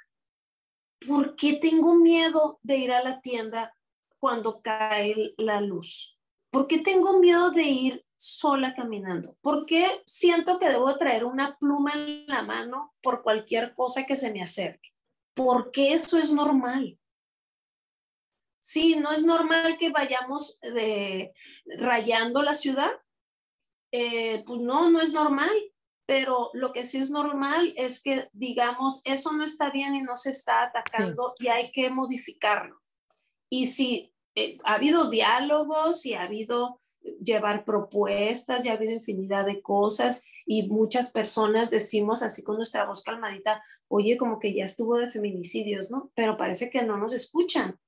[1.07, 3.75] ¿Por qué tengo miedo de ir a la tienda
[4.19, 6.17] cuando cae la luz?
[6.49, 9.35] ¿Por qué tengo miedo de ir sola caminando?
[9.41, 14.15] ¿Por qué siento que debo traer una pluma en la mano por cualquier cosa que
[14.15, 14.92] se me acerque?
[15.33, 16.99] Porque eso es normal.
[18.59, 21.33] Sí, no es normal que vayamos de,
[21.65, 22.91] rayando la ciudad.
[23.91, 25.51] Eh, pues no, no es normal.
[26.05, 30.17] Pero lo que sí es normal es que digamos, eso no está bien y no
[30.17, 32.81] se está atacando y hay que modificarlo.
[33.49, 36.81] Y si eh, ha habido diálogos y ha habido
[37.21, 42.85] llevar propuestas, ya ha habido infinidad de cosas y muchas personas decimos así con nuestra
[42.85, 46.11] voz calmadita, oye, como que ya estuvo de feminicidios, ¿no?
[46.15, 47.79] Pero parece que no nos escuchan.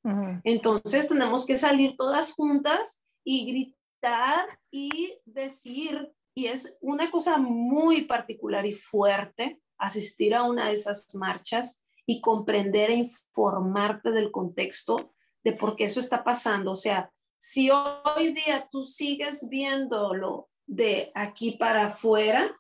[0.44, 8.04] Entonces tenemos que salir todas juntas y gritar y decir, y es una cosa muy
[8.04, 15.14] particular y fuerte asistir a una de esas marchas y comprender e informarte del contexto
[15.44, 16.72] de por qué eso está pasando.
[16.72, 22.60] O sea, si hoy día tú sigues viéndolo de aquí para afuera,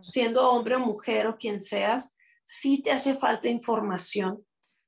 [0.00, 2.14] siendo hombre o mujer o quien seas,
[2.44, 4.44] sí te hace falta información.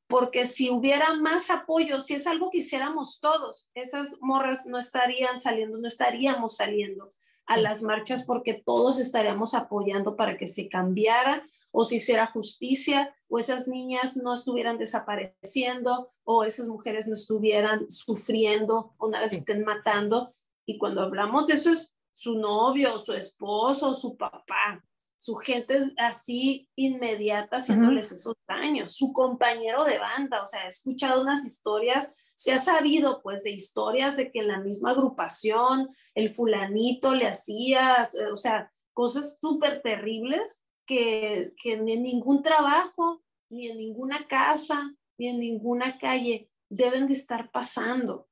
[0.06, 5.40] Porque si hubiera más apoyo, si es algo que hiciéramos todos, esas morras no estarían
[5.40, 7.08] saliendo, no estaríamos saliendo
[7.46, 13.14] a las marchas porque todos estaríamos apoyando para que se cambiara o si hiciera justicia
[13.28, 19.32] o esas niñas no estuvieran desapareciendo o esas mujeres no estuvieran sufriendo o no las
[19.32, 20.34] estén matando.
[20.66, 24.82] Y cuando hablamos de eso es su novio, su esposo, su papá,
[25.22, 31.22] su gente así inmediata haciéndoles esos daños, su compañero de banda, o sea, he escuchado
[31.22, 36.28] unas historias, se ha sabido pues de historias de que en la misma agrupación el
[36.28, 43.68] fulanito le hacía, o sea, cosas súper terribles que, que ni en ningún trabajo, ni
[43.68, 48.28] en ninguna casa, ni en ninguna calle deben de estar pasando.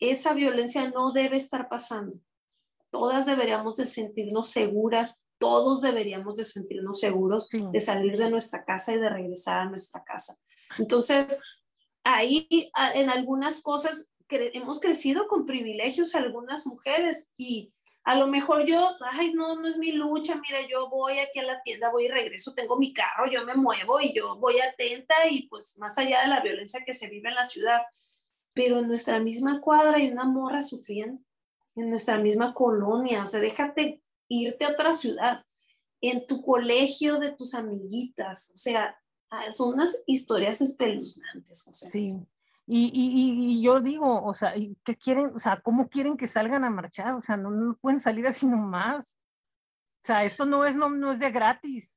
[0.00, 2.18] Esa violencia no debe estar pasando.
[2.94, 8.92] Todas deberíamos de sentirnos seguras, todos deberíamos de sentirnos seguros de salir de nuestra casa
[8.94, 10.36] y de regresar a nuestra casa.
[10.78, 11.42] Entonces,
[12.04, 12.46] ahí
[12.94, 17.72] en algunas cosas hemos crecido con privilegios algunas mujeres y
[18.04, 21.46] a lo mejor yo, ay, no, no es mi lucha, mira, yo voy aquí a
[21.46, 25.14] la tienda, voy y regreso, tengo mi carro, yo me muevo y yo voy atenta
[25.28, 27.80] y pues más allá de la violencia que se vive en la ciudad,
[28.52, 31.20] pero en nuestra misma cuadra hay una morra sufriendo,
[31.76, 35.44] en nuestra misma colonia, o sea, déjate irte a otra ciudad,
[36.00, 38.96] en tu colegio de tus amiguitas, o sea,
[39.30, 41.90] ah, son unas historias espeluznantes, José.
[41.90, 42.14] Sí.
[42.66, 45.34] Y, y, y, yo digo, o sea, ¿qué quieren?
[45.34, 47.12] O sea, ¿cómo quieren que salgan a marchar?
[47.14, 49.18] O sea, no, no pueden salir así nomás.
[50.02, 51.90] O sea, esto no es, no, no es de gratis.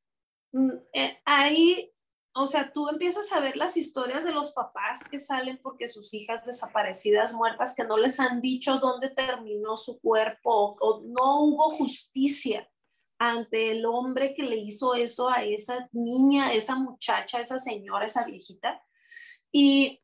[0.52, 1.94] Mm, eh, ahí
[2.40, 6.14] o sea, tú empiezas a ver las historias de los papás que salen porque sus
[6.14, 11.72] hijas desaparecidas, muertas, que no les han dicho dónde terminó su cuerpo o, no hubo
[11.74, 12.70] justicia
[13.18, 18.26] ante el hombre que le hizo eso a esa niña, esa muchacha, esa señora, esa
[18.26, 18.82] viejita.
[19.52, 20.02] Y,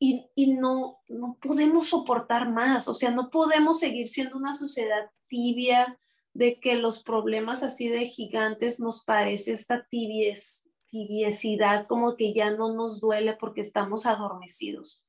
[0.00, 5.98] y, no, no podemos soportar más, o sea, no podemos seguir siendo una sociedad tibia
[6.34, 12.50] de que los problemas así de gigantes nos parece esta tibieza tibiesidad, como que ya
[12.50, 15.04] no nos duele porque estamos adormecidos.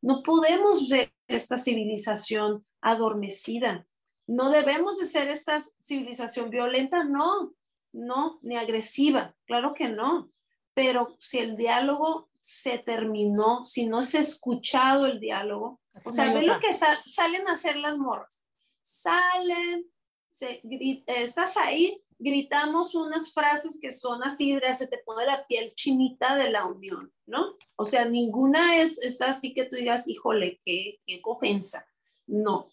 [0.00, 3.86] No podemos ser esta civilización adormecida.
[4.26, 7.54] No debemos de ser esta civilización violenta, no,
[7.92, 10.30] no, ni agresiva, claro que no.
[10.74, 16.32] Pero si el diálogo se terminó, si no se ha escuchado el diálogo, o sea,
[16.32, 18.46] ve lo que salen a hacer las morras.
[18.80, 19.86] Salen,
[20.28, 20.60] se,
[21.06, 26.50] estás ahí, gritamos unas frases que son así, se te pone la piel chinita de
[26.50, 27.56] la unión, ¿no?
[27.76, 31.84] O sea, ninguna es, es así que tú digas, híjole, qué, qué ofensa.
[32.26, 32.68] No.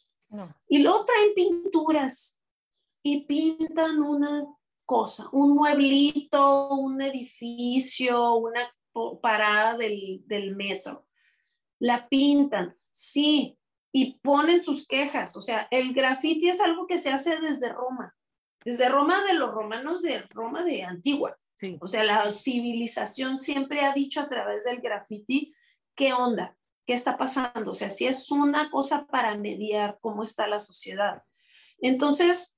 [0.67, 2.39] Y luego traen pinturas
[3.01, 4.43] y pintan una
[4.85, 8.71] cosa, un mueblito, un edificio, una
[9.21, 11.07] parada del, del metro.
[11.79, 13.57] La pintan, sí,
[13.91, 15.35] y ponen sus quejas.
[15.35, 18.15] O sea, el graffiti es algo que se hace desde Roma
[18.63, 21.37] desde Roma de los romanos de Roma de Antigua.
[21.81, 25.53] O sea, la civilización siempre ha dicho a través del graffiti,
[25.93, 26.55] ¿qué onda?
[26.85, 27.71] ¿Qué está pasando?
[27.71, 31.21] O sea, si es una cosa para mediar cómo está la sociedad.
[31.79, 32.57] Entonces,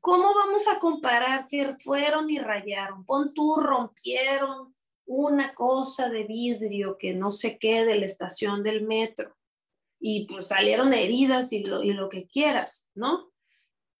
[0.00, 3.04] ¿cómo vamos a comparar que fueron y rayaron?
[3.04, 4.74] Pon tú, rompieron
[5.06, 9.36] una cosa de vidrio que no sé qué de la estación del metro
[10.00, 13.30] y pues salieron heridas y lo, y lo que quieras, ¿no?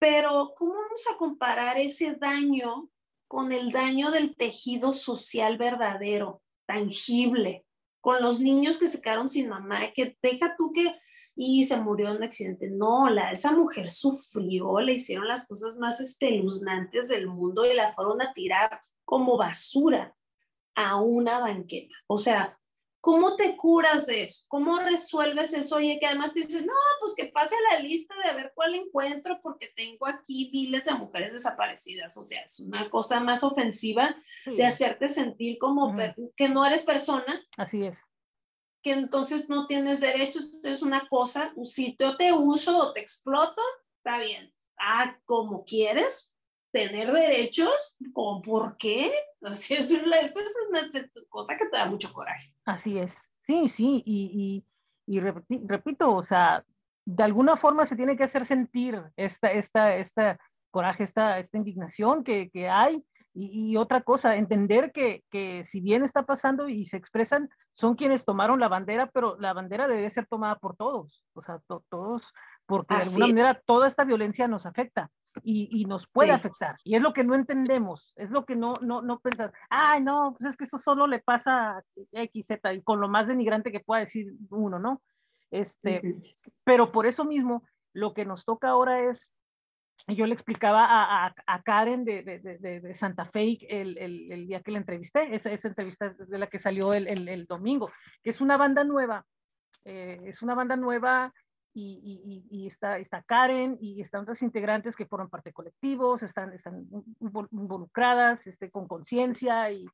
[0.06, 2.90] Pero, ¿cómo vamos a comparar ese daño
[3.26, 7.64] con el daño del tejido social verdadero, tangible,
[8.02, 10.94] con los niños que se quedaron sin mamá, que deja tú que
[11.34, 12.68] y se murió en un accidente.
[12.68, 17.94] No, la, esa mujer sufrió, le hicieron las cosas más espeluznantes del mundo y la
[17.94, 20.14] fueron a tirar como basura
[20.74, 21.94] a una banqueta.
[22.08, 22.60] O sea,
[23.04, 24.46] ¿Cómo te curas de eso?
[24.48, 25.76] ¿Cómo resuelves eso?
[25.76, 28.74] Oye, que además te dicen, no, pues que pase a la lista de ver cuál
[28.74, 32.16] encuentro porque tengo aquí miles de mujeres desaparecidas.
[32.16, 34.16] O sea, es una cosa más ofensiva
[34.46, 35.94] de hacerte sentir como
[36.34, 37.46] que no eres persona.
[37.58, 37.98] Así es.
[38.82, 40.48] Que entonces no tienes derechos.
[40.62, 43.60] Es una cosa, si yo te uso o te exploto,
[43.98, 44.50] está bien.
[44.78, 46.32] Ah, como quieres,
[46.74, 49.08] tener derechos, ¿o por qué?
[49.42, 50.34] Así es, una, es
[50.68, 50.90] una
[51.28, 52.52] cosa que te da mucho coraje.
[52.64, 54.64] Así es, sí, sí, y,
[55.06, 56.64] y, y repito, o sea,
[57.06, 60.38] de alguna forma se tiene que hacer sentir esta, esta, esta
[60.72, 63.04] coraje, esta, esta indignación que, que hay.
[63.36, 67.96] Y, y, otra cosa, entender que, que si bien está pasando y se expresan, son
[67.96, 72.22] quienes tomaron la bandera, pero la bandera debe ser tomada por todos, o sea, todos,
[72.64, 75.10] porque de alguna manera toda esta violencia nos afecta
[75.42, 76.76] y, nos puede afectar.
[76.84, 80.34] Y es lo que no entendemos, es lo que no, no, no pensar, ay, no,
[80.38, 81.82] pues es que eso solo le pasa a
[82.12, 85.02] X, Z, y con lo más denigrante que pueda decir uno, ¿no?
[85.50, 86.02] Este,
[86.64, 89.32] Pero por eso mismo, lo que nos toca ahora es,
[90.08, 94.60] yo le explicaba a, a, Karen de, de, de, Santa Fe el, el, el, día
[94.60, 97.90] que la entrevisté, esa, esa entrevista de la que salió el, el domingo,
[98.22, 99.24] que es una banda nueva,
[99.84, 101.32] eh, es una banda nueva
[101.74, 106.52] y, y, está, está Karen y están otras integrantes que forman parte de colectivos, están,
[106.52, 106.86] están
[107.50, 109.86] involucradas este, con conciencia y,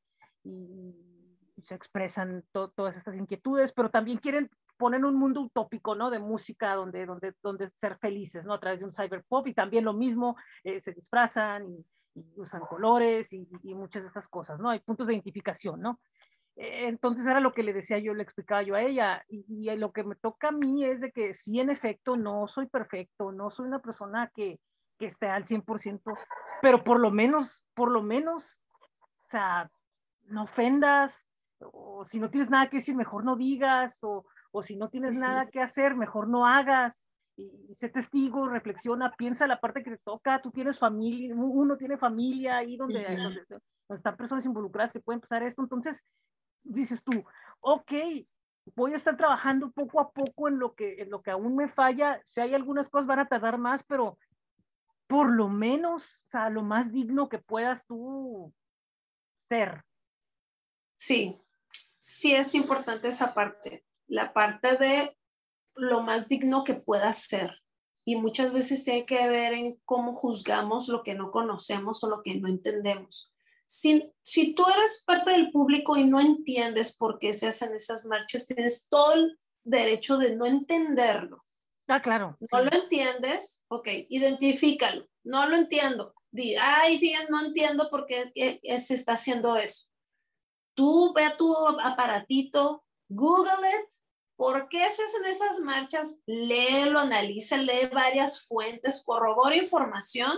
[1.63, 6.09] se expresan todas estas inquietudes, pero también quieren poner un mundo utópico, ¿no?
[6.09, 8.55] De música donde, donde, donde ser felices, ¿no?
[8.55, 11.85] A través de un cyberpop y también lo mismo, eh, se disfrazan y,
[12.35, 14.71] usan colores y, y, muchas de estas cosas, ¿no?
[14.71, 15.99] Hay puntos de identificación, ¿no?
[16.55, 20.03] Entonces era lo que le decía yo, le explicaba yo a ella, y, lo que
[20.03, 23.67] me toca a mí es de que sí, en efecto, no soy perfecto, no soy
[23.67, 24.59] una persona que,
[24.99, 26.01] que esté al 100%,
[26.61, 28.61] pero por lo menos, por lo menos,
[29.23, 29.71] o sea,
[30.25, 31.27] no ofendas,
[31.59, 35.13] o si no tienes nada que decir, mejor no digas, o, o si no tienes
[35.13, 36.99] nada que hacer, mejor no hagas,
[37.37, 41.97] y, sé testigo, reflexiona, piensa la parte que te toca, tú tienes familia, uno tiene
[41.97, 43.63] familia ahí donde, donde, donde
[43.97, 46.03] están personas involucradas que pueden pasar esto, entonces
[46.63, 47.23] dices tú,
[47.59, 47.91] ok,
[48.75, 51.67] voy a estar trabajando poco a poco en lo que, en lo que aún me
[51.67, 54.17] falla, si hay algunas cosas van a tardar más, pero
[55.07, 58.53] por lo menos, o sea, lo más digno que puedas tú
[59.49, 59.83] ser.
[60.95, 61.37] Sí,
[61.97, 65.17] sí es importante esa parte, la parte de
[65.75, 67.51] lo más digno que puedas ser.
[68.03, 72.23] Y muchas veces tiene que ver en cómo juzgamos lo que no conocemos o lo
[72.23, 73.30] que no entendemos
[73.71, 78.05] si, si tú eres parte del público y no entiendes por qué se hacen esas
[78.05, 81.45] marchas, tienes todo el derecho de no entenderlo.
[81.87, 82.37] Ah, claro.
[82.51, 85.07] No lo entiendes, ok, identifícalo.
[85.23, 86.13] No lo entiendo.
[86.31, 88.33] Di, ay, bien, no entiendo por qué
[88.77, 89.87] se está haciendo eso.
[90.73, 93.89] Tú ve a tu aparatito, Google it,
[94.35, 96.19] ¿por qué se hacen esas marchas?
[96.25, 100.37] Léelo, analiza, lee varias fuentes, corrobora información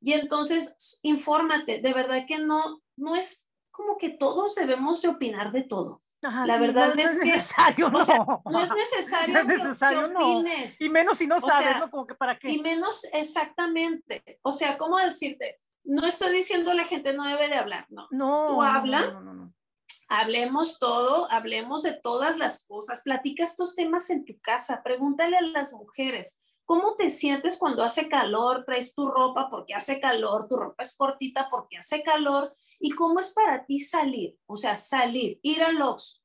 [0.00, 1.80] y entonces infórmate.
[1.80, 6.58] De verdad que no, no es como que todos debemos de opinar de todo la
[6.58, 8.00] verdad es, que necesario, no.
[8.44, 10.80] no es necesario, no es necesario que, opines.
[10.80, 11.90] Y menos si no sabes, ¿no?
[11.90, 12.50] Como que para qué.
[12.50, 14.22] Y menos exactamente.
[14.42, 15.60] O sea, ¿cómo decirte?
[15.84, 18.08] No estoy diciendo la gente no debe de hablar, no.
[18.10, 18.48] No.
[18.48, 19.52] Tú habla,
[20.08, 25.42] hablemos todo, hablemos de todas las cosas, platica estos temas en tu casa, pregúntale a
[25.42, 26.40] las mujeres.
[26.66, 28.64] ¿Cómo te sientes cuando hace calor?
[28.64, 32.56] Traes tu ropa porque hace calor, tu ropa es cortita porque hace calor.
[32.80, 34.36] ¿Y cómo es para ti salir?
[34.46, 36.20] O sea, salir, ir al Oxxo.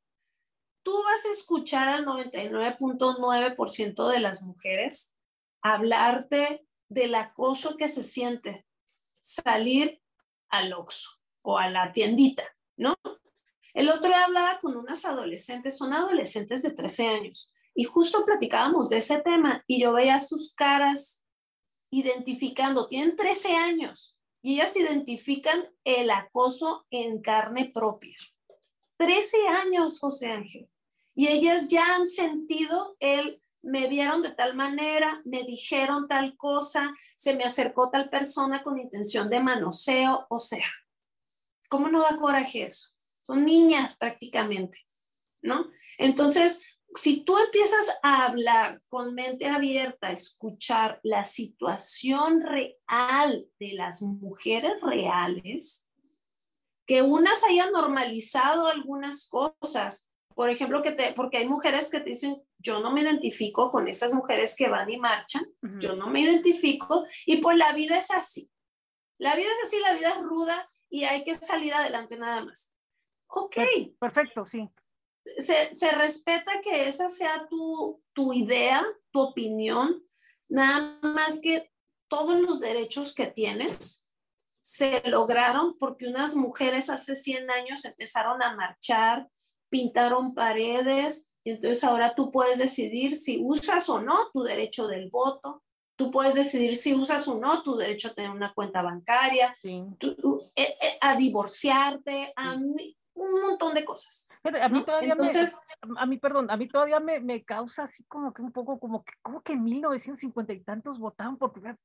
[0.81, 5.15] Tú vas a escuchar al 99.9% de las mujeres
[5.61, 8.65] hablarte del acoso que se siente
[9.19, 10.01] salir
[10.49, 12.43] al Oxxo o a la tiendita,
[12.77, 12.95] ¿no?
[13.75, 18.89] El otro día hablaba con unas adolescentes, son adolescentes de 13 años, y justo platicábamos
[18.89, 21.25] de ese tema y yo veía sus caras
[21.89, 28.15] identificando, tienen 13 años y ellas identifican el acoso en carne propia.
[28.97, 30.69] 13 años, José Ángel.
[31.15, 36.93] Y ellas ya han sentido el, me vieron de tal manera, me dijeron tal cosa,
[37.15, 40.69] se me acercó tal persona con intención de manoseo, o sea,
[41.67, 42.89] ¿cómo no da coraje eso?
[43.23, 44.77] Son niñas prácticamente,
[45.41, 45.65] ¿no?
[45.97, 46.61] Entonces,
[46.95, 54.01] si tú empiezas a hablar con mente abierta, a escuchar la situación real de las
[54.01, 55.89] mujeres reales,
[56.85, 62.09] que unas hayan normalizado algunas cosas, por ejemplo, que te, porque hay mujeres que te
[62.09, 65.45] dicen, yo no me identifico con esas mujeres que van y marchan,
[65.79, 68.49] yo no me identifico, y pues la vida es así.
[69.17, 72.73] La vida es así, la vida es ruda y hay que salir adelante nada más.
[73.27, 73.57] Ok.
[73.99, 74.69] Perfecto, sí
[75.37, 80.03] se, respeta que esa sea tu, tu idea, tu opinión,
[80.49, 81.71] nada más que
[82.07, 84.05] todos los derechos que tienes
[84.61, 89.27] se lograron porque unas mujeres hace 100 años empezaron a marchar,
[89.69, 95.09] pintaron paredes, y entonces ahora tú puedes decidir si usas o no tu derecho del
[95.09, 95.63] voto,
[95.95, 99.85] tú puedes decidir si usas o no tu derecho a tener una cuenta bancaria, eh,
[100.55, 102.57] eh, a divorciarte, a,
[103.21, 104.27] un montón de cosas.
[104.43, 108.03] A mí todavía Entonces, me, a mí, perdón, a mí todavía me, me, causa así
[108.05, 111.77] como que un poco como que, como que 1950 y tantos votaban por primera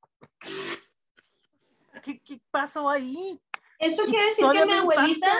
[2.03, 3.41] ¿Qué, ¿Qué pasó ahí?
[3.79, 5.33] Eso quiere decir que mi abuelita,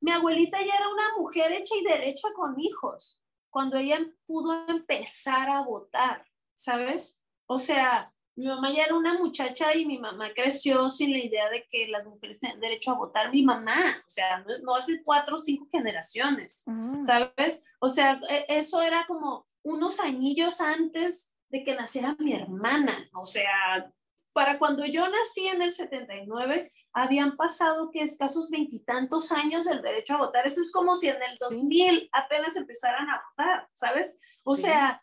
[0.00, 5.50] mi abuelita ya era una mujer hecha y derecha con hijos, cuando ella pudo empezar
[5.50, 6.24] a votar,
[6.54, 7.22] ¿sabes?
[7.46, 11.50] O sea, mi mamá ya era una muchacha y mi mamá creció sin la idea
[11.50, 13.32] de que las mujeres tienen derecho a votar.
[13.32, 17.02] Mi mamá, o sea, no, no hace cuatro o cinco generaciones, mm.
[17.02, 17.64] ¿sabes?
[17.80, 23.08] O sea, e, eso era como unos añillos antes de que naciera mi hermana.
[23.12, 23.92] O sea,
[24.32, 30.14] para cuando yo nací en el 79, habían pasado que escasos veintitantos años del derecho
[30.14, 30.46] a votar.
[30.46, 34.16] Eso es como si en el 2000 apenas empezaran a votar, ¿sabes?
[34.44, 35.02] O sea,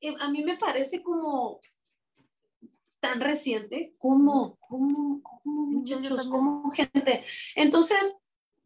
[0.00, 1.60] eh, a mí me parece como
[3.06, 7.22] tan reciente como, como, como muchachos, como gente.
[7.54, 8.18] Entonces,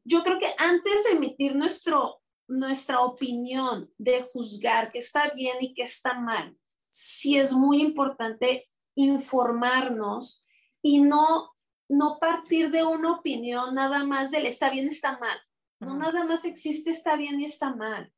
[0.05, 5.75] yo creo que antes de emitir nuestro, nuestra opinión de juzgar qué está bien y
[5.75, 6.57] qué está mal,
[6.89, 8.65] sí es muy importante
[8.95, 10.45] informarnos
[10.83, 11.51] y no,
[11.89, 15.39] no partir de una opinión nada más del está bien, está mal.
[15.81, 18.13] No nada más existe está bien y está mal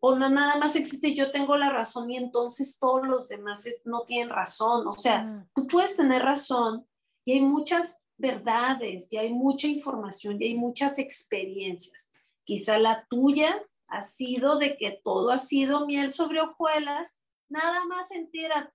[0.00, 4.30] o nada más existe yo tengo la razón y entonces todos los demás no tienen
[4.30, 4.86] razón.
[4.86, 6.86] O sea, tú puedes tener razón
[7.24, 12.12] y hay muchas verdades y hay mucha información y hay muchas experiencias.
[12.44, 18.10] Quizá la tuya ha sido de que todo ha sido miel sobre hojuelas, nada más
[18.12, 18.72] entera.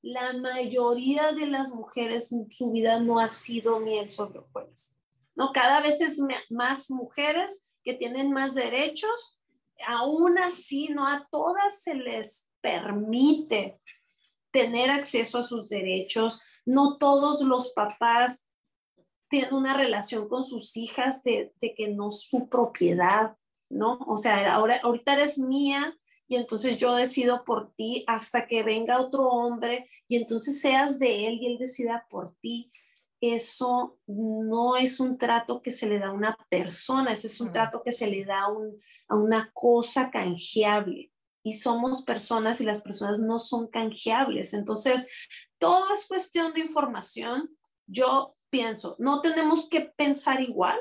[0.00, 4.98] La mayoría de las mujeres, su vida no ha sido miel sobre hojuelas.
[5.34, 5.52] ¿no?
[5.52, 6.20] Cada vez es
[6.50, 9.38] más mujeres que tienen más derechos,
[9.86, 13.80] aún así no a todas se les permite
[14.50, 18.50] tener acceso a sus derechos, no todos los papás
[19.28, 23.36] tienen una relación con sus hijas de, que no es su propiedad,
[23.70, 23.98] ¿no?
[24.06, 25.96] O sea, ahora, ahorita eres mía
[26.28, 31.26] y entonces yo decido por ti hasta que venga otro hombre y entonces seas de
[31.26, 32.70] él y él decida por ti.
[33.22, 37.52] Eso no es un trato que se le da a una persona, ese es un
[37.52, 38.46] trato que se le da
[39.08, 41.12] a una cosa canjeable.
[41.44, 44.54] Y somos personas y las personas no son canjeables.
[44.54, 45.08] Entonces,
[45.58, 47.56] todo es cuestión de información.
[47.86, 50.80] Yo pienso, no tenemos que pensar igual,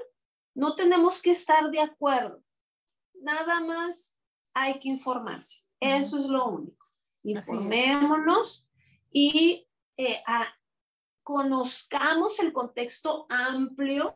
[0.56, 2.44] no tenemos que estar de acuerdo.
[3.22, 4.18] Nada más
[4.56, 5.64] hay que informarse.
[5.80, 6.88] Eso es lo único.
[7.22, 8.68] Informémonos
[9.12, 10.24] y eh,
[11.24, 14.14] conozcamos el contexto amplio.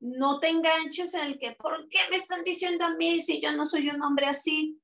[0.00, 3.52] No te enganches en el que, ¿por qué me están diciendo a mí si yo
[3.52, 4.78] no soy un hombre así?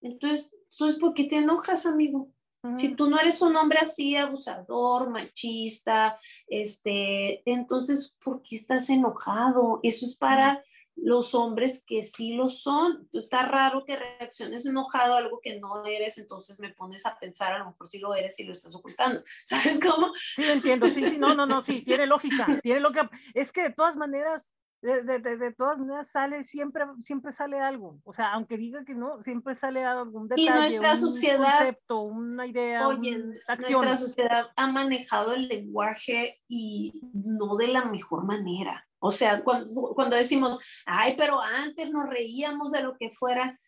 [0.00, 2.30] Entonces, entonces ¿por qué te enojas, amigo?
[2.76, 6.16] Si tú no eres un hombre así, abusador, machista,
[6.48, 9.78] este, entonces, ¿por qué estás enojado?
[9.84, 10.62] Eso es para
[11.02, 13.08] los hombres que sí lo son.
[13.12, 17.52] Está raro que reacciones enojado a algo que no eres, entonces me pones a pensar,
[17.52, 19.22] a lo mejor sí lo eres y lo estás ocultando.
[19.44, 20.12] ¿Sabes cómo?
[20.36, 23.10] Sí, entiendo, sí, sí, no, no, no, sí, tiene lógica, tiene lógica.
[23.34, 24.46] Es que de todas maneras,
[24.80, 27.98] de, de, de, todas maneras sale, siempre, siempre sale algo.
[28.04, 32.00] O sea, aunque diga que no, siempre sale algún detalle, y nuestra un sociedad, concepto,
[32.00, 38.82] una idea, oye, nuestra sociedad ha manejado el lenguaje y no de la mejor manera.
[39.00, 43.58] O sea, cuando, cuando decimos, ay, pero antes nos reíamos de lo que fuera,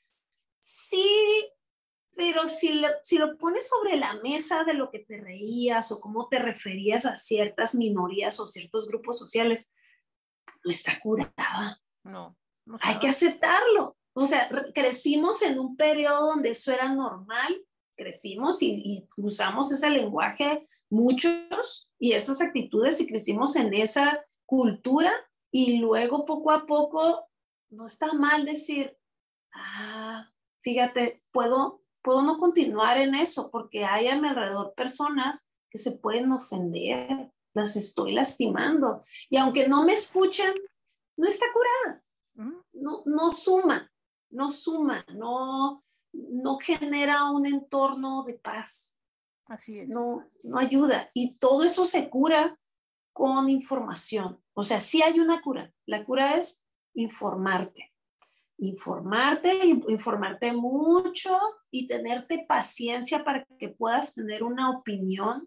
[0.58, 1.48] sí,
[2.16, 6.00] pero si lo, si lo pones sobre la mesa de lo que te reías o
[6.00, 9.72] cómo te referías a ciertas minorías o ciertos grupos sociales,
[10.64, 11.80] no está curada.
[12.02, 12.36] No.
[12.66, 13.96] no Hay que aceptarlo.
[14.12, 17.64] O sea, crecimos en un periodo donde eso era normal,
[17.96, 25.12] crecimos y, y, usamos ese lenguaje muchos y esas actitudes y crecimos en esa cultura
[25.52, 27.28] y luego poco a poco
[27.70, 28.98] no está mal decir,
[29.54, 30.28] ah,
[30.60, 35.92] fíjate, puedo, puedo no continuar en eso porque hay a mi alrededor personas que se
[35.92, 39.00] pueden ofender las estoy lastimando.
[39.28, 40.52] Y aunque no me escuchen,
[41.16, 42.02] no está curada.
[42.72, 43.88] No, no suma,
[44.30, 48.96] no suma, no, no genera un entorno de paz.
[49.46, 49.88] Así es.
[49.88, 51.08] No, no ayuda.
[51.14, 52.58] Y todo eso se cura
[53.20, 54.40] con información.
[54.54, 55.70] O sea, sí hay una cura.
[55.84, 56.64] La cura es
[56.94, 57.92] informarte.
[58.56, 59.52] Informarte,
[59.88, 61.38] informarte mucho
[61.70, 65.46] y tenerte paciencia para que puedas tener una opinión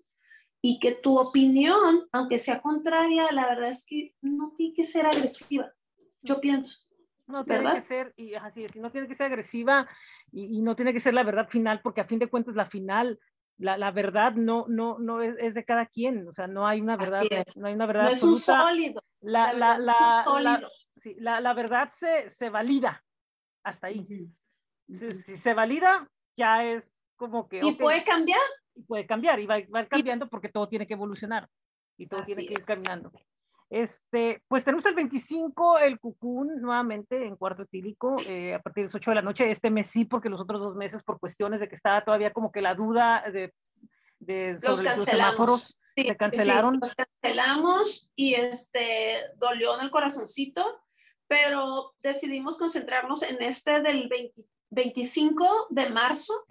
[0.61, 5.07] y que tu opinión, aunque sea contraria, la verdad es que no tiene que ser
[5.07, 5.73] agresiva.
[6.21, 6.81] Yo pienso.
[7.25, 9.89] No tiene que ser, y así es, no tiene que ser agresiva
[10.31, 12.67] y, y, no tiene que ser la verdad final, porque a fin de cuentas la
[12.67, 13.19] final,
[13.57, 16.81] la, la verdad no, no, no es, es, de cada quien, o sea, no hay
[16.81, 17.23] una verdad,
[17.57, 18.03] no hay una verdad.
[18.03, 19.01] No es un sólido.
[19.21, 23.03] La, la, la, la, sí, la, verdad se, se valida
[23.63, 24.03] hasta ahí.
[24.05, 24.29] Si,
[24.95, 27.57] si, se valida, ya es como que...
[27.57, 27.75] Y okay.
[27.75, 28.39] puede cambiar
[28.75, 31.47] y puede cambiar y va, va cambiando porque todo tiene que evolucionar
[31.97, 33.11] y todo Así tiene que ir caminando.
[33.73, 38.85] Este, pues tenemos el 25, el Cucún, nuevamente en cuarto etílico, eh, a partir de
[38.89, 39.49] las 8 de la noche.
[39.49, 42.51] Este mes sí, porque los otros dos meses, por cuestiones de que estaba todavía como
[42.51, 43.51] que la duda de,
[44.19, 46.75] de los, sobre los semáforos, sí, se cancelaron.
[46.75, 50.63] Sí, los cancelamos y este, dolió en el corazoncito,
[51.25, 56.45] pero decidimos concentrarnos en este del 20, 25 de marzo,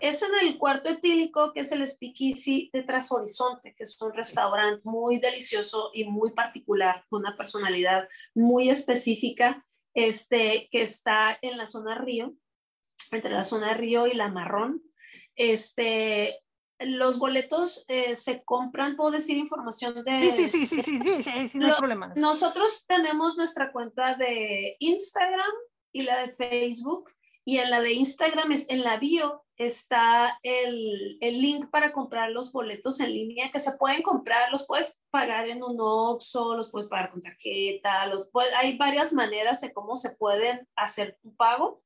[0.00, 4.12] es en el cuarto etílico, que es el Speakeasy de Tras Horizonte, que es un
[4.12, 9.64] restaurante muy delicioso y muy particular, con una personalidad muy específica,
[9.94, 12.34] este, que está en la zona Río,
[13.12, 14.82] entre la zona Río y la Marrón.
[15.34, 16.40] Este,
[16.80, 20.32] los boletos eh, se compran, puedo decir información de...
[20.32, 22.12] Sí, sí, sí, sí, sí, sí, sí no hay problema.
[22.16, 25.52] Nosotros tenemos nuestra cuenta de Instagram
[25.92, 27.10] y la de Facebook,
[27.50, 32.30] y en la de Instagram, es en la bio, está el, el, link para comprar
[32.30, 36.70] los boletos en línea que se pueden comprar, los puedes pagar en un OXXO, los
[36.70, 41.82] puedes pagar con tarjeta, los hay varias maneras de cómo se pueden hacer tu pago.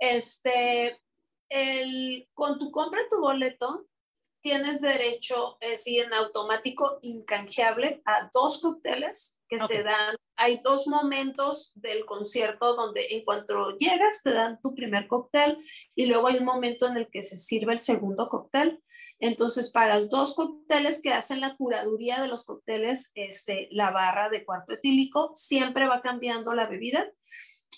[0.00, 1.00] Este,
[1.50, 3.86] el, con tu compra tu boleto,
[4.42, 9.68] tienes derecho, es decir, en automático incanjeable a dos cócteles que okay.
[9.68, 10.16] se dan.
[10.36, 15.56] Hay dos momentos del concierto donde en cuanto llegas te dan tu primer cóctel
[15.94, 18.82] y luego hay un momento en el que se sirve el segundo cóctel.
[19.18, 24.44] Entonces pagas dos cócteles que hacen la curaduría de los cócteles, este, la barra de
[24.44, 27.10] cuarto etílico, siempre va cambiando la bebida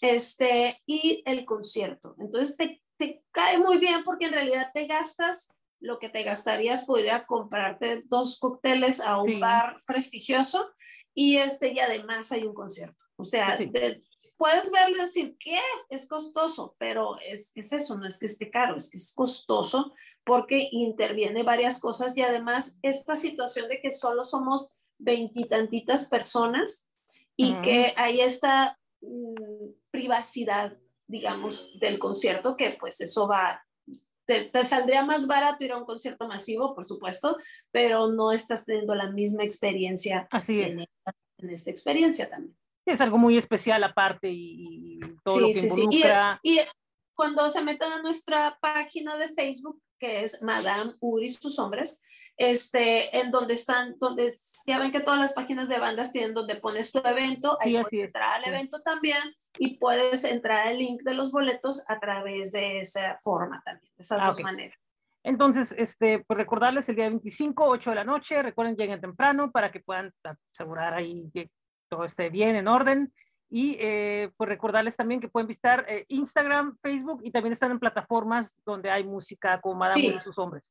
[0.01, 2.17] este, y el concierto.
[2.19, 6.85] Entonces te, te cae muy bien porque en realidad te gastas lo que te gastarías
[6.85, 9.39] podría comprarte dos cócteles a un sí.
[9.39, 10.71] bar prestigioso
[11.15, 13.05] y este y además hay un concierto.
[13.17, 13.67] O sea, sí.
[13.67, 14.03] de,
[14.37, 15.59] puedes verle decir que
[15.91, 19.93] es costoso, pero es, es eso, no es que esté caro, es que es costoso
[20.25, 26.89] porque interviene varias cosas y además esta situación de que solo somos veintitantitas personas
[27.37, 30.77] y que hay esta mm, privacidad,
[31.07, 33.65] digamos, del concierto, que pues eso va,
[34.29, 37.39] te, saldría más barato ir a un concierto masivo, por supuesto,
[37.73, 40.87] pero no estás teniendo la misma experiencia Así En,
[41.51, 42.57] esta, experiencia también.
[42.85, 46.41] Es algo muy especial aparte y, todo lo que involucra.
[46.43, 46.63] Y, y,
[47.15, 52.03] cuando se metan a nuestra página de Facebook, que es Madame Uri sus hombres,
[52.37, 54.33] este, en donde están, donde
[54.67, 58.01] ya ven que todas las páginas de bandas tienen donde pones tu evento, ahí puedes
[58.01, 59.23] entrar al evento también
[59.59, 64.03] y puedes entrar al link de los boletos a través de esa forma también, de
[64.03, 64.79] esas ah, dos maneras.
[65.25, 69.71] Entonces, este, pues recordarles el día 25, 8 de la noche, recuerden lleguen temprano para
[69.71, 70.13] que puedan
[70.53, 71.51] asegurar ahí que
[71.89, 73.13] todo esté bien, en orden.
[73.51, 77.79] Y eh, pues recordarles también que pueden visitar eh, Instagram, Facebook y también están en
[77.79, 80.63] plataformas donde hay música como Madame y sus hombres.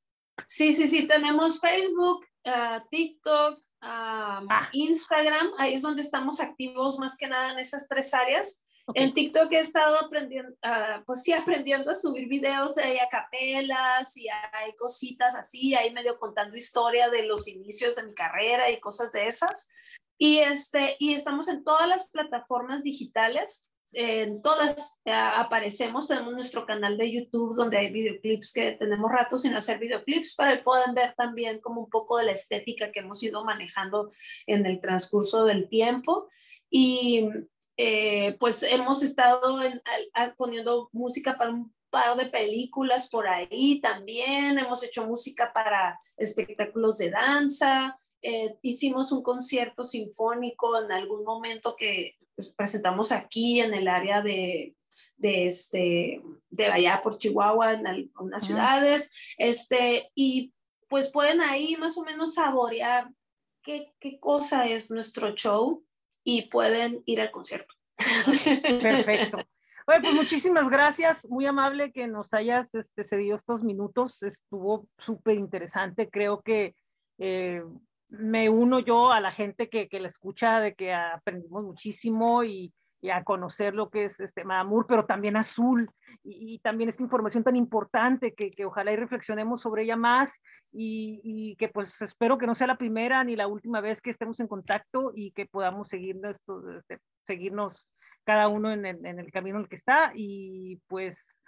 [0.46, 4.70] Sí, sí, sí, tenemos Facebook, uh, TikTok, um, ah.
[4.72, 8.64] Instagram, ahí es donde estamos activos más que nada en esas tres áreas.
[8.94, 14.28] En TikTok he estado aprendiendo, uh, pues sí, aprendiendo a subir videos de acapelas y
[14.30, 19.12] hay cositas así, ahí medio contando historia de los inicios de mi carrera y cosas
[19.12, 19.70] de esas.
[20.18, 26.98] Y, este, y estamos en todas las plataformas digitales, en todas aparecemos, tenemos nuestro canal
[26.98, 31.14] de YouTube donde hay videoclips que tenemos rato sin hacer videoclips para que puedan ver
[31.16, 34.10] también como un poco de la estética que hemos ido manejando
[34.46, 36.28] en el transcurso del tiempo.
[36.70, 37.30] Y
[37.78, 39.60] eh, pues hemos estado
[40.38, 46.98] poniendo música para un par de películas por ahí también, hemos hecho música para espectáculos
[46.98, 53.74] de danza, eh, hicimos un concierto sinfónico en algún momento que pues, presentamos aquí en
[53.74, 54.76] el área de,
[55.18, 60.54] de, este, de allá por Chihuahua, en algunas ciudades, este, y
[60.88, 63.10] pues pueden ahí más o menos saborear
[63.62, 65.84] qué, qué cosa es nuestro show
[66.24, 67.74] y pueden ir al concierto.
[68.82, 69.38] Perfecto.
[69.88, 75.38] Bueno, pues muchísimas gracias, muy amable que nos hayas este, cedido estos minutos, estuvo súper
[75.38, 76.76] interesante, creo que
[77.20, 77.64] eh,
[78.10, 82.74] me uno yo a la gente que, que la escucha, de que aprendimos muchísimo y,
[83.10, 85.90] a conocer lo que es este Madamur, pero también Azul,
[86.24, 90.42] y, también esta información tan importante que, que, ojalá y reflexionemos sobre ella más
[90.74, 94.10] y, y, que pues espero que no sea la primera ni la última vez que
[94.10, 96.36] estemos en contacto y que podamos seguirnos,
[96.78, 97.90] este, seguirnos
[98.26, 101.40] cada uno en en el camino en el que está y pues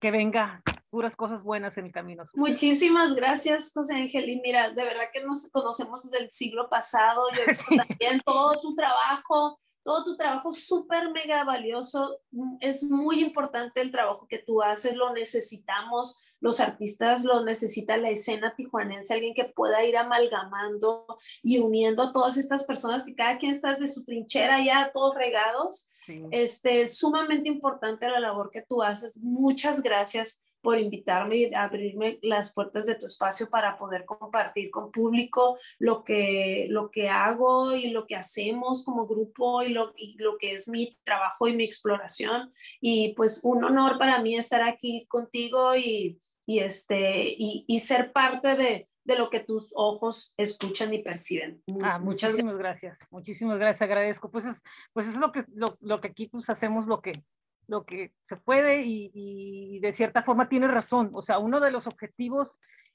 [0.00, 2.24] que venga puras cosas buenas en el camino.
[2.34, 4.28] Muchísimas gracias, José Ángel.
[4.28, 7.22] Y mira, de verdad que nos conocemos desde el siglo pasado.
[7.34, 12.20] Yo he visto también todo tu trabajo, todo tu trabajo súper mega valioso.
[12.60, 18.10] Es muy importante el trabajo que tú haces, lo necesitamos, los artistas lo necesita la
[18.10, 21.06] escena tijuanense, alguien que pueda ir amalgamando
[21.42, 25.14] y uniendo a todas estas personas que cada quien está de su trinchera ya todos
[25.14, 25.88] regados.
[26.30, 29.22] Este, es sumamente importante la labor que tú haces.
[29.22, 34.90] Muchas gracias por invitarme y abrirme las puertas de tu espacio para poder compartir con
[34.90, 40.16] público lo que, lo que hago y lo que hacemos como grupo y lo, y
[40.18, 42.52] lo que es mi trabajo y mi exploración.
[42.80, 48.12] Y pues un honor para mí estar aquí contigo y, y este, y, y ser
[48.12, 51.62] parte de, de lo que tus ojos escuchan y perciben.
[51.82, 53.00] Ah, muchísimas gracias.
[53.10, 54.30] muchísimas gracias, agradezco.
[54.30, 54.62] Pues es,
[54.92, 57.24] pues es lo que, lo, lo que aquí pues hacemos, lo que,
[57.68, 61.10] lo que se puede y, de cierta forma tiene razón.
[61.12, 62.50] O sea, uno de los objetivos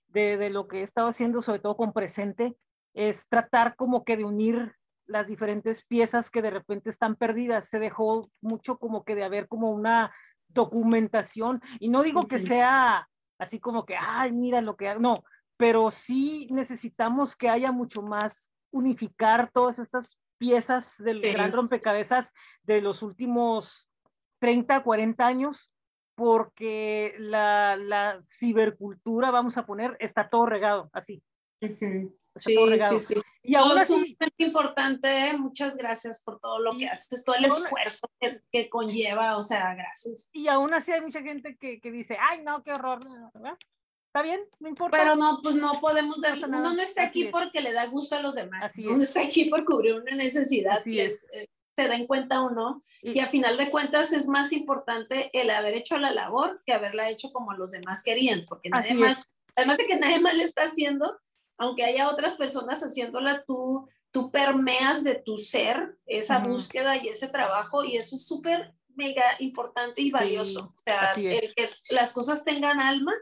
[0.07, 2.57] de, de, lo que he estado haciendo, sobre todo con presente,
[2.93, 4.75] es tratar como que de unir
[5.05, 7.69] las diferentes piezas que de repente están perdidas.
[7.69, 10.13] Se dejó mucho como que de haber como una
[10.49, 13.07] documentación y no digo que sea
[13.39, 15.23] así como que, ay, mira lo que, no,
[15.57, 22.33] pero sí necesitamos que haya mucho más unificar todas estas piezas del gran rompecabezas
[22.63, 23.89] de los últimos
[24.43, 25.71] 30, 40 años,
[26.15, 31.23] porque la, la cibercultura, vamos a poner, está todo regado, así.
[31.61, 31.69] Sí,
[32.35, 33.15] sí, sí.
[33.41, 35.37] Y aún así, es importante, ¿eh?
[35.37, 39.75] muchas gracias por todo lo que haces, todo el esfuerzo que, que, conlleva, o sea,
[39.75, 40.29] gracias.
[40.33, 42.99] Y aún así hay mucha gente que, que dice, ay, no, qué horror,
[43.33, 43.57] ¿verdad?
[44.07, 44.97] Está bien, no importa.
[44.97, 48.21] Pero no, pues no podemos dar, uno no está aquí porque le da gusto a
[48.21, 51.29] los demás, uno está aquí por cubrir una necesidad así es.
[51.31, 55.49] es se den cuenta o no, y a final de cuentas es más importante el
[55.49, 59.77] haber hecho la labor que haberla hecho como los demás querían, porque nadie más, además
[59.77, 61.19] de que nadie más le está haciendo,
[61.57, 67.27] aunque haya otras personas haciéndola, tú, tú permeas de tu ser esa búsqueda y ese
[67.27, 70.65] trabajo y eso es súper mega importante y valioso.
[70.65, 73.13] o sea, el que las cosas tengan alma,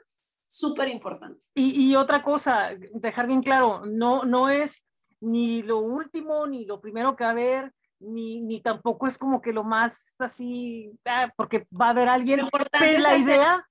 [0.46, 1.46] súper importante.
[1.56, 4.84] Y, y, otra cosa, dejar bien claro, no, no es
[5.22, 9.42] ni lo último, ni lo primero que va a haber, ni, ni tampoco es como
[9.42, 12.42] que lo más así, ah, porque va a haber alguien.
[12.72, 13.68] Pero la idea,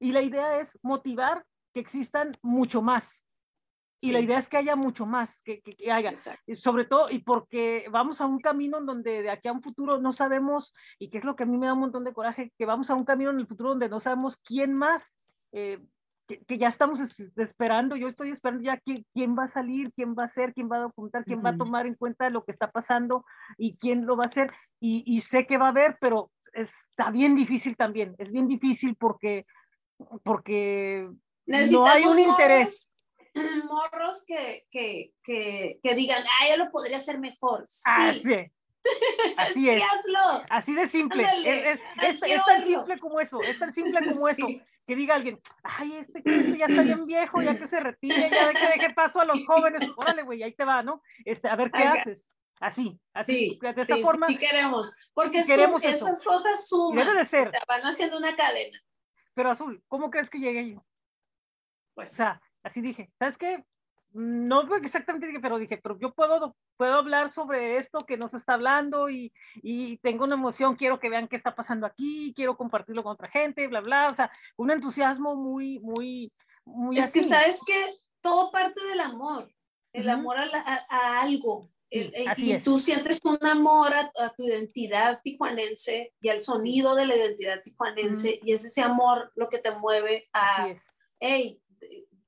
[0.00, 3.24] y la idea es motivar que existan mucho más.
[4.00, 6.12] Y la idea es que haya mucho más, que, que, haya,
[6.56, 9.98] sobre todo, y porque vamos a un camino en donde de aquí a un futuro
[10.00, 12.52] no sabemos, y que es lo que a mí me da un montón de coraje,
[12.56, 15.16] que vamos a un camino en el futuro donde no sabemos quién más,
[15.50, 15.84] eh,
[16.28, 17.00] que, ya estamos
[17.36, 20.76] esperando, yo estoy esperando ya quién va a salir, quién va a ser, quién va
[20.76, 23.24] a documentar, quién va a tomar en cuenta lo que está pasando
[23.56, 27.10] y quién lo va a hacer, y, y sé que va a haber, pero está
[27.10, 29.46] bien difícil también, es bien difícil porque,
[30.22, 31.08] porque
[31.46, 32.94] no hay un interés
[33.64, 37.64] morros que, que, que, que, digan, ah, yo lo podría hacer mejor.
[37.66, 37.90] Sí.
[37.90, 38.50] Así,
[39.36, 39.82] así es.
[40.50, 41.24] Así de simple.
[41.44, 43.40] es, es, tan simple como eso.
[43.42, 44.46] Es tan simple como eso.
[44.88, 48.54] Que diga alguien, ay, este, este, ya está bien viejo, ya que se retire, ya
[48.54, 49.86] que deje paso a los jóvenes.
[49.98, 51.02] Órale, güey, ahí te va, ¿no?
[51.26, 52.34] Este, a ver qué haces.
[52.58, 54.26] Así, así, de esa forma.
[54.28, 57.06] Sí queremos, porque queremos esas cosas suman.
[57.06, 57.50] Debe de ser.
[57.68, 58.80] Van haciendo una cadena.
[59.34, 60.84] Pero Azul, ¿cómo crees que llegue yo?
[61.94, 63.62] Pues, o sea, así dije, ¿sabes qué?
[64.12, 69.10] No exactamente pero dije, pero yo puedo, puedo hablar sobre esto que nos está hablando
[69.10, 73.12] y, y tengo una emoción, quiero que vean qué está pasando aquí, quiero compartirlo con
[73.12, 76.32] otra gente, bla, bla, o sea, un entusiasmo muy, muy,
[76.64, 76.98] muy...
[76.98, 77.74] Es que sabes que
[78.20, 79.52] todo parte del amor,
[79.92, 86.28] el amor a, a, algo, y tú sientes un amor a, tu identidad tijuanense y
[86.28, 90.74] al sonido de la identidad tijuanense, y es ese amor lo que te mueve a,
[91.20, 91.60] hey,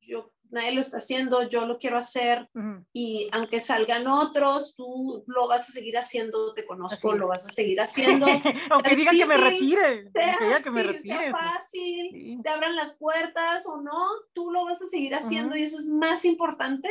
[0.01, 2.48] yo, nadie lo está haciendo, yo lo quiero hacer
[2.93, 7.51] y aunque salgan otros, tú lo vas a seguir haciendo, te conozco, lo vas a
[7.51, 8.27] seguir haciendo.
[8.70, 11.31] aunque diga que me retire, sea, que me retire.
[11.31, 15.77] fácil, te abran las puertas o no, tú lo vas a seguir haciendo y eso
[15.78, 16.89] es más importante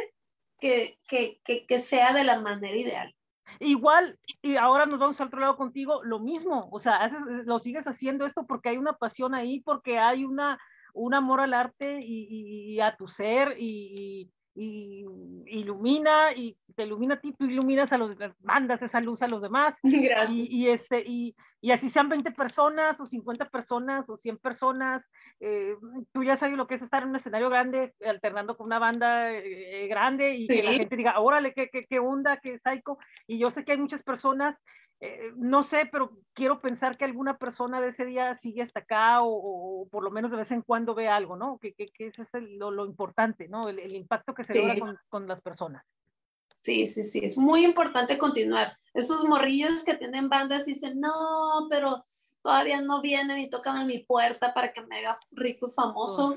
[0.60, 3.16] que, que, que, que sea de la manera ideal.
[3.60, 7.60] Igual, y ahora nos vamos al otro lado contigo, lo mismo, o sea, haces, lo
[7.60, 10.60] sigues haciendo esto porque hay una pasión ahí, porque hay una,
[10.94, 17.34] un amor al arte y, a tu ser y, ilumina y te ilumina a ti,
[17.34, 18.12] tú iluminas a los
[18.42, 19.76] mandas esa luz a los demás.
[19.84, 20.52] Gracias.
[20.52, 21.36] Y, este, y,
[21.72, 25.06] así sean 20 personas o 50 personas o 100 personas,
[25.40, 25.76] eh,
[26.14, 29.32] tú ya sabes lo que es estar en un escenario grande alternando con una banda
[29.34, 32.98] eh, grande y que la gente diga, órale, qué, qué, qué onda, qué psycho.
[33.28, 34.56] Y yo sé que hay muchas personas
[35.02, 39.20] eh, no sé, pero quiero pensar que alguna persona de ese día sigue hasta acá
[39.22, 41.58] o, por lo menos de vez en cuando ve algo, ¿no?
[41.58, 43.70] Que, que, que ese es lo, importante, ¿no?
[43.70, 45.86] El, impacto que se logra con, con, las personas.
[46.62, 48.78] Sí, sí, sí, es muy importante continuar.
[48.94, 52.06] Esos morrillos que tienen bandas dicen, no, pero
[52.42, 56.36] todavía no vienen y tocan a mi puerta para que me haga rico y famoso,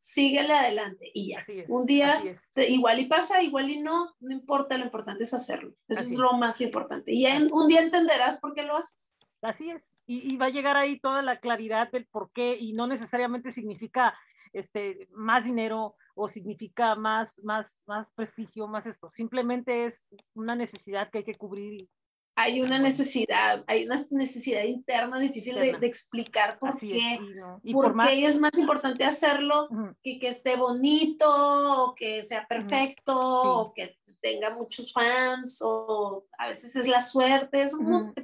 [0.00, 1.42] síguele adelante y ya.
[1.68, 2.22] un día,
[2.56, 5.74] igual y pasa, igual y no, no importa, lo importante es hacerlo.
[5.88, 7.12] Eso es, lo más importante.
[7.12, 9.14] Y un día entenderás por qué lo haces.
[9.42, 9.98] Así es.
[10.06, 14.18] Y, va a llegar ahí toda la claridad del por qué y no necesariamente significa
[14.52, 19.10] este, más dinero o significa más, más, más prestigio, más esto.
[19.14, 21.88] Simplemente es una necesidad que hay que cubrir
[22.36, 27.20] hay una necesidad, hay una necesidad interna difícil de, explicar por qué.
[27.62, 29.68] Es, por, qué es más importante hacerlo
[30.02, 36.46] que que esté bonito, o que sea perfecto, o que tenga muchos fans, o a
[36.46, 37.76] veces es la suerte, es,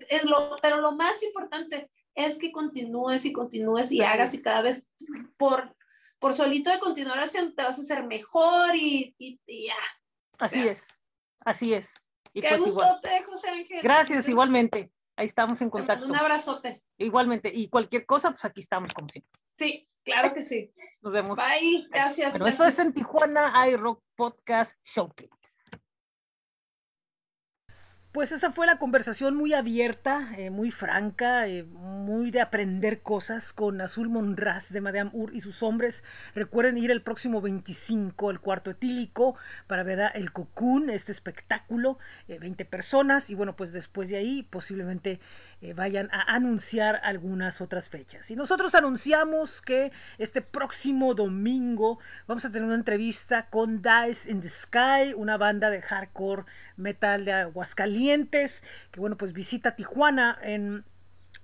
[0.09, 4.63] es lo, pero lo más importante es que continúes y continúes y hagas y cada
[4.63, 4.95] vez
[5.37, 5.76] por,
[6.19, 9.75] por solito de continuar haciendo te vas a hacer mejor y, y, ya.
[10.39, 10.87] Así es,
[11.41, 11.93] así es.
[12.33, 13.83] Qué pues gustote, José Ángel.
[13.83, 14.93] Gracias, igualmente.
[15.17, 16.05] Ahí estamos en contacto.
[16.05, 16.83] Un abrazote.
[16.99, 17.51] Igualmente.
[17.53, 19.31] Y cualquier cosa, pues aquí estamos, como siempre.
[19.57, 20.71] Sí, claro que sí.
[21.01, 21.39] Nos vemos.
[21.39, 21.89] Bye.
[21.91, 22.39] Gracias.
[22.39, 25.31] Bueno, esto es en Tijuana iRock Podcast Showcase.
[28.17, 33.53] Pues esa fue la conversación muy abierta, eh, muy franca, eh, muy de aprender cosas
[33.53, 36.03] con Azul Monraz de Madame Ur y sus hombres.
[36.35, 39.37] Recuerden ir el próximo 25 al cuarto etílico
[39.67, 41.99] para ver el Cocoon, este espectáculo,
[42.29, 45.21] 20 eh, personas y bueno, pues después de ahí posiblemente
[45.75, 48.31] vayan a anunciar algunas otras fechas.
[48.31, 54.43] Y nosotros anunciamos que este próximo domingo vamos a tener una entrevista con Dice in
[54.43, 56.45] the Sky, una banda de hardcore
[56.77, 58.06] metal de Aguascalientes,
[58.91, 60.85] que bueno, pues visita Tijuana en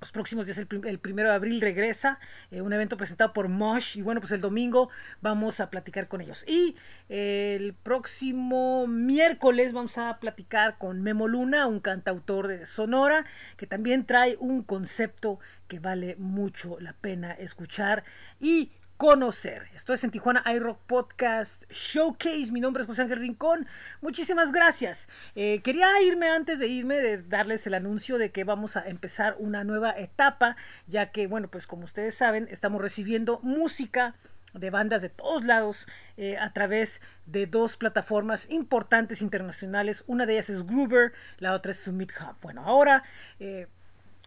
[0.03, 2.19] los próximos días, el, primero de abril regresa,
[2.51, 3.97] eh, un evento presentado por Mosh.
[3.97, 4.91] Y bueno, pues el domingo
[5.21, 6.45] vamos a platicar con ellos.
[6.49, 6.75] Y
[7.09, 13.27] eh, el próximo miércoles vamos a platicar con Memo Luna, un cantautor de Sonora,
[13.57, 18.03] que también trae un concepto que vale mucho la pena escuchar.
[18.41, 18.73] Y
[19.03, 19.67] conocer.
[19.75, 22.53] Esto es en Tijuana iRock Podcast Showcase.
[22.53, 23.67] Mi nombre es José Ángel Rincón.
[24.01, 25.09] Muchísimas gracias.
[25.35, 29.35] Eh, quería irme antes de irme de darles el anuncio de que vamos a empezar
[29.41, 30.57] una nueva etapa,
[30.87, 34.15] ya que, bueno, pues como ustedes saben, estamos recibiendo música
[34.55, 40.05] de bandas de todos lados eh, a través de dos plataformas importantes internacionales.
[40.07, 42.37] Una de ellas es Groover, la otra es Summit Hub.
[42.41, 43.03] Bueno, ahora,
[43.41, 43.67] eh,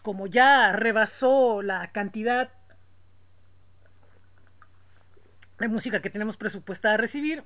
[0.02, 2.49] como ya rebasó la cantidad
[5.60, 7.44] de música que tenemos presupuestada a recibir.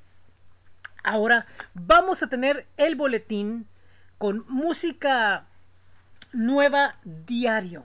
[1.03, 3.68] Ahora vamos a tener el boletín
[4.18, 5.48] con música
[6.34, 7.84] nueva diario.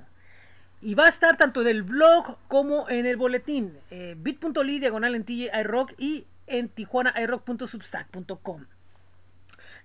[0.80, 3.78] Y va a estar tanto en el blog como en el boletín.
[3.90, 8.66] Eh, bit.ly diagonal en TJ iRock y en tijuanairock.substack.com.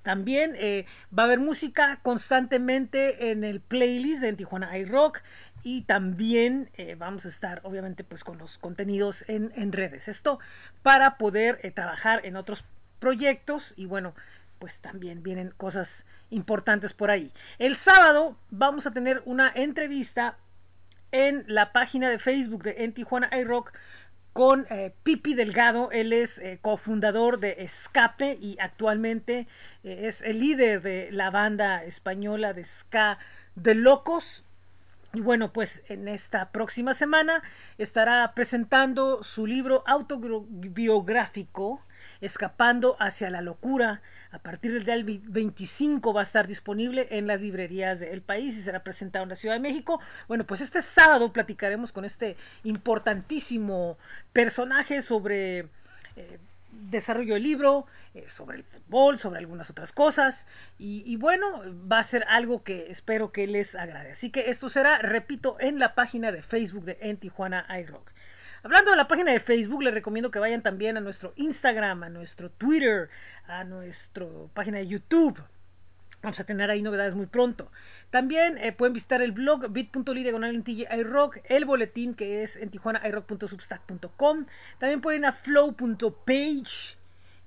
[0.04, 0.86] También eh,
[1.18, 5.22] va a haber música constantemente en el playlist de en Tijuana iRock
[5.64, 10.08] y también eh, vamos a estar obviamente pues con los contenidos en, redes.
[10.08, 10.40] Esto
[10.84, 12.66] para poder eh, trabajar en otros
[13.00, 14.14] proyectos y bueno
[14.60, 17.32] pues también vienen cosas importantes por ahí.
[17.60, 20.38] El sábado vamos a tener una entrevista
[21.12, 23.74] en la página de Facebook de En Tijuana iRock
[24.34, 25.92] con eh, Pipi Delgado.
[25.92, 29.48] Él es cofundador de Escape y actualmente
[29.84, 33.18] es el líder de la banda española de ska
[33.56, 34.46] de Locos.
[35.14, 37.42] Y bueno, pues en esta próxima semana
[37.80, 41.82] estará presentando su libro autobiográfico,
[42.22, 44.02] Escapando hacia la locura.
[44.32, 48.62] A partir del día 25 va a estar disponible en las librerías del país y
[48.62, 50.00] será presentado en la Ciudad de México.
[50.28, 53.98] Bueno, pues este sábado platicaremos con este importantísimo
[54.34, 55.70] personaje sobre
[56.16, 56.40] eh,
[56.72, 60.48] desarrollo del libro, eh, sobre el fútbol, sobre algunas otras cosas.
[60.78, 61.46] Y, bueno,
[61.92, 64.12] va a ser algo que espero que les agrade.
[64.12, 68.12] Así que esto será, repito, en la página de Facebook de En Tijuana iRock.
[68.64, 72.10] Hablando de la página de Facebook, les recomiendo que vayan también a nuestro Instagram, a
[72.10, 73.10] nuestro Twitter,
[73.48, 75.42] a nuestra página de YouTube.
[76.22, 77.72] Vamos a tener ahí novedades muy pronto.
[78.10, 82.70] También eh, pueden visitar el blog bit.ly diagonal en iRock, el boletín que es en
[82.70, 84.46] tijuanairock.substack.com.
[84.80, 87.00] También pueden a flow.page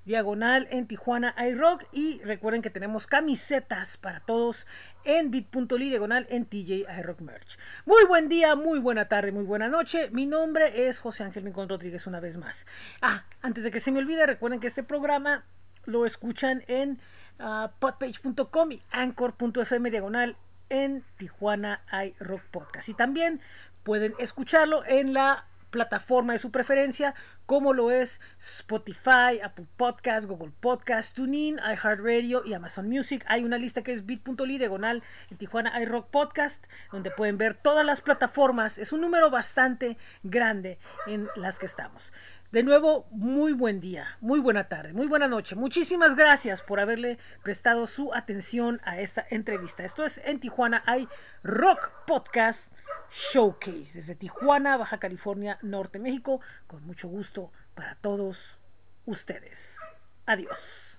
[0.05, 4.67] diagonal en Tijuana iRock y recuerden que tenemos camisetas para todos
[5.05, 7.57] en bit.ly diagonal en TJ iRock Merch.
[7.85, 10.09] Muy buen día, muy buena tarde, muy buena noche.
[10.11, 12.67] Mi nombre es José Ángel Rincón Rodríguez una vez más.
[13.01, 15.45] Ah, antes de que se me olvide, recuerden que este programa
[15.85, 16.99] lo escuchan en
[17.39, 20.37] uh, podpage.com y anchor.fm diagonal
[20.69, 22.89] en Tijuana iRock Podcast.
[22.89, 23.41] Y también
[23.83, 27.15] pueden escucharlo en la plataforma de su preferencia,
[27.47, 33.25] como lo es Spotify, Apple Podcast, Google Podcast, TuneIn, iHeartRadio y Amazon Music.
[33.27, 37.85] Hay una lista que es bit.ly diagonal en Tijuana iRock Podcast, donde pueden ver todas
[37.85, 38.77] las plataformas.
[38.77, 40.77] Es un número bastante grande
[41.07, 42.13] en las que estamos.
[42.53, 45.55] De nuevo, muy buen día, muy buena tarde, muy buena noche.
[45.55, 49.83] Muchísimas gracias por haberle prestado su atención a esta entrevista.
[49.83, 51.09] Esto es en Tijuana hay
[51.41, 52.71] Rock Podcast
[53.09, 58.59] Showcase desde Tijuana, Baja California, Norte México, con mucho gusto para todos
[59.07, 59.79] ustedes.
[60.27, 60.92] Adiós.